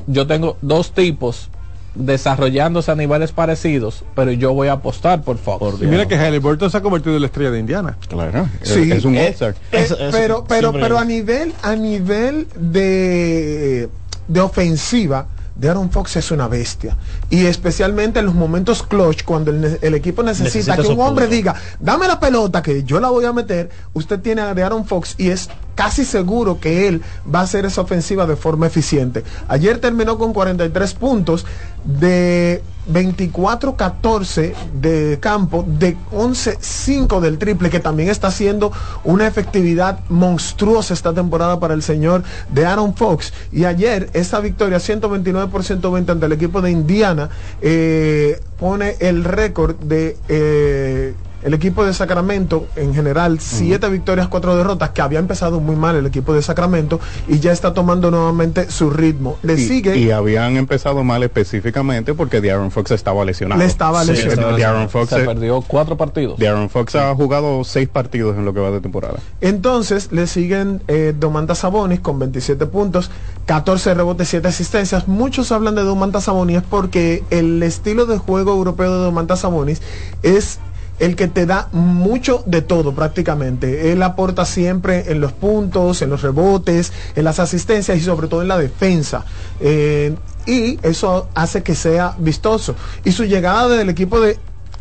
[0.07, 1.49] yo tengo dos tipos
[1.95, 6.71] desarrollándose a niveles parecidos pero yo voy a apostar por Fox Y mira que Halliburton
[6.71, 7.97] se ha convertido en la estrella de Indiana.
[8.09, 8.91] Claro, Sí.
[8.93, 9.35] es un Eh.
[9.41, 11.03] Eh, eso pero pero pero es.
[11.03, 13.89] a nivel a nivel de
[14.29, 15.27] de ofensiva
[15.59, 16.97] de Aaron Fox es una bestia.
[17.29, 21.55] Y especialmente en los momentos clutch cuando el, equipo necesita, Necesita que un hombre diga
[21.81, 25.15] dame la pelota que yo la voy a meter usted tiene a de Aaron Fox
[25.19, 27.03] y es casi seguro que él
[27.33, 29.23] va a hacer esa ofensiva de forma eficiente.
[29.47, 31.47] Ayer terminó con 43 puntos
[31.85, 38.73] de 24-14 de campo, de 11-5 del triple, que también está haciendo
[39.05, 43.33] una efectividad monstruosa esta temporada para el señor de Aaron Fox.
[43.53, 47.29] Y ayer esa victoria 129 por 120 ante el equipo de Indiana
[47.61, 50.17] eh, pone el récord de...
[50.29, 55.77] eh, el equipo de Sacramento, en general, siete victorias, cuatro derrotas, que había empezado muy
[55.77, 59.39] mal el equipo de Sacramento y ya está tomando nuevamente su ritmo.
[59.43, 59.97] Le y, sigue.
[59.97, 63.61] y habían empezado mal específicamente porque De'Aaron Fox estaba lesionado.
[63.61, 64.57] Le estaba Sí, lesionado.
[64.57, 66.39] De'Aaron Fox, Se perdió cuatro partidos.
[66.39, 69.19] De'Aaron Fox ha jugado seis partidos en lo que va de temporada.
[69.41, 73.11] Entonces le siguen eh, Domantas Sabonis con 27 puntos,
[73.47, 75.09] 14 rebotes, 7 asistencias.
[75.09, 79.81] Muchos hablan de Domantas Sabonis porque el estilo de juego europeo de Domantas Sabonis
[80.23, 80.59] es
[80.99, 83.93] el que te da mucho de todo prácticamente.
[83.93, 88.43] Él aporta siempre en los puntos, en los rebotes, en las asistencias y sobre todo
[88.43, 89.25] en la defensa.
[89.61, 90.15] Eh,
[90.47, 92.75] y eso hace que sea vistoso.
[93.05, 94.39] Y su llegada del equipo de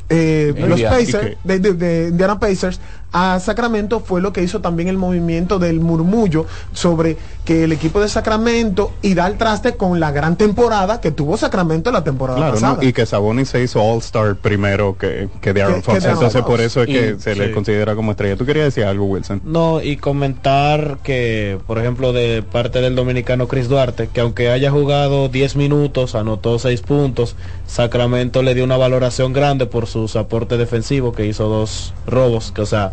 [0.10, 0.80] eh, los.
[0.90, 2.80] Pacers, de, de- de Indiana Pacers
[3.14, 8.02] a Sacramento fue lo que hizo también el movimiento del murmullo sobre que el equipo
[8.02, 12.54] de Sacramento irá al traste con la gran temporada que tuvo Sacramento la temporada Claro,
[12.56, 12.74] pasada.
[12.82, 12.84] ¿no?
[12.84, 16.06] y que Sabonis se hizo All-Star primero que, que De'Aaron Que- Fox.
[16.06, 18.36] Entonces, por eso es que Y- se le considera como estrella.
[18.36, 19.42] ¿Tú querías decir algo, Wilson?
[19.46, 24.70] No, y comentar que, por ejemplo, de parte del dominicano Chris Duarte, que aunque haya
[24.70, 27.36] jugado 10 minutos, anotó 6 puntos,
[27.68, 32.62] Sacramento le dio una valoración grande por sus aportes defensivos, que hizo dos robos, que
[32.62, 32.92] o sea,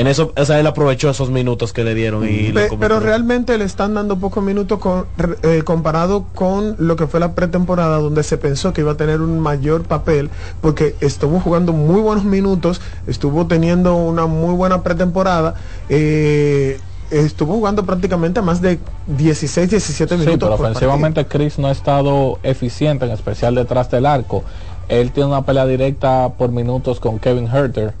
[0.00, 3.58] en eso, o sea, él aprovechó esos minutos que le dieron y Pe- pero realmente
[3.58, 5.06] le están dando pocos minutos con,
[5.42, 9.20] eh, comparado con lo que fue la pretemporada donde se pensó que iba a tener
[9.20, 10.30] un mayor papel
[10.60, 15.54] porque estuvo jugando muy buenos minutos, estuvo teniendo una muy buena pretemporada,
[15.88, 16.78] eh,
[17.10, 20.48] estuvo jugando prácticamente más de 16, 17 Sí, minutos.
[20.48, 24.44] pero por ofensivamente Chris no ha estado eficiente, en especial detrás del arco.
[24.88, 27.94] Él tiene una pelea directa por minutos con Kevin Herter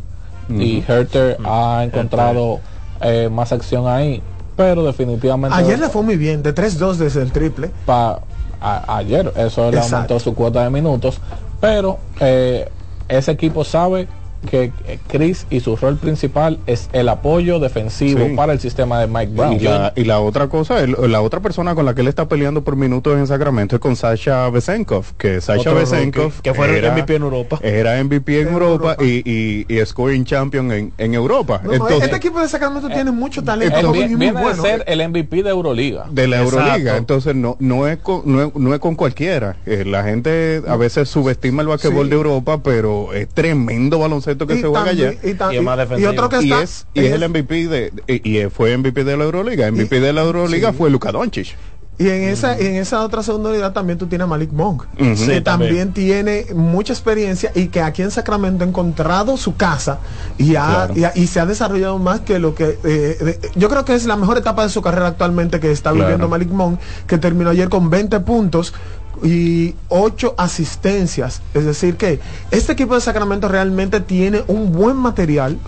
[0.48, 2.60] y Herter ha encontrado
[3.00, 4.22] eh, más acción ahí,
[4.56, 7.70] pero definitivamente Ayer le fue muy bien, de 3-2 desde el triple.
[7.84, 8.20] pa-
[8.60, 9.94] a- ayer eso le Exacto.
[9.96, 11.20] aumentó su cuota de minutos,
[11.60, 12.68] pero eh,
[13.08, 14.08] ese equipo sabe
[14.50, 18.34] que eh, Chris y su rol principal es el apoyo defensivo Sí.
[18.36, 19.52] para el sistema de Mike Brown.
[19.54, 22.28] Y la, y la otra cosa, el- la otra persona con la que él está
[22.28, 26.92] peleando por minutos en Sacramento es con Sasha Besenkov, que Sasha Besenkov que fue era,
[26.94, 27.58] MVP en Europa.
[27.62, 31.60] Era MVP en, Europa, Y, y, y scoring champion en, en Europa.
[31.64, 34.62] No, Entonces, este equipo de Sacramento tiene mucho talento viene, viene bueno.
[34.62, 36.06] de ser el MVP de Euroliga.
[36.10, 36.58] de la Exacto.
[36.60, 39.56] Euroliga, entonces no no es con, no es, no es con cualquiera.
[39.66, 42.10] Eh, la gente a veces subestima el basquetbol Sí.
[42.10, 45.18] de Europa, pero es tremendo baloncesto que Y se juega también- allá.
[45.30, 46.10] y ta- Y es más y- y defensivo.
[46.10, 49.16] otro que Y está es, y es el MVP de, y, y fue MVP de
[49.16, 49.66] la Euroliga.
[49.70, 50.76] MVP de la Euroliga sí.
[50.76, 51.56] fue Luka Doncic.
[52.00, 55.16] Y en esa, en esa otra segunda unidad también tú tienes a Malik Monk, que
[55.16, 55.92] Sí, también también.
[55.92, 59.98] tiene mucha experiencia y que aquí en Sacramento ha encontrado su casa
[60.38, 60.94] y, ha- Claro.
[60.94, 62.78] y, ha- y se ha desarrollado más que lo que...
[62.84, 65.90] eh, de- yo creo que es la mejor etapa de su carrera actualmente que está
[65.90, 66.04] Claro.
[66.04, 66.78] viviendo Malik Monk,
[67.08, 68.74] que terminó ayer con 20 puntos
[69.22, 71.42] y 8 asistencias.
[71.54, 72.20] Es decir, que
[72.50, 75.58] este equipo de Sacramento realmente tiene un buen material.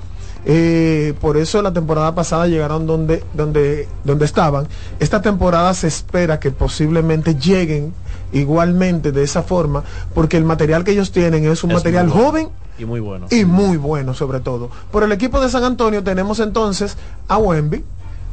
[0.47, 4.67] Eh, por eso la temporada pasada llegaron donde, donde, donde estaban.
[4.99, 7.93] Esta temporada se espera que posiblemente lleguen
[8.33, 9.83] igualmente de esa forma,
[10.15, 12.23] porque el material que ellos tienen es un Es material bueno.
[12.25, 12.49] joven
[12.79, 13.27] Y muy bueno.
[13.31, 14.71] y muy bueno sobre todo.
[14.91, 16.97] Por el equipo de San Antonio tenemos entonces
[17.29, 17.85] a Wemby.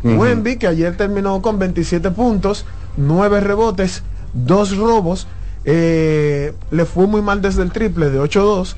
[0.04, 0.16] Ujú.
[0.22, 2.66] Wemby que ayer terminó con 27 puntos,
[2.96, 4.04] 9 rebotes,
[4.46, 5.28] 2 robos.
[5.66, 8.76] Eh, le fue muy mal desde el triple de 8-2,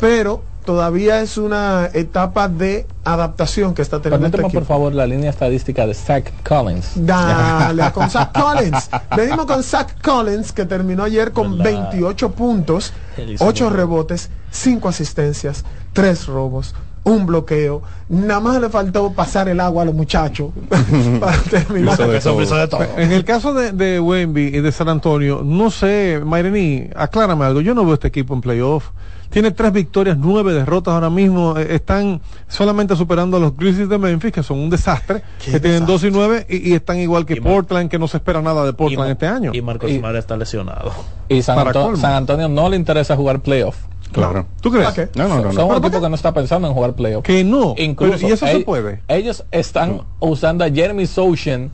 [0.00, 5.30] pero todavía es una etapa de adaptación que está teniendo este por favor la línea
[5.30, 6.92] estadística de Zach Collins.
[6.96, 8.90] Dale, con Zach Collins.
[9.16, 11.90] Venimos con Zach Collins, que terminó ayer con ¿Verdad?
[11.90, 13.76] 28 puntos, Él hizo 8 muy bien.
[13.76, 17.82] rebotes, 5 asistencias, 3 robos, un bloqueo.
[18.08, 20.50] Nada más le faltó pasar el agua a los muchachos
[21.20, 21.96] para terminar.
[21.98, 22.42] De Eso todo.
[22.42, 22.82] hizo de todo.
[22.96, 27.60] En el caso de, de Wemby y de San Antonio, no sé, Mayreni, aclárame algo.
[27.60, 28.90] Yo no veo este equipo en playoff.
[29.30, 31.56] Tiene tres victorias, nueve derrotas ahora mismo.
[31.56, 35.60] Eh, están solamente superando a los Grizzlies de Memphis, que son un desastre, Qué que
[35.60, 35.92] tienen desastre.
[35.92, 38.42] dos y nueve, y, y están igual que Y Mar- Portland, que no se espera
[38.42, 39.50] nada de Portland y, este año.
[39.54, 40.92] Y Marcos Smart está lesionado.
[41.30, 41.96] Y San, Anto-.
[41.96, 43.76] San Antonio no le interesa jugar playoff.
[44.12, 44.46] Claro.
[44.60, 44.90] ¿Tú crees?
[44.90, 45.18] ¿Para qué?
[45.18, 45.52] No, no, no.
[45.52, 45.74] Son no.
[45.74, 47.24] un equipo que no está pensando en jugar playoff.
[47.24, 47.74] Que no.
[47.78, 49.02] Incluso Pero- y eso se puede.
[49.08, 51.70] Ellos están usando a Jeremy Sochan,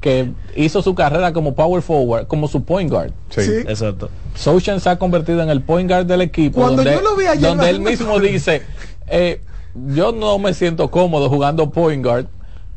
[0.00, 3.12] que hizo su carrera como power forward, como su point guard.
[3.30, 3.42] Sí.
[3.42, 3.52] Sí.
[3.66, 4.08] Exacto.
[4.34, 6.60] Sochan se ha convertido en el point guard del equipo.
[6.60, 8.62] Cuando donde, yo lo vi ayer donde él mismo dice,
[9.08, 9.40] eh,
[9.88, 12.26] yo no me siento cómodo jugando point guard,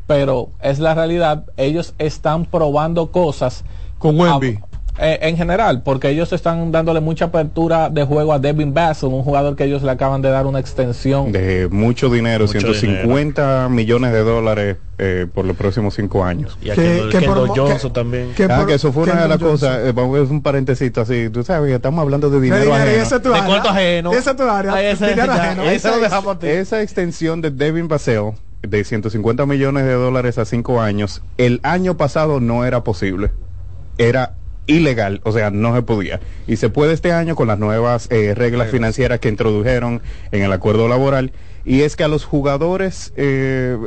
[0.07, 1.45] pero es la realidad.
[1.57, 3.63] Ellos están probando cosas
[3.99, 4.59] Con Wemby.
[4.99, 9.23] Eh, en general, porque ellos están dándole mucha apertura de juego a Devin Bassel, un
[9.23, 11.31] jugador que ellos le acaban de dar una extensión.
[11.31, 16.59] De mucho dinero, Mucho 150 millones de dólares eh, por los próximos cinco años.
[16.61, 18.33] Y a Kendall- Kendall Johnson también.
[18.47, 20.95] ah, por- que eso fue una de las cosas, eh, vamos a ver un paréntesis
[20.95, 23.01] así, tú sabes que estamos hablando de dinero dinero, ajeno.
[23.01, 23.47] esa es tu De área.
[23.47, 24.13] cuarto ajeno.
[24.13, 24.73] Esa es tu área.
[24.73, 25.63] Ahí ese- Dinero ya, ajeno.
[25.63, 26.05] ese lo
[26.47, 31.97] Esa, extensión de Devin Basel de 150 millones de dólares a cinco años, el año
[31.97, 33.31] pasado no era posible.
[33.97, 34.33] Era
[34.67, 36.19] ilegal, o sea, no se podía.
[36.47, 40.51] Y se puede este año con las nuevas eh, reglas financieras que introdujeron en el
[40.53, 41.31] acuerdo laboral.
[41.65, 43.77] Y es que a los jugadores eh,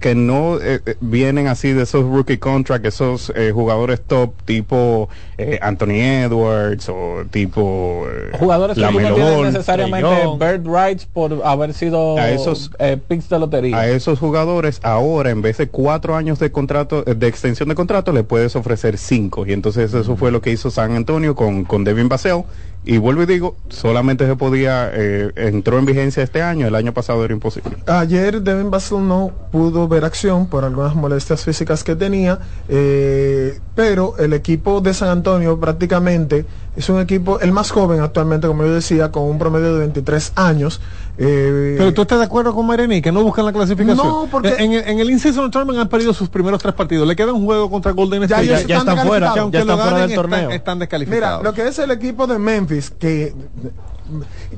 [0.00, 5.10] que no eh, eh, vienen así de esos rookie contracts, esos eh, jugadores top tipo
[5.36, 10.08] eh, Anthony Edwards o tipo eh, Jugadores que no Ball, necesariamente
[10.38, 13.78] bird rights por haber sido A esos- eh, picks de lotería.
[13.78, 18.12] a esos jugadores ahora en vez de cuatro años de contrato de extensión de contrato
[18.12, 21.84] le puedes ofrecer cinco y entonces eso fue lo que hizo San Antonio con, con
[21.84, 22.44] Devin Basel
[22.86, 26.94] y vuelvo y digo solamente se podía eh, entró en vigencia este año el año
[26.94, 31.96] pasado era imposible Ayer Devin Basel no pudo ver acción por algunas molestias físicas que
[31.96, 32.38] tenía,
[32.68, 36.46] eh, pero el equipo de San Antonio prácticamente
[36.76, 40.32] es un equipo, el más joven actualmente, como yo decía, con un promedio de 23
[40.36, 40.80] años.
[41.18, 43.96] Eh, Pero tú estás de acuerdo con Marení que no buscan la clasificación.
[44.06, 47.06] No, porque- en, en- el in-season tournament han perdido sus primeros tres partidos.
[47.08, 48.72] Le queda un juego contra Golden Ya State.
[48.72, 50.38] están aunque Ya lo están fuera ganen, del torneo.
[50.40, 51.40] Están, están descalificados.
[51.40, 53.34] Mira, lo que es el equipo de Memphis, que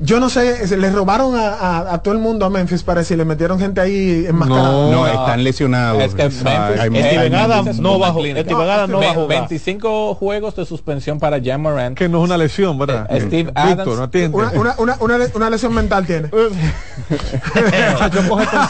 [0.01, 3.15] yo no sé, se le robaron a, a- a todo el mundo a Memphis, parece,
[3.15, 4.91] y le metieron gente ahí enmascarada.
[4.91, 8.69] no, están lesionados Es que Memphis- hay- Steven hay- Adams no va a Steven jugar.
[8.69, 9.27] Adams no jugar.
[9.27, 11.97] 25 juegos de suspensión para Jan Morant.
[11.97, 13.07] Que no es una lesión, ¿verdad?
[13.09, 13.97] Eh, Steve Adams.
[13.97, 14.37] no atiende.
[14.37, 16.29] Una, una, una, una, le- una lesión mental tiene.
[16.39, 18.07] En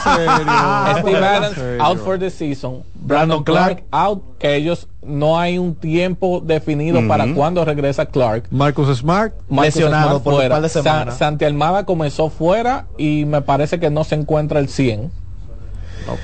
[0.03, 0.99] serio.
[0.99, 2.83] Steve Adams out for the season.
[2.95, 8.43] Brandon Clark out, que ellos no hay un tiempo definido para cuándo regresa Clark.
[8.51, 9.33] Marcus Smart.
[9.49, 10.55] Marcus Lesionado Smart por un fuera.
[10.55, 11.11] par de Sa-.
[11.11, 15.11] Santi Almada comenzó fuera y me parece que no se encuentra el 100.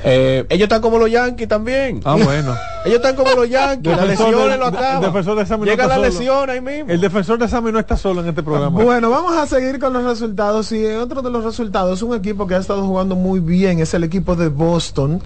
[0.03, 2.01] Eh, Ellos están como los Yankees también.
[2.05, 2.55] Ah, bueno.
[2.85, 3.95] Ellos están como los Yankees.
[3.95, 5.01] Las lesiones de- lo de- acaban.
[5.01, 6.19] defensor de Sammy no Llega está la solo.
[6.19, 6.91] lesión ahí mismo.
[6.91, 8.81] El defensor de Sammy no está solo en este programa.
[8.83, 10.71] Bueno, vamos a seguir con los resultados.
[10.71, 14.03] Y otro de los resultados, un equipo que ha estado jugando muy bien es el
[14.03, 15.21] equipo de Boston.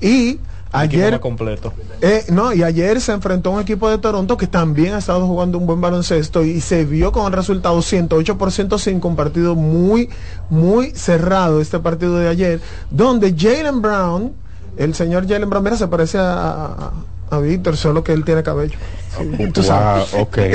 [0.00, 0.38] Y
[0.72, 1.72] ayer, completo.
[2.00, 5.26] eh, no, y ayer se enfrentó a un equipo de Toronto que también ha estado
[5.26, 9.54] jugando un buen baloncesto y se vio con el resultado 108 por 105, un partido
[9.54, 10.08] muy,
[10.50, 14.32] muy cerrado este partido de ayer, donde Jalen Brown,
[14.76, 16.32] el señor Jalen Brown, mira, se parece a,
[16.66, 16.92] a-
[17.30, 18.78] a Víctor, solo que él tiene cabello.
[19.18, 20.10] Sí, tú sabes.
[20.12, 20.38] Wow, ok.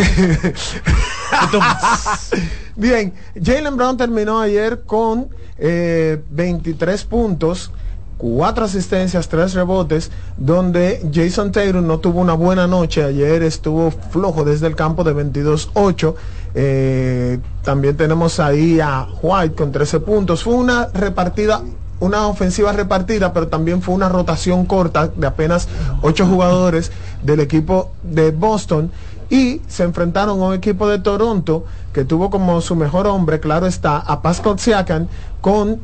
[2.76, 7.72] Bien, Jalen Brown terminó ayer con eh, 23 puntos,
[8.24, 13.04] 4 asistencias, 3 rebotes, donde Jason Taylor no tuvo una buena noche.
[13.04, 16.16] Ayer estuvo flojo desde el campo de 22-8.
[16.56, 20.44] Eh, también tenemos ahí a White con 13 puntos.
[20.44, 21.62] Fue una repartida
[22.00, 25.70] una ofensiva repartida, pero también fue una rotación corta de apenas
[26.02, 26.91] ocho jugadores
[27.24, 28.91] del equipo de Boston
[29.34, 33.65] y se enfrentaron a un equipo de Toronto que tuvo como su mejor hombre, claro
[33.65, 35.07] está, a Pascal Siakam
[35.41, 35.80] con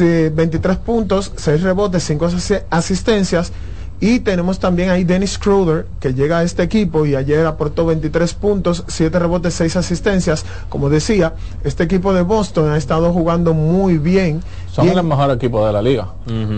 [0.00, 2.28] eh, 23 puntos, 6 rebotes, 5
[2.70, 3.52] asistencias
[4.00, 8.32] y tenemos también ahí Dennis Schroeder, que llega a este equipo y ayer aportó 23
[8.32, 10.46] puntos, 7 rebotes, 6 asistencias.
[10.70, 14.42] Como decía, este equipo de Boston ha estado jugando muy bien.
[14.72, 16.08] son Y el mejor equipo de la liga.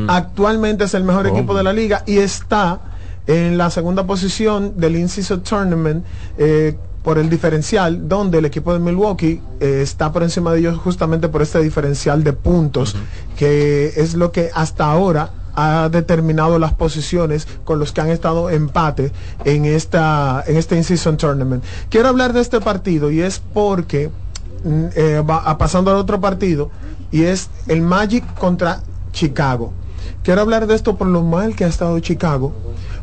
[0.07, 2.81] Actualmente es el mejor equipo de la liga y está
[3.29, 6.05] en la segunda posición del Inciso Tournament
[6.39, 10.79] eh, por el diferencial, donde el equipo de Milwaukee eh, está por encima de ellos
[10.79, 12.97] justamente por este diferencial de puntos,
[13.37, 18.49] que es lo que hasta ahora ha determinado las posiciones con los que han estado
[18.49, 19.13] empate
[19.45, 21.63] en esta en este in-season tournament.
[21.91, 24.11] Quiero hablar de este partido y es porque
[24.65, 26.71] mm, eh, va pasando al otro partido
[27.11, 28.83] y es el Magic contra
[29.13, 29.73] Chicago.
[30.23, 32.53] Quiero hablar de esto por lo mal que ha estado Chicago,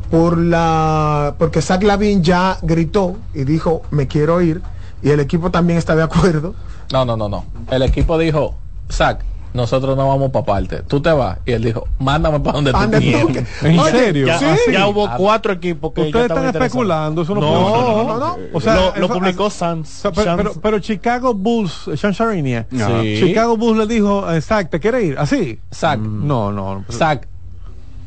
[0.10, 4.62] por la porque Zach Lavin ya gritó y dijo me quiero ir
[5.04, 6.56] y el equipo también está de acuerdo.
[6.92, 7.46] No, no, no, no.
[7.72, 8.56] El equipo dijo,
[8.92, 9.20] Zach,
[9.54, 10.82] nosotros no vamos para parte.
[10.84, 11.38] Tú te vas.
[11.46, 14.28] Y él dijo, mándame para donde tú que- ¿En serio?
[14.28, 14.72] Ya, ¿Así?
[14.72, 18.38] ya hubo cuatro equipos que Ustedes están especulando, eso no, No, no, no, no.
[18.54, 22.68] O sea, Lo- lo eso- publicó o Sans- pero, pero, pero Chicago Bulls, Sean Sharinia,
[22.72, 23.18] Sí.
[23.20, 25.18] Chicago Bulls le dijo, Zach, ¿te quiere ir?
[25.20, 25.60] ¿Así?
[25.74, 26.84] Zach, No, no.
[26.92, 27.26] Zach,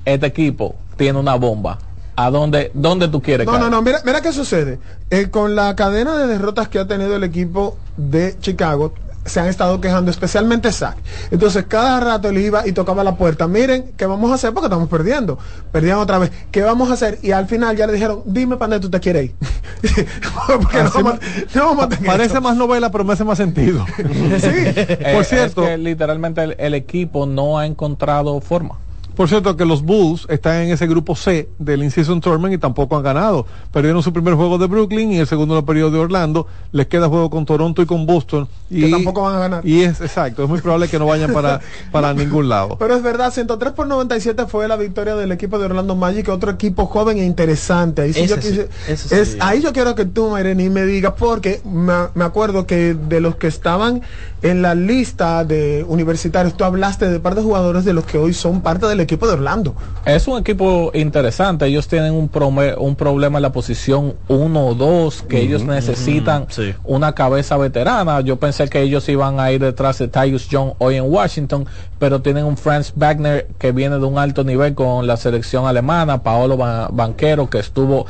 [0.05, 1.79] este equipo tiene una bomba.
[2.21, 3.65] ¿A dónde, dónde tú quieres No, caer?
[3.65, 4.81] no, no, mira, mira qué sucede.
[5.11, 8.93] Eh, con la cadena de derrotas que ha tenido el equipo de Chicago,
[9.25, 10.97] se han estado quejando, especialmente Zach.
[11.31, 14.53] Entonces cada rato él iba y tocaba la puerta, miren, ¿qué vamos a hacer?
[14.53, 15.39] Porque estamos perdiendo.
[15.71, 17.19] Perdían otra vez, ¿qué vamos a hacer?
[17.23, 19.35] Y al final ya le dijeron, dime para dónde tú te quieres ir.
[20.49, 21.21] Porque no Así vamos,
[21.55, 23.85] no vamos a tener Parece más novela, pero me hace más sentido.
[23.99, 28.79] Eh, Por es cierto, que literalmente el, el equipo no ha encontrado forma.
[29.19, 32.97] Por cierto, que los Bulls están en ese grupo C del In-Season Tournament y tampoco
[32.97, 33.47] han ganado.
[33.73, 36.47] Perdieron su primer juego de Brooklyn y el segundo lo perdió de Orlando.
[36.71, 38.47] Les queda juego con Toronto y con Boston.
[38.71, 39.67] Y, Que tampoco van a ganar.
[39.67, 42.77] Y es exacto, es muy probable que no vayan para, para ningún lado.
[42.79, 46.53] Pero es verdad, 103 por 97 fue la victoria del equipo de Orlando Magic, otro
[46.53, 48.03] equipo joven e interesante.
[48.03, 49.15] Ahí, sí yo quise- ese sí.
[49.17, 53.21] es, ahí yo quiero que tú, Mayreni, me digas, porque me, me acuerdo que de
[53.21, 54.01] los que estaban
[54.41, 58.33] en la lista de universitarios, tú hablaste de par de jugadores de los que hoy
[58.33, 59.75] son parte del equipo de Orlando.
[60.05, 61.67] Es un equipo interesante.
[61.67, 62.31] Ellos tienen un,
[62.79, 66.75] un problema en la posición 1 o 2 que ellos necesitan sí.
[66.85, 68.21] una cabeza veterana.
[68.21, 71.67] Yo pensé que ellos iban a ir detrás de Tyus Young hoy en Washington,
[71.99, 76.23] pero tienen un Franz Wagner que viene de un alto nivel con la selección alemana,
[76.23, 78.07] Paolo Ba- Banquero que estuvo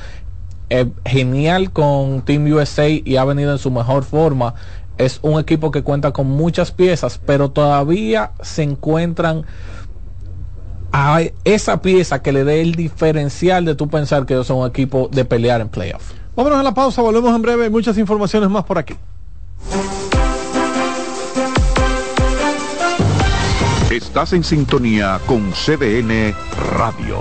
[0.70, 4.54] eh, genial con Team USA y ha venido en su mejor forma.
[4.98, 9.44] Es un equipo que cuenta con muchas piezas, pero todavía se encuentran
[10.92, 14.68] a esa pieza que le dé el diferencial de tú pensar que ellos son un
[14.68, 16.12] equipo de pelear en playoff.
[16.34, 17.70] Vámonos a la pausa, volvemos en breve.
[17.70, 18.94] Muchas informaciones más por aquí.
[23.90, 26.34] Estás en sintonía con CDN
[26.76, 27.18] Radio.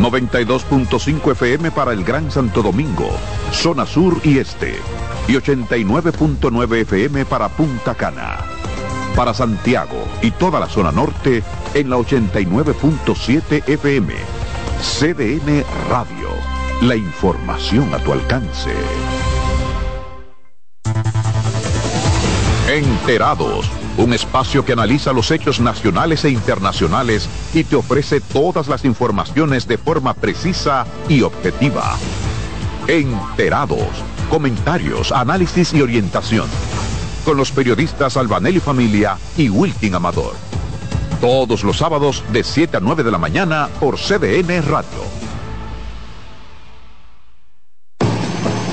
[0.00, 3.08] 92.5 FM para el Gran Santo Domingo,
[3.52, 4.74] zona sur y este.
[5.26, 8.38] Y 89.9 FM para Punta Cana.
[9.16, 11.42] Para Santiago y toda la zona norte
[11.72, 14.12] en la 89.7 FM.
[14.80, 16.28] CDN Radio.
[16.82, 18.70] La información a tu alcance.
[22.68, 28.84] Enterados, un espacio que analiza los hechos nacionales e internacionales y te ofrece todas las
[28.84, 31.96] informaciones de forma precisa y objetiva.
[32.88, 33.88] Enterados,
[34.24, 36.48] comentarios, análisis y orientación.
[37.24, 40.34] Con los periodistas Albanelli Familia y Wilkin Amador.
[41.20, 45.23] Todos los sábados de 7 a 9 de la mañana por CDN Radio.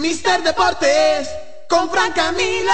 [0.00, 1.28] Mister Deportes
[1.68, 2.72] con Fran Camilo.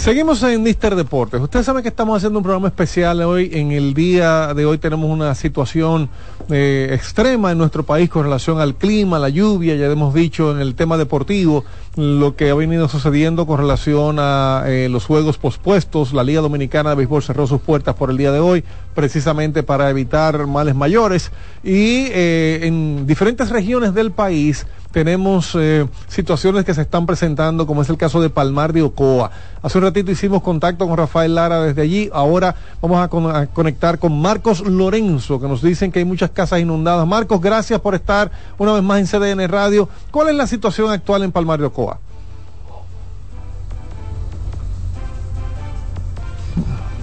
[0.00, 1.42] Seguimos en Mister Deportes.
[1.42, 3.50] Ustedes saben que estamos haciendo un programa especial hoy.
[3.52, 6.08] En el día de hoy tenemos una situación
[6.48, 9.76] eh, extrema en nuestro país con relación al clima, la lluvia.
[9.76, 11.66] Ya hemos dicho en el tema deportivo
[11.96, 16.14] lo que ha venido sucediendo con relación a eh, los juegos pospuestos.
[16.14, 18.64] La Liga Dominicana de Béisbol cerró sus puertas por el día de hoy,
[18.94, 21.30] precisamente para evitar males mayores.
[21.62, 27.82] Y eh, en diferentes regiones del país tenemos eh, situaciones que se están presentando, como
[27.82, 29.30] es el caso de Palmar de Ocoa.
[29.62, 32.10] Hace un ratito hicimos contacto con Rafael Lara desde allí.
[32.12, 36.60] Ahora vamos a, a conectar con Marcos Lorenzo, que nos dicen que hay muchas casas
[36.60, 37.06] inundadas.
[37.06, 39.88] Marcos, gracias por estar una vez más en CDN Radio.
[40.10, 41.98] ¿Cuál es la situación actual en Palmar de Ocoa?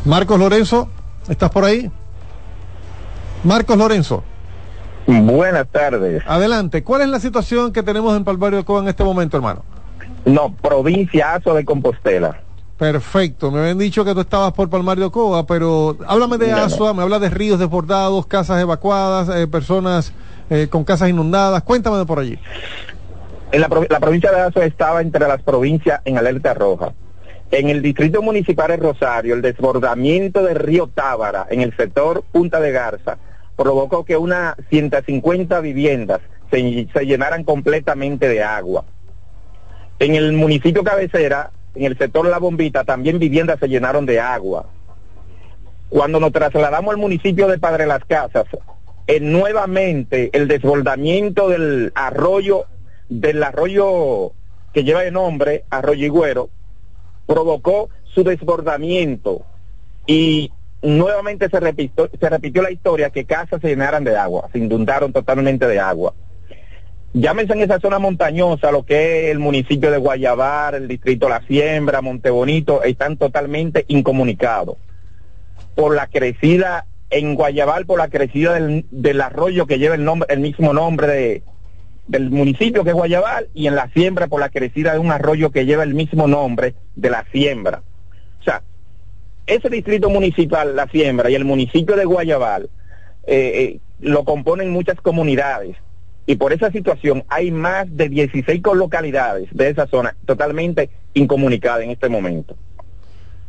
[0.03, 0.88] Marcos Lorenzo,
[1.27, 1.91] ¿estás por ahí?
[3.43, 4.23] Marcos Lorenzo.
[5.07, 6.21] Buenas tardes.
[6.27, 9.63] Adelante, ¿cuál es la situación que tenemos en Palmar de Ocoa en este momento, hermano?
[10.25, 12.41] No, provincia Azo de Compostela.
[12.77, 16.57] Perfecto, me habían dicho que tú estabas por Palmar de Ocoa, pero háblame de No,
[16.57, 16.63] no.
[16.63, 20.11] Asua, me habla de ríos desbordados, casas evacuadas, eh, personas
[20.49, 22.38] eh, con casas inundadas, cuéntame de por allí.
[23.53, 26.91] En la, la provincia de Azo estaba entre las provincias en alerta roja.
[27.49, 32.59] En el distrito municipal de Rosario, el desbordamiento del río Tábara en el sector Punta
[32.59, 33.17] de Garza
[33.57, 36.61] provocó que unas 150 viviendas se,
[37.05, 38.85] llenaran completamente de agua.
[39.99, 44.67] En el municipio cabecera, en el sector La Bombita, también viviendas se llenaron de agua.
[45.89, 48.45] Cuando nos trasladamos al municipio de Padre Las Casas,
[49.07, 52.65] eh, nuevamente el desbordamiento del arroyo,
[53.09, 54.34] del arroyo
[54.73, 56.49] que lleva de nombre Arroyo Higüero,
[57.25, 59.43] provocó su desbordamiento
[60.05, 60.51] y
[60.81, 65.11] nuevamente se repitió, se repitió la historia que casas se llenaran de agua, se inundaron
[65.11, 66.13] totalmente de agua.
[67.13, 71.41] llámense en esa zona montañosa, lo que es el municipio de Guayabar, el distrito La
[71.41, 74.77] Siembra, Montebonito, están totalmente incomunicados.
[75.75, 80.27] Por la crecida, en Guayabar, por la crecida del, del arroyo que lleva el nombre,
[80.31, 81.43] el mismo nombre de,
[82.07, 85.51] del municipio que es Guayabal, y en La Siembra por la crecida de un arroyo
[85.51, 87.81] que lleva el mismo nombre de La Siembra.
[88.39, 88.61] O sea,
[89.47, 92.69] ese distrito municipal, La Siembra, y el municipio de Guayabal,
[93.25, 95.75] eh, eh, lo componen muchas comunidades
[96.27, 101.91] y por esa situación hay más de 16 localidades de esa zona totalmente incomunicadas en
[101.91, 102.55] este momento.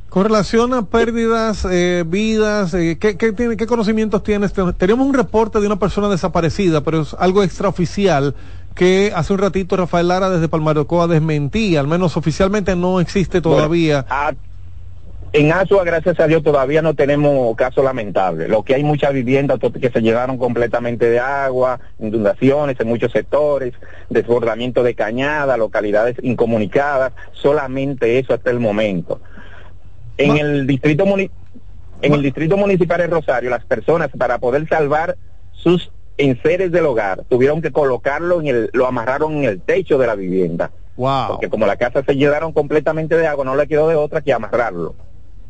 [0.09, 4.55] Con relación a pérdidas, eh, vidas, eh, ¿qué, qué, tiene, ¿qué conocimientos tienes?
[4.79, 8.35] Tenemos un reporte de una persona desaparecida, pero es algo extraoficial
[8.75, 14.07] que hace un ratito Rafael Lara desde Palmarocoa desmentía, al menos oficialmente no existe todavía.
[14.09, 14.39] Bueno,
[15.33, 18.49] en Asua, gracias a Dios, todavía no tenemos casos lamentables.
[18.49, 23.75] Lo que hay muchas viviendas que se llenaron completamente de agua, inundaciones en muchos sectores,
[24.09, 29.21] desbordamiento de cañada, localidades incomunicadas, solamente eso hasta el momento.
[30.17, 31.05] En Ma el distrito
[32.01, 35.17] en el distrito municipal de Rosario, las personas para poder salvar
[35.53, 40.07] sus enseres del hogar tuvieron que colocarlo en el, lo amarraron en el techo de
[40.07, 40.71] la vivienda.
[40.97, 41.29] Wow.
[41.29, 44.33] Porque como la casa se llenaron completamente de agua, no le quedó de otra que
[44.33, 44.95] amarrarlo.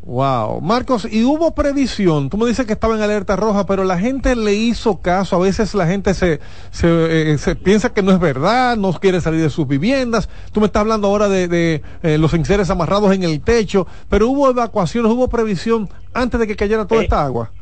[0.08, 2.30] Wow, Marcos, y hubo previsión.
[2.30, 5.36] Tú me dices que estaba en alerta roja, pero la gente le hizo caso.
[5.36, 6.40] A veces la gente se,
[6.70, 10.30] se, eh, se piensa que no es verdad, no quiere salir de sus viviendas.
[10.50, 14.28] Tú me estás hablando ahora de, de eh, los enseres amarrados en el techo, pero
[14.28, 17.52] hubo evacuaciones, hubo previsión antes de que cayera toda eh, esta agua.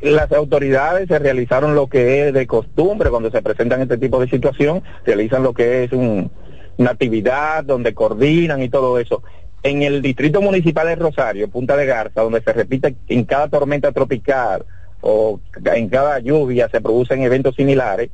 [0.00, 4.30] Las autoridades se realizaron lo que es de costumbre cuando se presentan este tipo de
[4.30, 6.30] situación, realizan lo que es un,
[6.76, 9.24] una actividad donde coordinan y todo eso
[9.66, 13.92] en el distrito municipal de Rosario, Punta de Garza, donde se repite en cada tormenta
[13.92, 14.64] tropical
[15.00, 18.10] o en cada lluvia se producen eventos similares,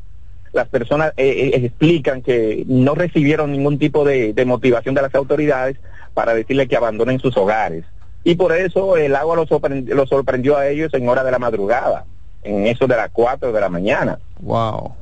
[0.52, 5.78] las personas eh, eh, explican que no recibieron ningún tipo de, motivación de las autoridades
[6.14, 7.84] para decirle que abandonen sus hogares.
[8.24, 11.38] Y por eso el agua los sorprendió, lo sorprendió a ellos en hora de la
[11.38, 12.04] madrugada,
[12.42, 14.18] en eso de las 4 de la mañana.
[14.40, 14.92] Wow.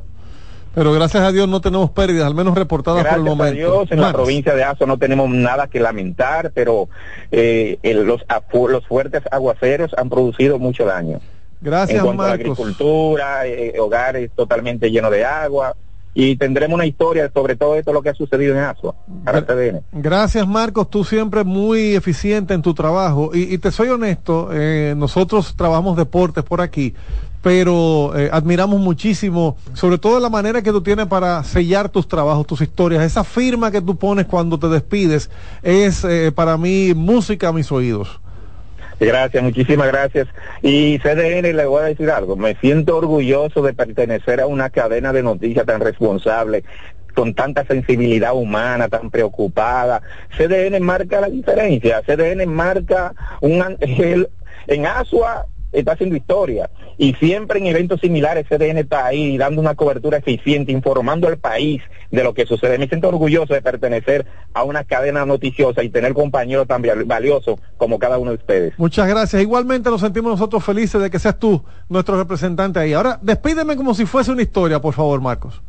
[0.74, 3.56] Pero gracias a Dios no tenemos pérdidas, al menos reportadas gracias por el momento.
[3.56, 4.08] Gracias a Dios, en Max.
[4.08, 6.88] la provincia de Azo no tenemos nada que lamentar, pero
[7.32, 8.24] eh, el, los,
[8.68, 11.20] los fuertes aguaceros han producido mucho daño.
[11.60, 12.24] Gracias, en cuanto Marcos.
[12.24, 15.74] a la agricultura, eh, hogares totalmente llenos de agua.
[16.12, 19.44] Y tendremos una historia sobre todo esto lo que ha sucedido en Asua para.
[19.92, 24.94] Gracias Marcos, tú siempre muy eficiente en tu trabajo y, y te soy honesto, eh,
[24.96, 26.94] nosotros trabajamos deportes por aquí,
[27.42, 32.46] pero eh, admiramos muchísimo, sobre todo la manera que tú tienes para sellar tus trabajos,
[32.46, 33.02] tus historias.
[33.02, 35.30] Esa firma que tú pones cuando te despides
[35.62, 38.20] es eh, para mí música a mis oídos.
[38.98, 40.28] Gracias, muchísimas gracias.
[40.60, 45.14] Y CDN, le voy a decir algo, me siento orgulloso de pertenecer a una cadena
[45.14, 46.64] de noticias tan responsable,
[47.14, 50.02] con tanta sensibilidad humana, tan preocupada.
[50.36, 54.28] CDN marca la diferencia, CDN marca un ángel
[54.66, 56.68] en Asua está haciendo historia
[57.00, 61.80] y siempre en eventos similares CDN está ahí dando una cobertura eficiente, informando al país
[62.10, 62.76] de lo que sucede.
[62.76, 67.98] Me siento orgulloso de pertenecer a una cadena noticiosa y tener compañeros tan valiosos como
[67.98, 68.74] cada uno de ustedes.
[68.76, 69.40] Muchas gracias.
[69.40, 72.92] Igualmente nos sentimos nosotros felices de que seas tú nuestro representante ahí.
[72.92, 75.62] Ahora, despídeme como si fuese una historia, por favor, Marcos.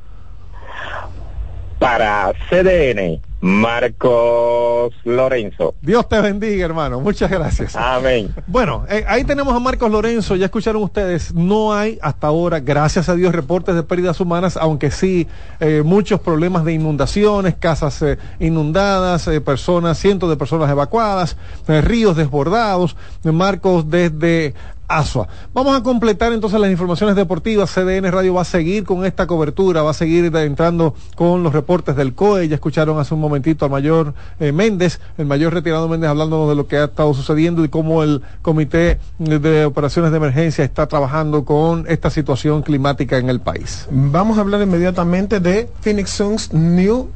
[1.79, 5.73] Para CDN, Marcos Lorenzo.
[5.81, 6.99] Dios te bendiga, hermano.
[6.99, 7.75] Muchas gracias.
[7.75, 8.33] Amén.
[8.45, 10.35] Bueno, eh, ahí tenemos a Marcos Lorenzo.
[10.35, 11.33] Ya escucharon ustedes.
[11.33, 15.27] No hay hasta ahora, gracias a Dios, reportes de pérdidas humanas, aunque sí
[15.59, 21.35] eh, muchos problemas de inundaciones, casas eh, inundadas, personas, cientos de personas evacuadas,
[21.67, 22.95] ríos desbordados.
[23.23, 24.53] Marcos desde
[24.97, 25.27] Asua.
[25.53, 27.73] Vamos a completar entonces las informaciones deportivas.
[27.73, 31.95] CDN Radio va a seguir con esta cobertura, va a seguir entrando con los reportes
[31.95, 32.47] del COE.
[32.47, 36.55] Ya escucharon hace un momentito al mayor eh, Méndez, el mayor retirado Méndez, hablándonos de
[36.55, 41.45] lo que ha estado sucediendo y cómo el Comité de Operaciones de Emergencia está trabajando
[41.45, 43.87] con esta situación climática en el país.
[43.89, 47.09] Vamos a hablar inmediatamente de Phoenix Suns New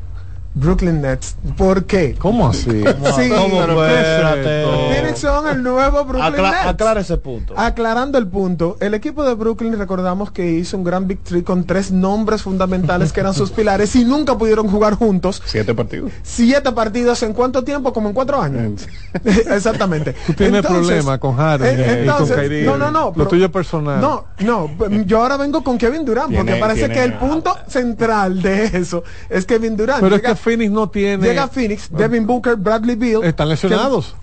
[0.55, 1.35] Brooklyn Nets.
[1.57, 2.15] ¿Por qué?
[2.17, 2.71] ¿Cómo así?
[3.15, 6.65] sí, ¿Cómo Phoenix son el nuevo Brooklyn Acla Nets.
[6.67, 7.53] Aclara ese punto.
[7.57, 11.91] Aclarando el punto, el equipo de Brooklyn recordamos que hizo un gran victory con tres
[11.91, 15.43] nombres fundamentales que eran sus pilares y nunca pudieron jugar juntos.
[15.45, 16.11] Siete partidos.
[16.23, 17.91] Siete partidos en cuánto tiempo?
[17.91, 18.87] Como en cuatro años.
[19.25, 20.15] Exactamente.
[20.25, 22.63] Tú tienes problema con Harden eh, entonces, y con Kyrie.
[22.63, 23.05] No, no, no.
[23.07, 23.99] Lo pero, tuyo personal.
[23.99, 24.71] No, no.
[25.05, 29.45] Yo ahora vengo con Kevin Durant porque parece que el punto central de eso es
[29.45, 30.01] Kevin Durant.
[30.01, 31.27] Pero es Llega- que Phoenix no tiene.
[31.27, 33.23] Llega Phoenix, Devin Booker, Bradley Beal.
[33.23, 34.13] Están lesionados.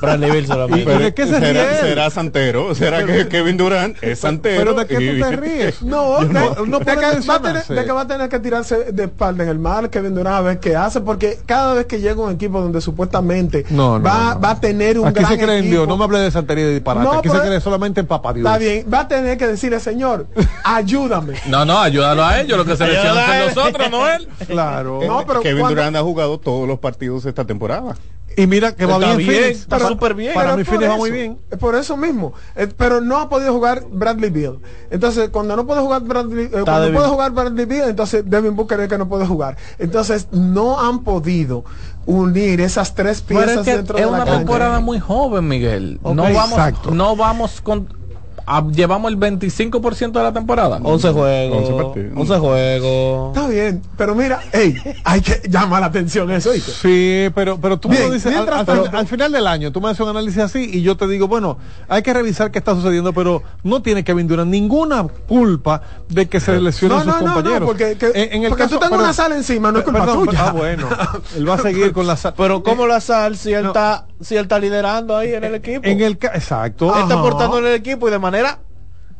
[0.00, 0.84] Bradley Bill solamente.
[0.84, 4.58] Pero ¿De qué se será, ríe será santero, será que Kevin Durant es santero.
[4.58, 5.82] Pero ¿de qué y- tú te ríes?
[5.82, 7.74] No, de, no- no de que va a tener, mencionarse.
[7.74, 10.40] de que va a tener que tirarse de espalda en el mar Kevin Durant a
[10.40, 14.34] ver qué hace, porque cada vez que llega un equipo donde supuestamente No, no, va,
[14.34, 14.40] no.
[14.40, 16.30] va a tener un Aquí gran se cree en equipo, Dios, no me hable de
[16.30, 17.04] santería y de disparate.
[17.06, 18.46] No, Aquí se cree solamente en papá Dios.
[18.46, 20.26] Está bien, va a tener que decirle, señor,
[20.64, 21.34] ayúdame.
[21.46, 24.28] No, no, ayúdalo a ellos, lo que se Ayúdalo lesionan a son nosotros, no él.
[24.46, 25.00] Claro.
[25.06, 27.96] No, pero Kevin cuando- Durant ha jugado todos los partidos esta temporada.
[28.38, 29.60] Y mira que va bien, bien, Phoenix.
[29.60, 30.32] está súper bien.
[30.32, 31.38] Para mí Phoenix va muy bien.
[31.50, 32.34] es Por eso mismo.
[32.54, 34.60] Eh, pero no ha podido jugar Bradley Beal.
[34.90, 38.78] Entonces, cuando no puede jugar Bradley, eh, cuando puede jugar Bradley Beal, entonces Devin Booker
[38.78, 39.56] es que no puede jugar.
[39.78, 41.64] Entonces, no han podido
[42.06, 44.38] unir esas tres Pero piezas es que dentro es de la una cancha.
[44.38, 45.98] temporada muy joven, Miguel.
[46.02, 46.92] No vamos, exacto.
[46.92, 47.88] no vamos con
[48.48, 50.80] a- llevamos el 25% de la temporada.
[50.82, 51.58] 11 juegos.
[51.58, 52.12] 11 partidos.
[52.16, 53.36] 11 juegos.
[53.36, 56.50] Está bien, pero mira, hey, hay que llamar la atención eso.
[56.54, 60.08] Sí, pero, pero tú me lo dices al, final del año, tú me haces un
[60.08, 61.58] análisis así y yo te digo, bueno,
[61.88, 66.40] hay que revisar qué está sucediendo, pero no tiene Kevin Durant ninguna culpa de que
[66.40, 67.60] se lesionen No, sus no, no, compañeros.
[67.60, 69.78] no, porque, que- En- en el porque caso- tú tengas pero- una sala encima, no
[69.78, 70.46] es culpa Perdón, tuya.
[70.48, 70.88] Ah, bueno.
[71.36, 72.34] Él va a seguir con la sal.
[72.36, 73.68] Pero ¿cómo la sal si él No.
[73.68, 75.86] está si él está liderando ahí en el equipo?
[75.86, 76.94] En el exacto.
[76.94, 78.58] Él está aportando en el equipo y de manera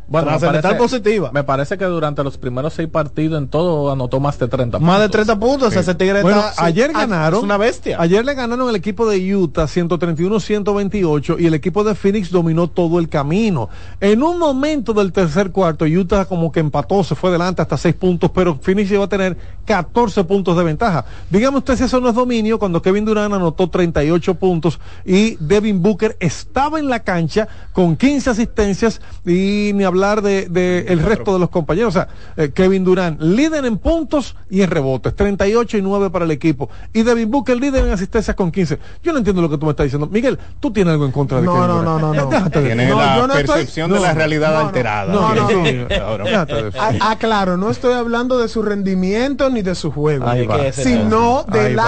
[0.09, 1.31] Bueno, me trascendental parece- positiva.
[1.33, 5.01] Me parece que durante los primeros seis partidos en todo anotó más de 30 Más
[5.01, 5.11] de puntos.
[5.27, 5.77] 30 puntos.
[5.77, 7.39] Ese tigre Bueno, está- ayer sí, ganaron.
[7.41, 7.97] Es una bestia.
[8.01, 12.99] Ayer le ganaron el equipo de Utah 131-128 y el equipo de Phoenix dominó todo
[12.99, 13.69] el camino.
[14.01, 17.95] En un momento del tercer cuarto, Utah como que empató, se fue adelante hasta 6
[17.95, 19.37] puntos, pero Phoenix llegó a tener
[19.67, 21.05] 14 puntos de ventaja.
[21.31, 25.83] Dígame usted si eso no es dominio cuando Kevin Durant anotó 38 puntos y Devin
[25.83, 31.33] Booker estaba en la cancha con 15 asistencias y ni hablar de, de el resto
[31.35, 31.95] de los compañeros.
[31.95, 36.25] O sea, eh, Kevin Durant líder en puntos y en rebotes, 38 y 9 para
[36.25, 36.71] el equipo.
[36.93, 38.79] Y Devin Booker líder en asistencias con 15.
[39.03, 40.07] Yo no entiendo lo que tú me estás diciendo.
[40.07, 42.01] Miguel, tú tienes algo en contra de No, Kevin no, Durant.
[42.01, 42.49] no, no, no.
[42.49, 45.13] De- Tienes No, la yo no estoy- percepción de no, la realidad no, no, alterada.
[45.13, 45.63] no, no, no.
[45.65, 46.73] De.
[46.79, 50.57] Ah, ah, claro, no estoy hablando de su rendimiento ni de su juego, Ahí va.
[50.57, 51.85] que ese sino Ahí del va.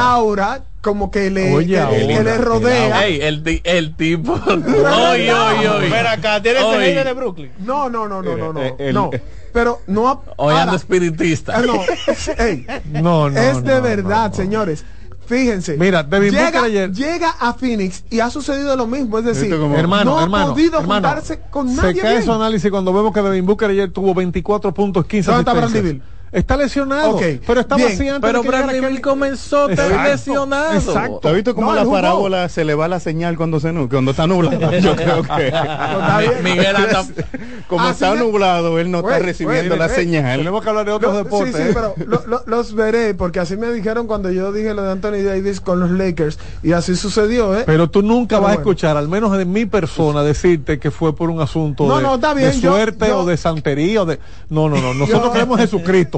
[0.81, 3.07] Como que le, Oye, que, que le rodea.
[3.07, 4.37] Ey, el, el tipo.
[4.47, 5.91] no, Oy, oy, oy.
[5.91, 6.85] Ven acá, tiene ese Oy.
[6.85, 7.51] hater de Brooklyn.
[7.59, 8.61] No, no, no, no, no, no.
[8.63, 9.11] Eh, el- no.
[9.53, 10.23] Pero no.
[10.37, 11.57] Hoy ando espiritista.
[11.57, 11.75] Ah, no,
[12.45, 14.85] ey, No, no, es de no, verdad, señores.
[15.27, 15.77] Fíjense.
[15.77, 19.19] Mira, Devin llega, Booker ayer- llega a Phoenix y ha sucedido lo mismo.
[19.19, 22.01] Es decir, como- hermano, no hermano, ha podido hermano, juntarse con se nadie.
[22.01, 22.25] cae bien.
[22.25, 26.01] su análisis cuando vemos que Devin Booker ayer tuvo 24 puntos, 15 ¿Dónde está?
[26.33, 30.75] Está lesionado, Ok, pero estaba bien, así antes Pero Bradley Bill comenzó también lesionado.
[30.75, 31.19] exacto.
[31.21, 33.89] ¿Tú has visto cómo No, la parábola se le va la señal cuando se nu-
[33.89, 34.79] cuando está nublada?
[34.79, 35.53] Yo creo que.
[36.43, 37.05] Miguel anda.
[37.67, 40.39] como Así está nublado, él no está recibiendo la señal.
[40.39, 41.57] Tenemos que hablar de otros Lo- deportes.
[41.57, 41.73] Sí, sí, ¿eh?
[41.75, 45.23] pero lo- lo- los veré, porque así me dijeron cuando yo dije lo de Anthony
[45.25, 47.65] Davis con los Lakers, y así sucedió, ¿eh?
[47.67, 51.15] Pero tú nunca Pero vas a escuchar, al menos de mi persona, decirte que fue
[51.15, 54.19] por un asunto No, de, no, está bien, suerte yo- o de santería o de.
[54.49, 54.95] No, no, no.
[55.01, 55.69] Nosotros Yo- creemos en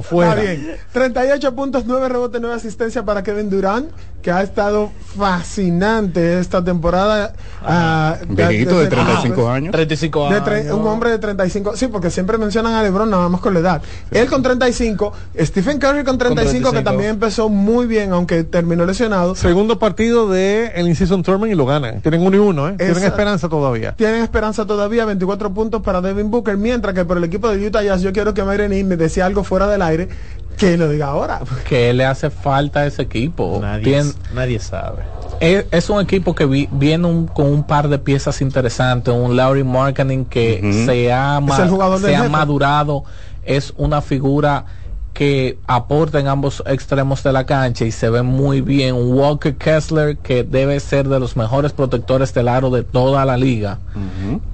[0.03, 0.33] Fuera.
[0.43, 0.77] Está bien.
[0.93, 3.91] 38 puntos, 9 rebotes, 9 asistencia para Kevin Durant,
[4.23, 7.33] que ha estado fascinante esta temporada.
[7.65, 9.73] ah, Viejito de desde- 35 ah, años.
[9.73, 10.49] 35 de años.
[10.49, 13.61] tre- un hombre de 35, sí, porque siempre mencionan a LeBron nada más con la
[13.61, 13.83] edad.
[14.11, 16.83] Él con 35, Stephen Curry con 35, que 35.
[16.85, 19.35] también empezó muy bien, aunque terminó lesionado.
[19.35, 22.01] Segundo partido de el In-Season Tournament y lo ganan.
[22.01, 22.75] Tienen uno y uno, ¿eh?
[22.77, 23.93] Tienen Esa- esperanza todavía.
[23.97, 27.83] Tienen esperanza todavía, 24 puntos para Devin Booker, mientras que por el equipo de Utah
[27.83, 30.09] Jazz yo quiero que Mayren me decía algo fuera del aire,
[30.57, 31.41] que lo diga ahora.
[31.69, 33.59] que le hace falta a ese equipo.
[33.61, 35.03] Nadie, Tien- nadie sabe.
[35.41, 39.37] es, es un equipo que vi- viene un- con un par de piezas interesantes, un
[39.37, 40.87] Laurie Marketing que Ujú.
[40.87, 41.57] se ha, ma-
[41.99, 43.05] se ha madurado,
[43.45, 44.67] es una figura
[45.13, 48.95] que aporta en ambos extremos de la cancha y se ve muy bien.
[48.95, 53.37] Un Walker Kessler que debe ser de los mejores protectores del aro de toda la
[53.37, 53.79] liga.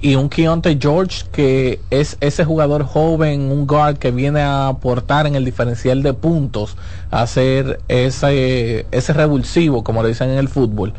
[0.01, 5.27] Y un Keontae George que es ese jugador joven, un guard que viene a aportar
[5.27, 6.75] en el diferencial de puntos,
[7.09, 10.93] a hacer ese, ese revulsivo, como le dicen en el fútbol.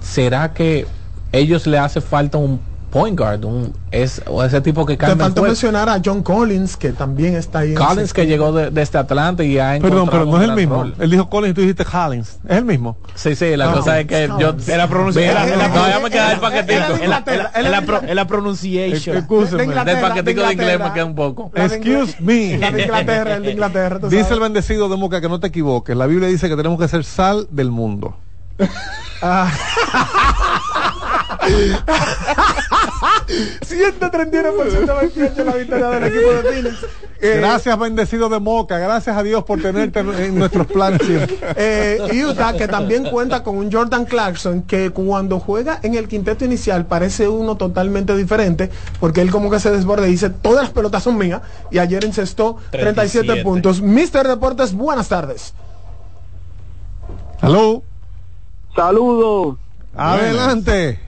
[0.00, 0.86] ¿Será que
[1.32, 2.60] ellos le hace falta un
[2.94, 6.22] point guard, un, es, o ese tipo que Te cambia el faltó mencionar a John
[6.22, 7.70] Collins, que también está ahí.
[7.72, 10.76] en Collins que llegó de- desde Atlanta y ha Perdón, pero no es el mismo.
[10.84, 10.94] rol.
[11.00, 12.38] Él dijo Collins y tú dijiste Collins.
[12.48, 12.96] Es el mismo.
[13.16, 14.68] Sí, sí, la Ah, cosa es que yo Collins.
[14.68, 15.44] Era pronunciación.
[15.44, 16.72] Mira, Era- todavía me queda el paquetico.
[16.72, 17.50] era la, de pro- Inglaterra.
[18.08, 19.16] en la pronunciation.
[19.16, 19.58] Excúseme.
[19.58, 20.88] de Inglaterra, Del paquetico de inglés Inglaterra.
[20.88, 21.50] me queda un poco.
[21.54, 22.58] Excuse me.
[22.58, 23.98] La de Inglaterra, el de Inglaterra.
[23.98, 25.96] tú Dice el bendecido de Moca que no te equivoques.
[25.96, 28.16] La Biblia dice que tenemos que ser sal del mundo.
[31.86, 33.24] Ah.
[33.26, 36.86] 131% 28 la victoria del equipo de Phoenix.
[37.20, 38.78] Eh, Gracias, bendecido de Moca.
[38.78, 41.38] Gracias a Dios por tenerte en, en nuestros planes siempre.
[41.56, 46.44] Eh, Utah que también cuenta con un Jordan Clarkson que cuando juega en el quinteto
[46.44, 48.70] inicial parece uno totalmente diferente
[49.00, 51.40] porque él como que se desborda y dice todas las pelotas son mías
[51.70, 53.42] y ayer encestó 37 37.
[53.42, 53.80] puntos.
[53.80, 55.54] Mister Deportes, buenas tardes.
[57.40, 57.82] Aló.
[58.74, 59.56] Saludos.
[59.96, 61.03] Adelante.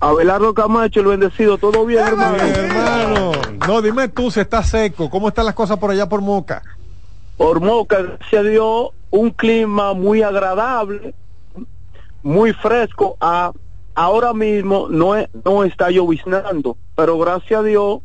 [0.00, 2.36] Abelardo Camacho, el bendecido, ¿todo bien, hermano?
[2.42, 3.32] hermano.
[3.66, 5.10] No, dime tú si está seco.
[5.10, 6.62] ¿Cómo están las cosas por allá por Moca?
[7.36, 11.14] Por Moca, gracias a Dios, un clima muy agradable,
[12.22, 13.18] muy fresco.
[13.20, 13.52] A,
[13.94, 18.00] ahora mismo no, es- no está lloviznando, pero gracias a Dios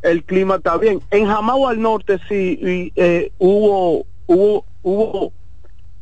[0.00, 1.00] el clima está bien.
[1.10, 5.32] En Jamao al norte sí y, eh, hubo, hubo, hubo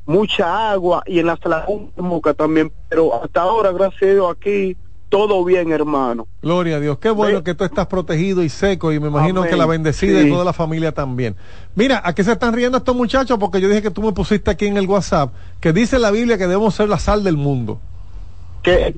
[0.05, 4.31] mucha agua y en las lagunas de Moca también, pero hasta ahora, gracias a Dios,
[4.31, 4.77] aquí
[5.09, 6.27] todo bien, hermano.
[6.43, 6.99] Gloria a Dios.
[6.99, 9.51] Qué bueno que tú estás protegido y seco y me imagino Amén.
[9.51, 10.27] que la bendecida Sí.
[10.27, 11.37] y toda la familia también.
[11.75, 13.39] Mira, ¿a qué se están riendo estos muchachos?
[13.39, 16.37] Porque yo dije que tú me pusiste aquí en el WhatsApp que dice la Biblia
[16.39, 17.79] que debemos ser la sal del mundo.
[18.63, 18.97] que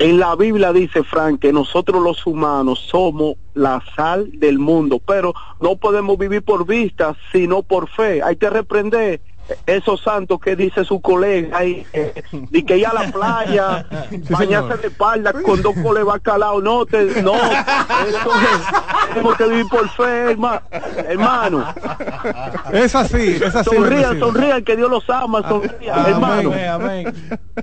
[0.00, 5.34] en la Biblia dice, Frank, que nosotros los humanos somos la sal del mundo, pero
[5.60, 8.22] no podemos vivir por vista, sino por fe.
[8.22, 9.20] Hay que reprender
[9.66, 13.86] esos santos que dice su colega ahí, eh, y que ir a la playa,
[14.30, 19.66] bañarse de espalda con dos coles bacalao, no, te, no, eso es, tenemos que vivir
[19.70, 20.62] por fe, herma-
[21.08, 21.64] hermano.
[22.72, 23.70] Es así, es así.
[23.74, 26.50] Sonrían, sonrían, que Dios los ama, sonrían, hermano.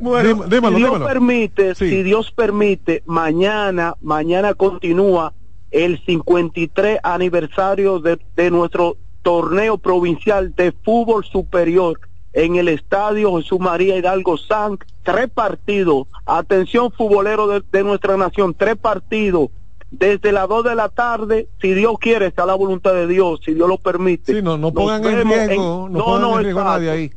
[0.02, 1.06] Bueno, Dím- dímelo, si Dios dímelo.
[1.06, 5.34] permite, si Dios permite, mañana, mañana continúa
[5.72, 8.98] el 53 aniversario de, de nuestro
[9.36, 12.00] torneo provincial de fútbol superior
[12.32, 18.54] en el estadio Jesús María Hidalgo San, tres partidos, atención futbolero de, de nuestra nación,
[18.54, 19.50] tres partidos,
[19.90, 23.56] desde las 2 de la tarde, si Dios quiere, está la voluntad de Dios, si
[23.56, 24.32] Dios lo permite.
[24.36, 27.12] Sí, no, no pongan en riesgo, en- no, pongan en riesgo nadie ahí.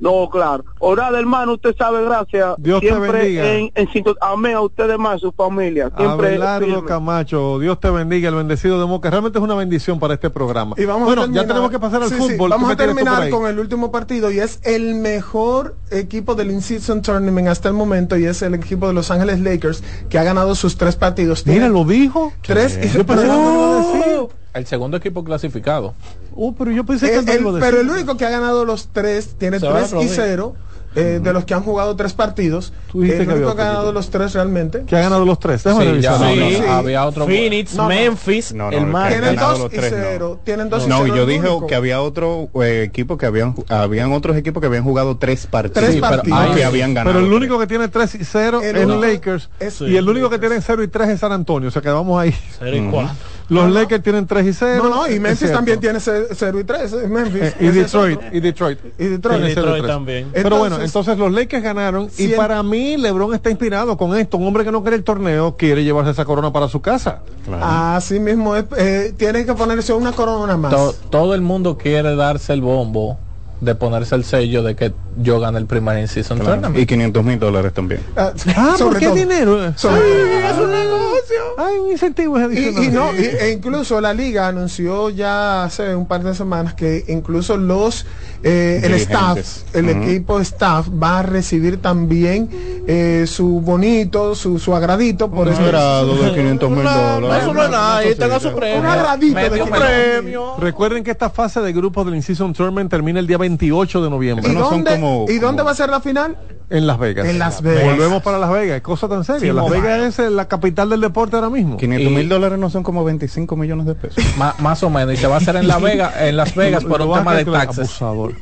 [0.00, 0.64] No, claro.
[0.78, 2.54] Orad, hermano, usted sabe, gracias.
[2.58, 3.52] Dios te bendiga.
[3.52, 5.90] en, en sinton- Amén a ustedes más, su familia.
[5.96, 6.84] Siempre Abelardo.
[6.86, 9.10] Camacho, Dios te bendiga, el bendecido de Moca.
[9.10, 10.74] Realmente es una bendición para este programa.
[10.78, 12.50] Y vamos bueno, a ya tenemos que pasar al Sí, fútbol.
[12.50, 17.02] ¿Qué vamos a terminar con el último partido y es el mejor equipo del In-Season
[17.02, 20.54] Tournament hasta el momento y es el equipo de Los Ángeles Lakers que ha ganado
[20.54, 21.46] sus tres partidos.
[21.46, 22.32] Mira, lo dijo.
[22.42, 24.39] Tres y Yo pensé que no lo iba a decir.
[24.54, 25.94] El segundo equipo clasificado.
[26.34, 29.60] Uh, pero yo pensé que El- pero el único que ha ganado los tres tiene
[29.60, 30.08] Se 3 y.
[30.08, 30.54] 0
[30.96, 32.72] eh, de los que han jugado tres partidos.
[32.90, 34.82] Tú dijiste el que había único que ha ganado los tres realmente.
[34.88, 35.62] Que ha ganado los tres.
[35.62, 36.18] Déjame Sí, revisar.
[36.18, 36.72] ya, No, no, no, no, no.
[36.72, 37.26] había otro.
[37.26, 37.86] Phoenix, No.
[37.86, 39.98] Memphis, No, no, el que Tienen dos los y tres, no.
[40.00, 40.40] cero.
[40.42, 41.66] Tienen dos y No, cero yo dije único.
[41.68, 45.74] que había otro eh, equipo que habían habían otros equipos que habían jugado tres partidos.
[45.74, 46.38] Tres Sí, pero partidos.
[46.40, 47.14] hay- que habían ganado.
[47.14, 47.36] Pero el tres.
[47.36, 49.48] único que tiene 3 y 0 El es Lakers.
[49.60, 51.68] es- y el único que tiene 0 y 3 es San Antonio.
[51.68, 52.34] O sea, que vamos ahí.
[52.58, 53.14] Cero y cuatro.
[53.50, 54.82] Los Lakers tienen 3 y 0.
[54.84, 57.08] No, no, y Memphis también tiene 0 y 3.
[57.08, 57.42] Memphis.
[57.42, 58.78] Eh, y Detroit, y Detroit.
[58.98, 59.40] Y Detroit.
[59.40, 59.86] Y cero y Detroit tres.
[59.92, 60.28] también.
[60.32, 64.36] Pero bueno, Entonces- los Lakers ganaron y para mí LeBron está inspirado con esto.
[64.38, 67.22] Un hombre que no quiere el torneo quiere llevarse esa corona para su casa.
[67.60, 68.64] Así mismo es.
[68.78, 70.70] Eh, tiene que ponerse una corona más.
[70.70, 73.18] To- todo el mundo quiere darse el bombo
[73.60, 76.52] de ponerse el sello de que yo gané el primer in-season Claro.
[76.54, 76.80] tournament.
[76.82, 78.00] Y 500 mil dólares también.
[78.16, 79.14] Ah, Ah, ¿por qué todo.
[79.16, 79.72] dinero?
[79.76, 81.09] Sobre Ay, es un negocio.
[81.58, 82.84] Hay un incentivo Y, adicional.
[82.84, 87.04] y no, y- e incluso la liga anunció ya hace un par de semanas que
[87.08, 88.06] incluso los
[88.42, 89.38] eh, el staff,
[89.74, 92.48] el equipo staff va a recibir también
[92.86, 95.62] eh, su bonito, su, su agradito por Un eso.
[95.62, 97.42] agrado de 500 mil dólares.
[97.42, 98.80] Eso no es nada, ahí tenga su premio.
[98.80, 100.54] Un agradito de Medio 500 premio.
[100.58, 104.50] Recuerden que esta fase de grupos del In-Season Tournament termina el día 28 de noviembre
[104.50, 106.36] ¿Y no son dónde, como- ¿Y dónde va a ser la final?
[106.70, 107.26] En Las Vegas.
[107.26, 107.84] En Las Vegas.
[107.84, 108.76] Volvemos para Las Vegas.
[108.76, 109.40] Es cosa tan seria.
[109.40, 109.68] Sí, Las.
[109.68, 111.76] Vegas es eh, la capital del deporte ahora mismo.
[111.76, 114.24] 500 Y- mil dólares no son como 25 millones de pesos.
[114.58, 115.14] Más o menos.
[115.14, 117.44] Y se va a hacer en, la Vega, en Las Vegas por un tema de
[117.44, 117.78] taxes.
[118.00, 118.34] abusador.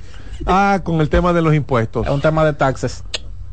[0.47, 2.07] Ah, con el tema de los impuestos.
[2.07, 3.03] Es un tema de taxes.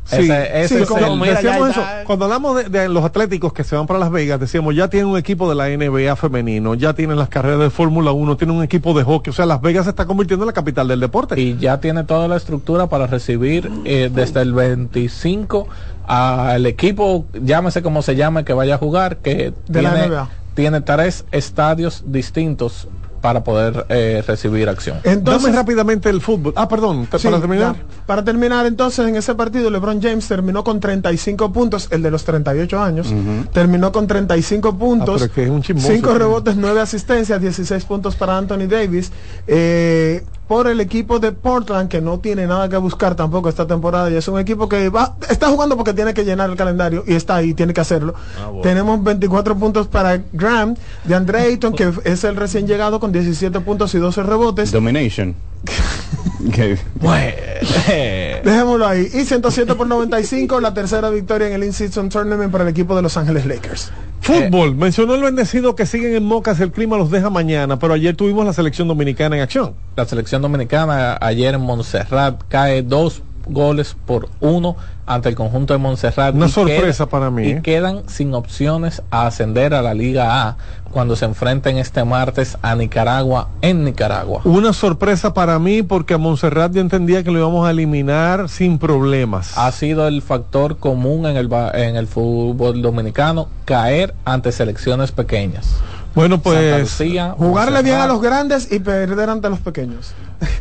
[0.06, 2.04] Sí, ese ese sí, es como el- mira, decíamos ya eso, está.
[2.04, 5.08] cuando hablamos de, de los atléticos que se van para Las Vegas, decíamos, ya tienen
[5.08, 8.62] un equipo de la NBA femenino, ya tienen las carreras de Fórmula 1, tienen un
[8.62, 11.40] equipo de hockey, o sea, Las Vegas se está convirtiendo en la capital del deporte.
[11.40, 15.66] y ya tiene toda la estructura para recibir eh, desde el 25
[16.06, 20.28] al equipo, llámese como se llame, que vaya a jugar, que De la tiene, NBA.
[20.54, 22.86] tiene tres estadios distintos
[23.26, 24.98] para poder eh, recibir acción.
[25.02, 26.52] Entonces, Dame rápidamente el fútbol.
[26.54, 27.74] Ah, perdón, Sí, para terminar.
[27.74, 27.82] ya.
[28.06, 32.22] Para terminar, entonces, en ese partido, LeBron James terminó con 35 puntos, el de los
[32.22, 33.12] 38 años.
[33.52, 36.18] Terminó con 35 puntos, Ah, pero es que es un chismoso, 5 sí.
[36.18, 39.10] rebotes, 9 asistencias, 16 puntos para Anthony Davis.
[39.48, 44.10] Eh, por el equipo de Portland, que no tiene nada que buscar tampoco esta temporada,
[44.10, 47.14] y es un equipo que va, está jugando porque tiene que llenar el calendario, y
[47.14, 48.14] está ahí, tiene que hacerlo.
[48.62, 53.60] Tenemos 24 puntos para Graham, de Andre Ayton, que es el recién llegado con 17
[53.60, 54.72] puntos y 12 rebotes.
[54.72, 55.34] Domination.
[56.46, 56.58] Ok.
[58.44, 59.08] Dejémoslo ahí.
[59.12, 63.02] Y 107 por 95, la tercera victoria en el In-Season Tournament para el equipo de
[63.02, 63.90] Los Ángeles Lakers.
[64.20, 68.16] Fútbol, mencionó el bendecido que siguen en Mocas, el clima los deja mañana, pero ayer
[68.16, 69.74] tuvimos la selección dominicana en acción.
[69.94, 75.78] La selección dominicana ayer en Montserrat cae dos goles por uno ante el conjunto de
[75.78, 76.34] Montserrat.
[76.34, 77.60] Una sorpresa para mí, Y ¿eh?
[77.62, 80.56] quedan sin opciones a ascender a la Liga A
[80.90, 84.40] cuando se enfrenten este martes a Nicaragua en Nicaragua.
[84.44, 88.78] Una sorpresa para mí porque a Montserrat yo entendía que lo íbamos a eliminar sin
[88.78, 89.56] problemas.
[89.56, 95.76] Ha sido el factor común en el, en el fútbol dominicano caer ante selecciones pequeñas.
[96.16, 100.14] Bueno, pues Lucía, Jugarle bien a los grandes y perder ante los pequeños.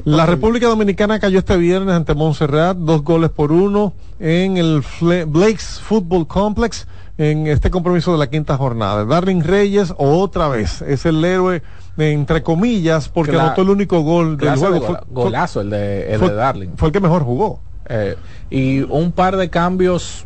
[0.06, 4.84] La República Dominicana cayó este viernes ante Montserrat, dos goles por uno en el
[5.28, 6.88] Blake's Football Complex
[7.18, 9.06] en este compromiso de la quinta jornada.
[9.06, 11.62] Darling Reyes otra vez es el héroe
[11.96, 14.80] de, entre comillas porque anotó el único gol del de juego.
[14.80, 16.70] gola- Fue- golazo el de, el fue- de Darling.
[16.76, 17.60] Fue el que mejor jugó.
[17.88, 18.16] Eh,
[18.50, 20.26] y un par de cambios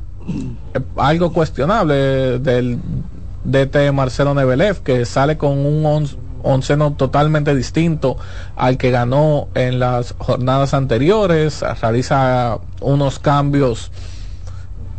[0.73, 2.80] eh, algo cuestionable del
[3.43, 6.07] DT Marcelo Nebelev que sale con un on-
[6.44, 8.18] onceno totalmente distinto
[8.56, 13.91] al que ganó en las jornadas anteriores realiza unos cambios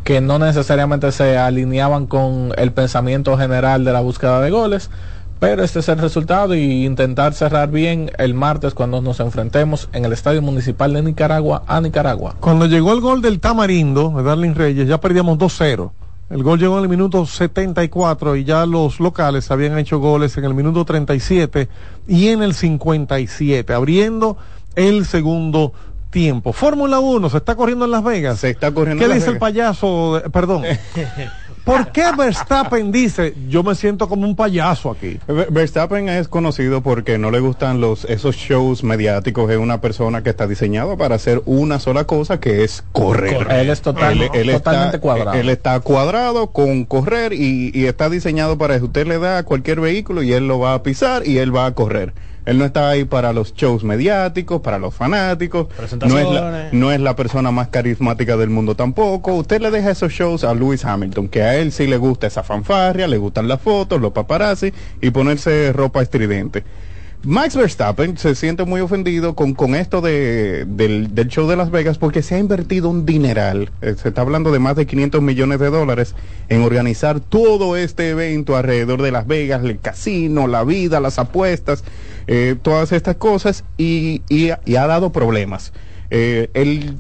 [0.05, 4.91] que no necesariamente se alineaban con el pensamiento general de la búsqueda de goles
[5.41, 10.05] pero este es el resultado y intentar cerrar bien el martes cuando nos enfrentemos en
[10.05, 12.37] el Estadio Municipal de Nicaragua a Nicaragua.
[12.41, 15.93] Cuando llegó el gol del Tamarindo, de Darling Reyes, ya perdíamos 2-0.
[16.31, 20.45] El gol llegó en el minuto 74 y ya los locales habían hecho goles en
[20.45, 21.69] el minuto 37
[22.07, 24.37] y en el 57, abriendo
[24.77, 25.73] el segundo
[26.11, 26.53] tiempo.
[26.53, 28.39] Fórmula 1 se está corriendo en Las Vegas.
[28.39, 30.23] Se está corriendo ¿Qué en Las dice el payaso?
[30.33, 30.63] perdón.
[31.71, 35.19] ¿Por qué Verstappen dice, yo me siento como un payaso aquí?
[35.29, 39.49] Ver- Verstappen es conocido porque no le gustan los esos shows mediáticos.
[39.51, 43.47] Es una persona que está diseñado para hacer una sola cosa, que es correr.
[43.51, 44.19] Él es total-
[44.53, 45.39] totalmente cuadrado.
[45.39, 48.87] Él está cuadrado con correr y, y está diseñado para eso.
[48.87, 51.75] Usted le da cualquier vehículo y él lo va a pisar y él va a
[51.75, 52.13] correr.
[52.51, 55.69] Él no está ahí para los shows mediáticos, para los fanáticos.
[55.69, 56.73] No es, la, Presentaciones.
[56.73, 59.35] no es la persona más carismática del mundo tampoco.
[59.35, 62.43] Usted le deja esos shows a Lewis Hamilton, que a él sí le gusta esa
[62.43, 66.65] fanfarria, le gustan las fotos, los paparazzi y ponerse ropa estridente.
[67.23, 71.71] Max Verstappen se siente muy ofendido con, con esto de, del, del show de Las
[71.71, 75.21] Vegas porque se ha invertido un dineral, eh, se está hablando de más de 500
[75.21, 76.15] millones de dólares
[76.49, 81.85] en organizar todo este evento alrededor de Las Vegas, el casino, la vida, las apuestas,
[82.27, 85.73] eh, todas estas cosas y, y- y ha dado problemas.
[86.11, 86.97] Eh, el,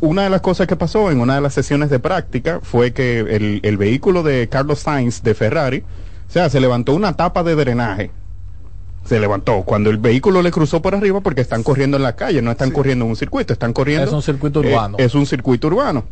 [0.00, 3.20] una de las cosas que pasó en una de las sesiones de práctica fue que
[3.20, 5.84] el, el vehículo de Carlos Sainz de Ferrari,
[6.28, 8.10] o sea, se levantó una tapa de drenaje
[9.04, 12.40] se levantó cuando el vehículo le cruzó por arriba porque están corriendo en la calle,
[12.40, 14.06] no están corriendo en un circuito, están corriendo.
[14.06, 14.96] Es un circuito eh, urbano.
[15.00, 16.04] es un circuito urbano.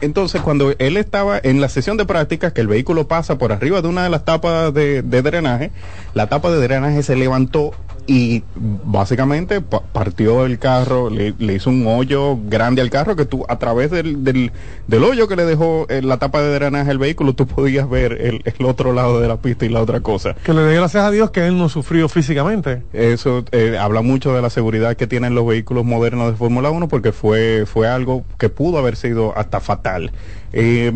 [0.00, 3.80] Entonces, cuando él estaba en la sesión de práctica, que el vehículo pasa por arriba
[3.80, 5.70] de una de las tapas de, de drenaje,
[6.14, 7.72] la tapa de drenaje se levantó
[8.06, 8.42] y
[8.84, 13.44] básicamente pa- partió el carro, le, le hizo un hoyo grande al carro que tú
[13.48, 14.52] a través del, del,
[14.86, 18.12] del hoyo que le dejó eh, la tapa de drenaje al vehículo, tú podías ver
[18.20, 20.34] el, el otro lado de la pista y la otra cosa.
[20.44, 22.82] Que le dé gracias a Dios que él no sufrió físicamente.
[22.92, 26.88] Eso eh, habla mucho de la seguridad que tienen los vehículos modernos de Fórmula 1
[26.88, 30.12] porque fue, fue algo que pudo haber sido hasta fatal.
[30.52, 30.92] Eh,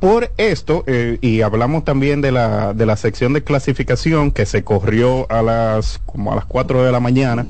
[0.00, 4.64] por esto, eh, y hablamos también de la, de la sección de clasificación que se
[4.64, 7.46] corrió a las, como a las 4 de la mañana.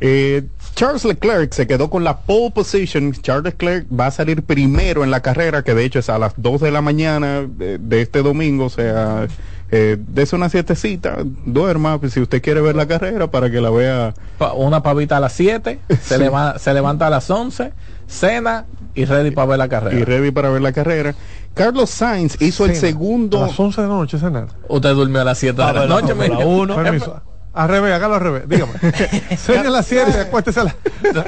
[0.00, 0.44] Eh,
[0.74, 3.12] Charles Leclerc se quedó con la pole position.
[3.12, 6.34] Charles Leclerc va a salir primero en la carrera, que de hecho es a las
[6.36, 8.66] 2 de la mañana de, de este domingo.
[8.66, 9.26] O sea,
[9.72, 13.70] eh, dese una siestecita, duerma, pues, si usted quiere ver la carrera, para que la
[13.70, 14.14] vea.
[14.38, 17.72] Pa- Una pavita a las 7, se, leva- se levanta a las 11,
[18.08, 19.96] cena y ready para ver la carrera.
[19.98, 21.14] Y ready para ver la carrera.
[21.54, 22.80] Carlos Sainz hizo el Cena.
[22.80, 23.44] segundo.
[23.44, 24.48] A las 11 de la noche cenar.
[24.68, 26.36] Usted durmió a las 7 de la ver noche, mire.
[26.44, 26.74] uno.
[26.76, 27.20] Permiso.
[27.54, 28.48] Al revés, hágalo al revés.
[28.48, 28.72] Dígame.
[29.36, 30.76] Cene a las 7 y acuéstese a las...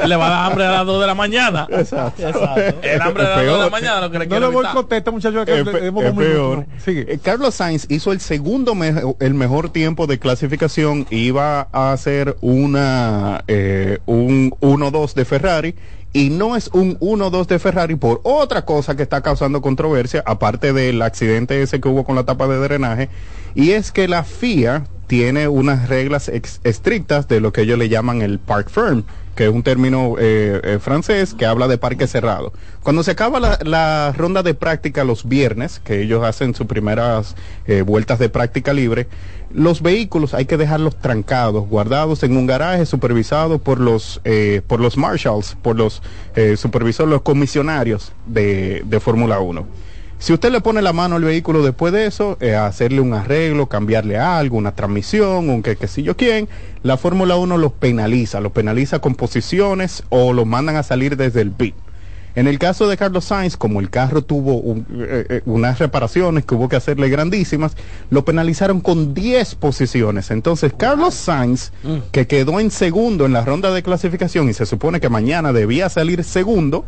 [0.07, 1.66] Le va a dar hambre a las 2 de la mañana.
[1.70, 2.23] Exacto.
[2.82, 5.11] El hambre de las 2 de la mañana lo que le No le voy contesta,
[5.11, 5.44] muchachos.
[5.44, 6.66] que Es es peor.
[6.86, 12.36] Eh, Carlos Sainz hizo el segundo me- el mejor tiempo de clasificación iba a hacer
[12.43, 15.74] una eh, un 1-2 de Ferrari
[16.12, 20.73] y no es un 1-2 de Ferrari por otra cosa que está causando controversia aparte
[20.73, 23.09] del accidente ese que hubo con la tapa de drenaje
[23.55, 28.23] y es que la FIA tiene unas reglas estrictas de lo que ellos le llaman
[28.23, 29.05] el park firm
[29.41, 32.53] que es un término eh, eh, francés que habla de parque cerrado.
[32.83, 37.81] Cuando se acaba la, ronda de práctica los viernes, que ellos hacen sus primeras eh,
[37.81, 39.09] vueltas de práctica libre,
[39.51, 44.21] los vehículos hay que dejarlos trancados, guardados en un garaje, supervisados por los
[44.67, 46.03] por los marshals, por los
[46.57, 49.90] supervisores, los comisionarios de, de Fórmula 1.
[50.20, 53.66] Si usted le pone la mano al vehículo después de eso, eh, hacerle un arreglo,
[53.68, 56.47] cambiarle algo, una transmisión, un que, que si yo quién,
[56.82, 61.40] la Fórmula 1 los penaliza, los penaliza con posiciones o los mandan a salir desde
[61.40, 61.74] el pit.
[62.36, 66.44] En el caso de Carlos Sainz, como el carro tuvo un- eh, eh, unas reparaciones
[66.44, 67.72] que hubo que hacerle grandísimas,
[68.10, 70.30] lo penalizaron con 10 posiciones.
[70.30, 71.72] Entonces, Carlos Sainz,
[72.12, 75.88] que quedó en segundo en la ronda de clasificación y se supone que mañana debía
[75.88, 76.84] salir segundo,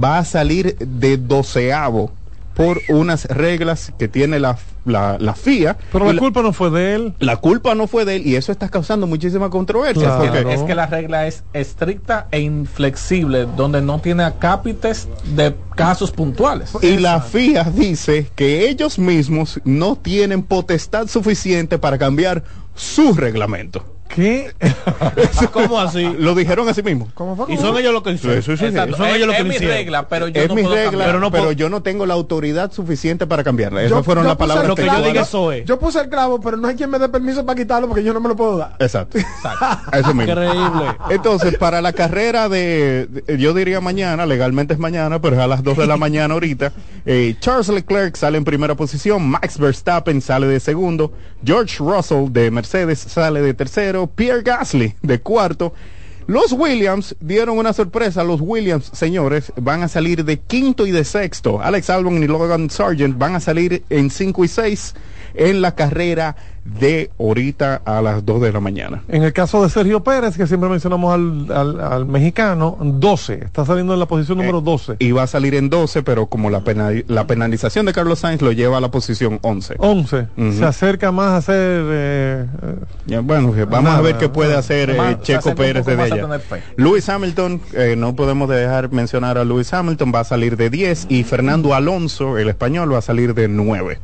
[0.00, 2.12] va a salir de doceavo
[2.58, 5.76] por unas reglas que tiene la, la, la FIA.
[5.92, 7.14] Pero la la- culpa no fue de él.
[7.20, 10.02] la culpa no fue de él y eso está causando muchísima controversia.
[10.18, 10.32] Claro.
[10.42, 16.10] porque- Es que la regla es estricta e inflexible, donde no tiene acápites de casos
[16.10, 16.72] puntuales.
[16.82, 22.42] Y la FIA dice que ellos mismos no tienen potestad suficiente para cambiar
[22.74, 23.84] su reglamento.
[24.08, 24.50] ¿Qué?
[25.52, 26.02] ¿Cómo así?
[26.18, 27.08] Lo dijeron así mismo.
[27.48, 28.42] Y son ellos los que hicieron.
[28.42, 28.64] Sí, sí, sí.
[28.66, 28.96] Exacto.
[28.96, 31.04] Son Es- ellos los que es mi regla, pero yo es no mi puedo regla,
[31.06, 33.82] pero, no puedo- yo no tengo la autoridad suficiente para cambiarla.
[33.82, 35.64] Esas fueron las palabras Lo que yo diga eso es.
[35.64, 38.12] Yo puse el clavo, pero no hay quien me dé permiso para quitarlo porque yo
[38.12, 38.76] no me lo puedo dar.
[38.78, 39.18] Exacto.
[39.18, 40.32] Eso mismo.
[40.32, 40.84] Increíble.
[41.10, 45.46] Entonces, para la carrera de, de- yo diría mañana, legalmente es mañana, pero es a
[45.46, 46.72] las 2 de la mañana ahorita,
[47.06, 51.12] eh, Charles Leclerc sale en primera posición, Max Verstappen sale de segundo,
[51.44, 55.74] George Russell de Mercedes sale de tercero, Pierre Gasly de cuarto.
[56.26, 58.22] Los Williams dieron una sorpresa.
[58.22, 61.60] Los Williams, señores, van a salir de quinto y de sexto.
[61.62, 64.94] Alex Albon y Logan Sargent van a salir en cinco y seis
[65.34, 66.36] en la carrera
[66.78, 69.02] de ahorita a las 2 de la mañana.
[69.08, 73.34] En el caso de Sergio Pérez, que siempre mencionamos al, al- al mexicano, 12.
[73.44, 74.96] Está saliendo en la posición número 12.
[74.98, 78.42] Y va a salir en 12, pero como la, penali- la penalización de Carlos Sainz
[78.42, 79.76] lo lleva a la posición 11.
[79.78, 80.26] 11.
[80.36, 80.52] Ujú.
[80.52, 81.82] Se acerca más a ser.
[81.88, 82.46] eh,
[83.08, 86.40] eh, bueno, vamos Nada, a ver qué puede hacer eh, Más- Checo Pérez desde allá.
[86.76, 91.06] Lewis Hamilton, eh, no podemos dejar mencionar a Lewis Hamilton, va a salir de 10
[91.08, 93.98] y Fernando Alonso, el español, va a salir de 9.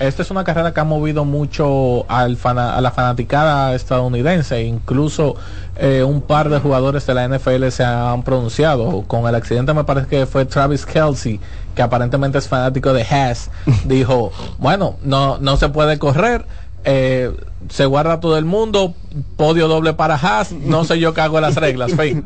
[0.00, 4.62] Esta es una carrera que ha movido mucho al fana- a la fanaticada estadounidense.
[4.62, 5.36] Incluso
[5.76, 9.02] eh, un par de jugadores de la NFL se han pronunciado.
[9.06, 11.38] Con el accidente me parece que fue Travis Kelsey,
[11.74, 13.50] que aparentemente es fanático de Haas.
[13.84, 16.46] dijo, bueno, no, no se puede correr.
[16.84, 17.30] eh,
[17.68, 18.94] se guarda todo el mundo,
[19.36, 22.24] podio doble para Haas, no sé yo qué hago las reglas, fin.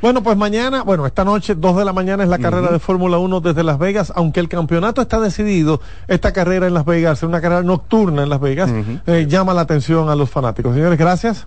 [0.00, 3.18] Bueno, pues mañana, bueno, esta noche, 2 de la mañana es la carrera de Fórmula
[3.18, 7.40] 1 desde Las Vegas, aunque el campeonato está decidido, esta carrera en Las Vegas, una
[7.40, 8.70] carrera nocturna en Las Vegas,
[9.06, 10.74] eh, llama la atención a los fanáticos.
[10.74, 11.46] Señores, gracias.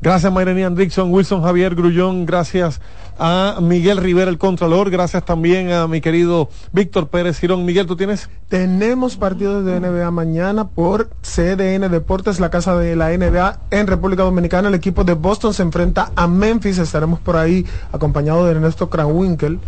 [0.00, 2.80] Gracias Mayrenian Dixon, Wilson Javier Grullón, gracias
[3.18, 7.64] a Miguel Rivera, el Contralor, gracias también a mi querido Víctor Pérez Girón.
[7.64, 8.28] Miguel, ¿tú tienes?
[8.48, 14.22] Tenemos partidos de NBA mañana por CDN Deportes, la casa de la NBA en República
[14.22, 14.68] Dominicana.
[14.68, 16.78] El equipo de Boston se enfrenta a Memphis.
[16.78, 19.58] Estaremos por ahí acompañado de Ernesto Krawinkel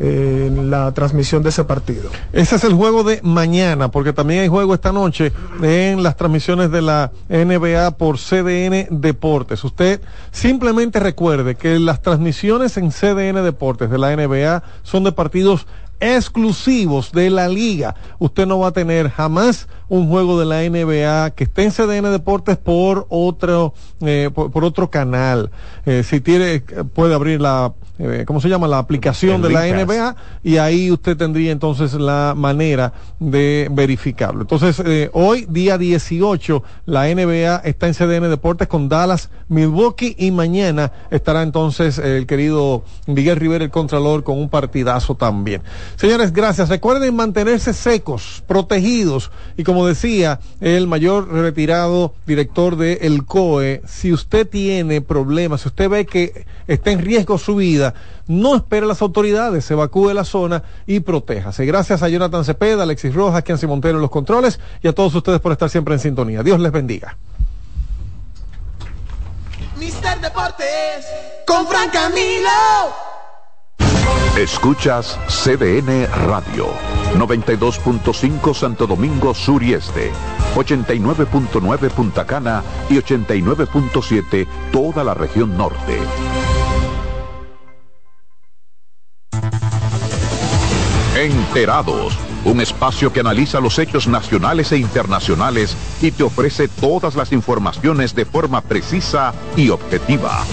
[0.00, 2.10] eh, en la transmisión de ese partido.
[2.32, 6.70] Ese es el juego de mañana, porque también hay juego esta noche en las transmisiones
[6.70, 9.64] de la NBA por CDN Deportes.
[9.64, 15.66] Usted simplemente recuerde que las transmisiones en CDN Deportes de la NBA son de partidos
[16.00, 17.94] exclusivos de la liga.
[18.18, 22.10] Usted no va a tener jamás un juego de la NBA que esté en CDN
[22.10, 25.50] Deportes por otro eh, por, por otro canal.
[25.86, 28.68] Eh, si tiene puede abrir la eh, ¿cómo se llama?
[28.68, 29.68] La aplicación de la.
[29.68, 34.42] NBA y ahí usted tendría entonces la manera de verificarlo.
[34.42, 40.30] Entonces, eh, hoy, día 18, la NBA está en CDN Deportes con Dallas, Milwaukee y
[40.30, 45.62] mañana estará entonces el querido Miguel Rivera, el Contralor, con un partidazo también.
[45.96, 46.68] Señores, gracias.
[46.68, 54.12] Recuerden mantenerse secos, protegidos y como decía el mayor retirado director de El COE, si
[54.12, 57.94] usted tiene problemas, si usted ve que está en riesgo su vida,
[58.26, 61.66] no espere a las autoridades, evacúe la zona y protéjase.
[61.66, 65.40] Gracias a Jonathan Cepeda, Alexis Rojas, Kianci Montero en los controles y a todos ustedes
[65.40, 66.42] por estar siempre en sintonía.
[66.42, 67.16] Dios les bendiga.
[69.78, 71.06] Mister Deportes
[71.46, 72.48] con Fran Camilo.
[74.42, 76.68] Escuchas CDN Radio,
[77.16, 80.12] 92.5 Santo Domingo Sur y Este,
[80.54, 85.98] 89.9 Punta Cana y 89.7 toda la región norte.
[91.16, 97.32] Enterados, un espacio que analiza los hechos nacionales e internacionales y te ofrece todas las
[97.32, 100.44] informaciones de forma precisa y objetiva.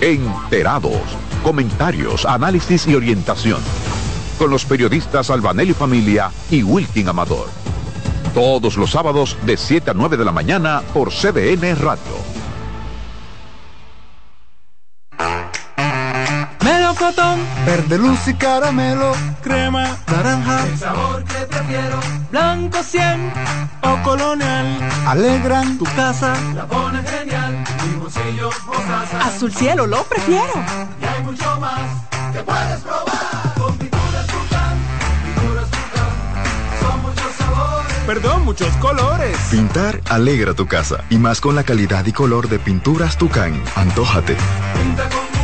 [0.00, 1.02] Enterados,
[1.44, 3.60] comentarios, análisis y orientación.
[4.38, 7.48] Con los periodistas Albanelli Familia y Wilkin Amador.
[8.32, 12.34] Todos los sábados de 7 a 9 de la mañana por CDN Radio.
[16.64, 19.12] Melocotón, verde luz y caramelo,
[19.42, 22.00] crema, naranja, el sabor que prefiero,
[22.30, 23.32] blanco 100
[23.82, 24.66] o colonial,
[25.06, 25.78] alegran.
[25.78, 30.52] Tu casa, la pone genial, mi bolsillo mostaza, azul cielo lo prefiero,
[31.00, 31.80] y hay mucho más
[32.32, 34.78] que puedes probar, con pinturas Tucán,
[35.24, 36.12] pinturas Tucán,
[36.80, 39.36] son muchos sabores, perdón, muchos colores.
[39.50, 44.36] Pintar alegra tu casa, y más con la calidad y color de pinturas Tucán, antójate.
[44.74, 45.43] pinta con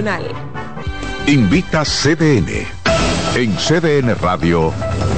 [1.27, 2.65] Invita CDN.
[3.35, 4.73] En CDN Radio,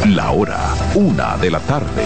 [0.08, 0.60] la hora,
[0.94, 2.04] una de la tarde.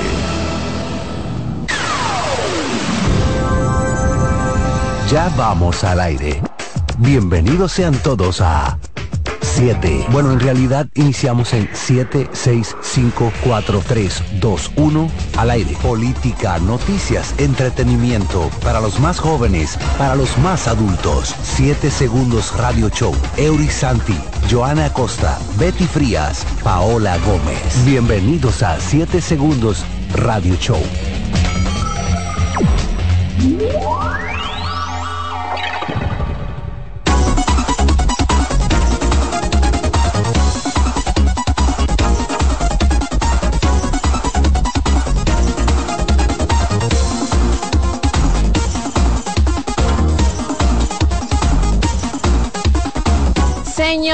[5.09, 6.39] Ya vamos al aire.
[6.99, 8.77] Bienvenidos sean todos a
[9.57, 10.05] 7.
[10.11, 15.75] Bueno, en realidad iniciamos en 7, 6, 5, 4, 3, 2, 1 al aire.
[15.81, 21.33] Política, noticias, entretenimiento para los más jóvenes, para los más adultos.
[21.41, 23.15] 7 segundos Radio Show.
[23.37, 24.15] Eury Santi,
[24.47, 27.83] Joana Acosta, Betty Frías, Paola Gómez.
[27.83, 30.79] Bienvenidos a 7 segundos Radio Show.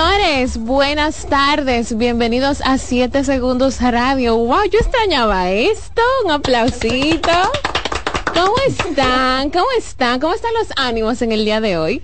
[0.03, 4.35] Señores, buenas tardes, bienvenidos a 7 Segundos Radio.
[4.35, 7.31] Wow, yo extrañaba esto, un aplausito.
[8.33, 9.49] ¿Cómo están?
[9.49, 10.19] ¿Cómo están?
[10.19, 12.01] ¿Cómo están los ánimos en el día de hoy?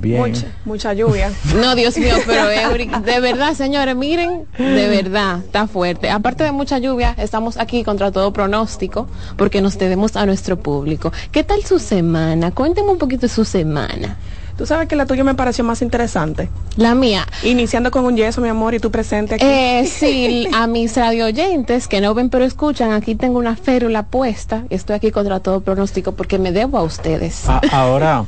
[0.00, 0.20] Bien.
[0.20, 1.32] Mucha, mucha lluvia.
[1.54, 6.10] No, Dios mío, pero Eury, de verdad, señores, miren, de verdad, está fuerte.
[6.10, 9.06] Aparte de mucha lluvia, estamos aquí contra todo pronóstico,
[9.36, 11.12] porque nos debemos a nuestro público.
[11.30, 12.50] ¿Qué tal su semana?
[12.50, 14.16] Cuéntenme un poquito de su semana.
[14.58, 16.48] Tú sabes que la tuya me pareció más interesante.
[16.76, 17.24] La mía.
[17.44, 19.44] Iniciando con un yeso, mi amor, y tú presente aquí.
[19.46, 24.02] Eh, sí, a mis radio oyentes que no ven pero escuchan, aquí tengo una férula
[24.02, 24.64] puesta.
[24.68, 27.48] Estoy aquí contra todo pronóstico porque me debo a ustedes.
[27.48, 28.24] A- ahora,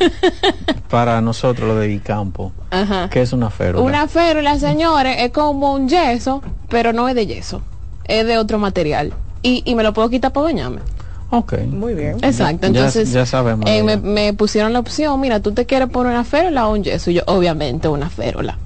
[0.89, 3.09] para nosotros lo de Icampo, Ajá.
[3.11, 3.83] ¿qué es una férula?
[3.85, 7.61] Una férula, señores, es como un yeso, pero no es de yeso.
[8.05, 9.13] Es de otro material.
[9.43, 10.81] Y, y me lo puedo quitar para bañarme.
[11.31, 11.55] Ok.
[11.71, 12.17] Muy bien.
[12.23, 16.13] Exacto, entonces ya sabemos, eh, me, me pusieron la opción, mira, tú te quieres poner
[16.13, 17.11] una férula o un yeso.
[17.11, 18.59] Y yo, obviamente, una férula.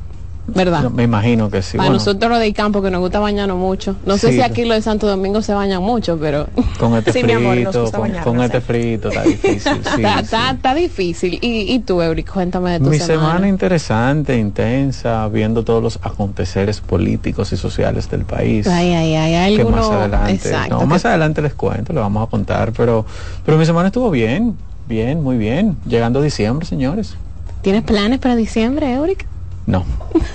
[0.46, 0.82] ¿Verdad?
[0.82, 1.78] Yo me imagino que sí.
[1.78, 3.96] Para Bueno, nosotros los de campo que nos gusta bañarnos mucho.
[4.04, 6.48] No sé Sí, si aquí los de Santo Domingo se bañan mucho, pero
[6.78, 9.60] con este Sí, mi amor, nos frito, gusta con, bañarnos, con este frito está difícil.
[9.82, 10.24] sí, está, sí.
[10.24, 11.38] está- está difícil.
[11.40, 13.20] Y, y tú, Euric, cuéntame de tu Mi semana.
[13.28, 18.66] semana interesante, intensa, viendo todos los aconteceres políticos y sociales del país.
[18.66, 22.22] Ay, ay, ay, que más adelante, exacto, no, que- más adelante les cuento, les vamos
[22.26, 23.06] a contar, pero,
[23.46, 25.76] pero mi semana estuvo bien, bien, muy bien.
[25.88, 27.16] Llegando diciembre, señores.
[27.62, 29.26] ¿Tienes planes para diciembre, Euric?
[29.66, 29.84] No.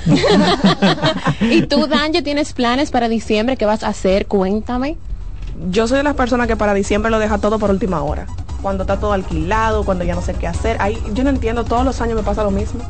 [1.41, 3.57] ¿Y tú, Danje, tienes planes para diciembre?
[3.57, 4.25] ¿Qué vas a hacer?
[4.25, 4.97] Cuéntame.
[5.69, 8.25] Yo soy de las personas que para diciembre lo deja todo por última hora.
[8.61, 10.77] Cuando está todo alquilado, cuando ya no sé qué hacer.
[10.79, 12.81] Ahí, yo no entiendo, todos los años me pasa lo mismo.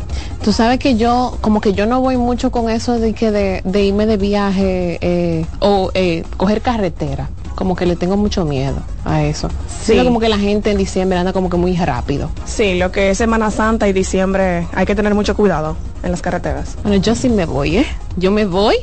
[0.44, 3.61] Tú sabes que yo, como que yo no voy mucho con eso de que de,
[3.66, 7.30] de irme de viaje eh, o eh, coger carretera.
[7.60, 9.49] Como que le tengo mucho miedo a eso.
[9.68, 9.88] Sí.
[9.91, 12.30] Siento como que la gente en diciembre anda como que muy rápido.
[12.45, 16.22] Sí, lo que es Semana Santa y diciembre hay que tener mucho cuidado en las
[16.22, 16.77] carreteras.
[16.84, 17.86] Bueno, yo sí me voy, ¿eh?
[18.15, 18.77] Yo me voy.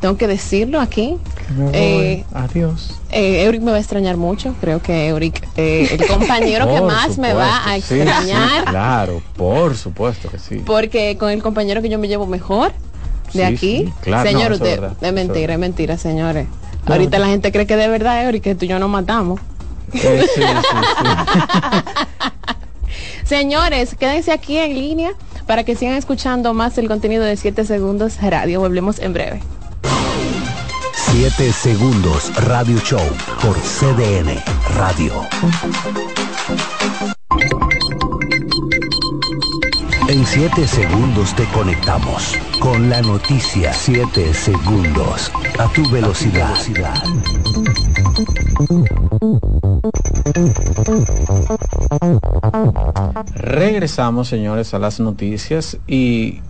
[0.00, 1.16] Tengo que decirlo aquí.
[1.56, 1.72] Me voy.
[1.74, 3.00] Eh, Adiós.
[3.10, 4.54] Eh, Euric me va a extrañar mucho.
[4.60, 8.58] Creo que Euric, eh, el compañero que más me va a sí, extrañar.
[8.60, 10.62] sí, claro, por supuesto que sí.
[10.66, 12.72] Porque con el compañero que yo me llevo mejor
[13.32, 13.84] de Sí, aquí.
[13.86, 16.46] sí, claro, Señor, no, usted, es verdad, es mentira, es mentira, señores.
[16.88, 19.40] Ahorita la gente cree que de verdad, Euric, que tú y yo nos matamos.
[19.92, 20.46] Eh, sí, sí,
[20.98, 21.06] sí.
[23.24, 25.12] Señores, quédense aquí en línea
[25.46, 28.60] para que sigan escuchando más el contenido de 7 segundos radio.
[28.60, 29.42] Volvemos en breve.
[31.12, 33.00] 7 segundos Radio Show
[33.40, 34.42] por CDN
[34.76, 35.12] Radio.
[40.08, 43.74] En 7 segundos te conectamos con la noticia.
[43.74, 46.54] 7 segundos a tu velocidad.
[53.34, 56.40] Regresamos, señores, a las noticias y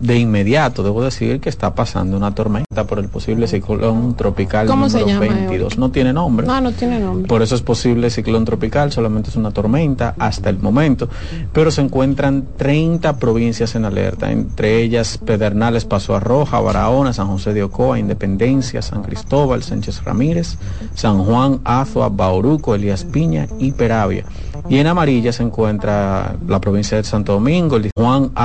[0.00, 4.88] de inmediato debo decir que está pasando una tormenta por el posible ciclón tropical ¿Cómo
[4.88, 5.78] se número llama, 22.
[5.78, 6.46] No tiene nombre.
[6.46, 7.28] No, no tiene nombre.
[7.28, 11.08] Por eso es posible ciclón tropical, solamente es una tormenta hasta el momento,
[11.52, 17.28] pero se encuentran 30 provincias en alerta, entre ellas Pedernales, Paso a Roja, Barahona, San
[17.28, 20.56] José de Ocoa, Independencia, San Cristóbal, Sánchez Ramírez,
[20.94, 24.24] San Juan, Azua, Bauruco, Elías Piña y Peravia.
[24.68, 28.40] Y en amarilla se encuentra la provincia de Santo Domingo, el Juan, Azua,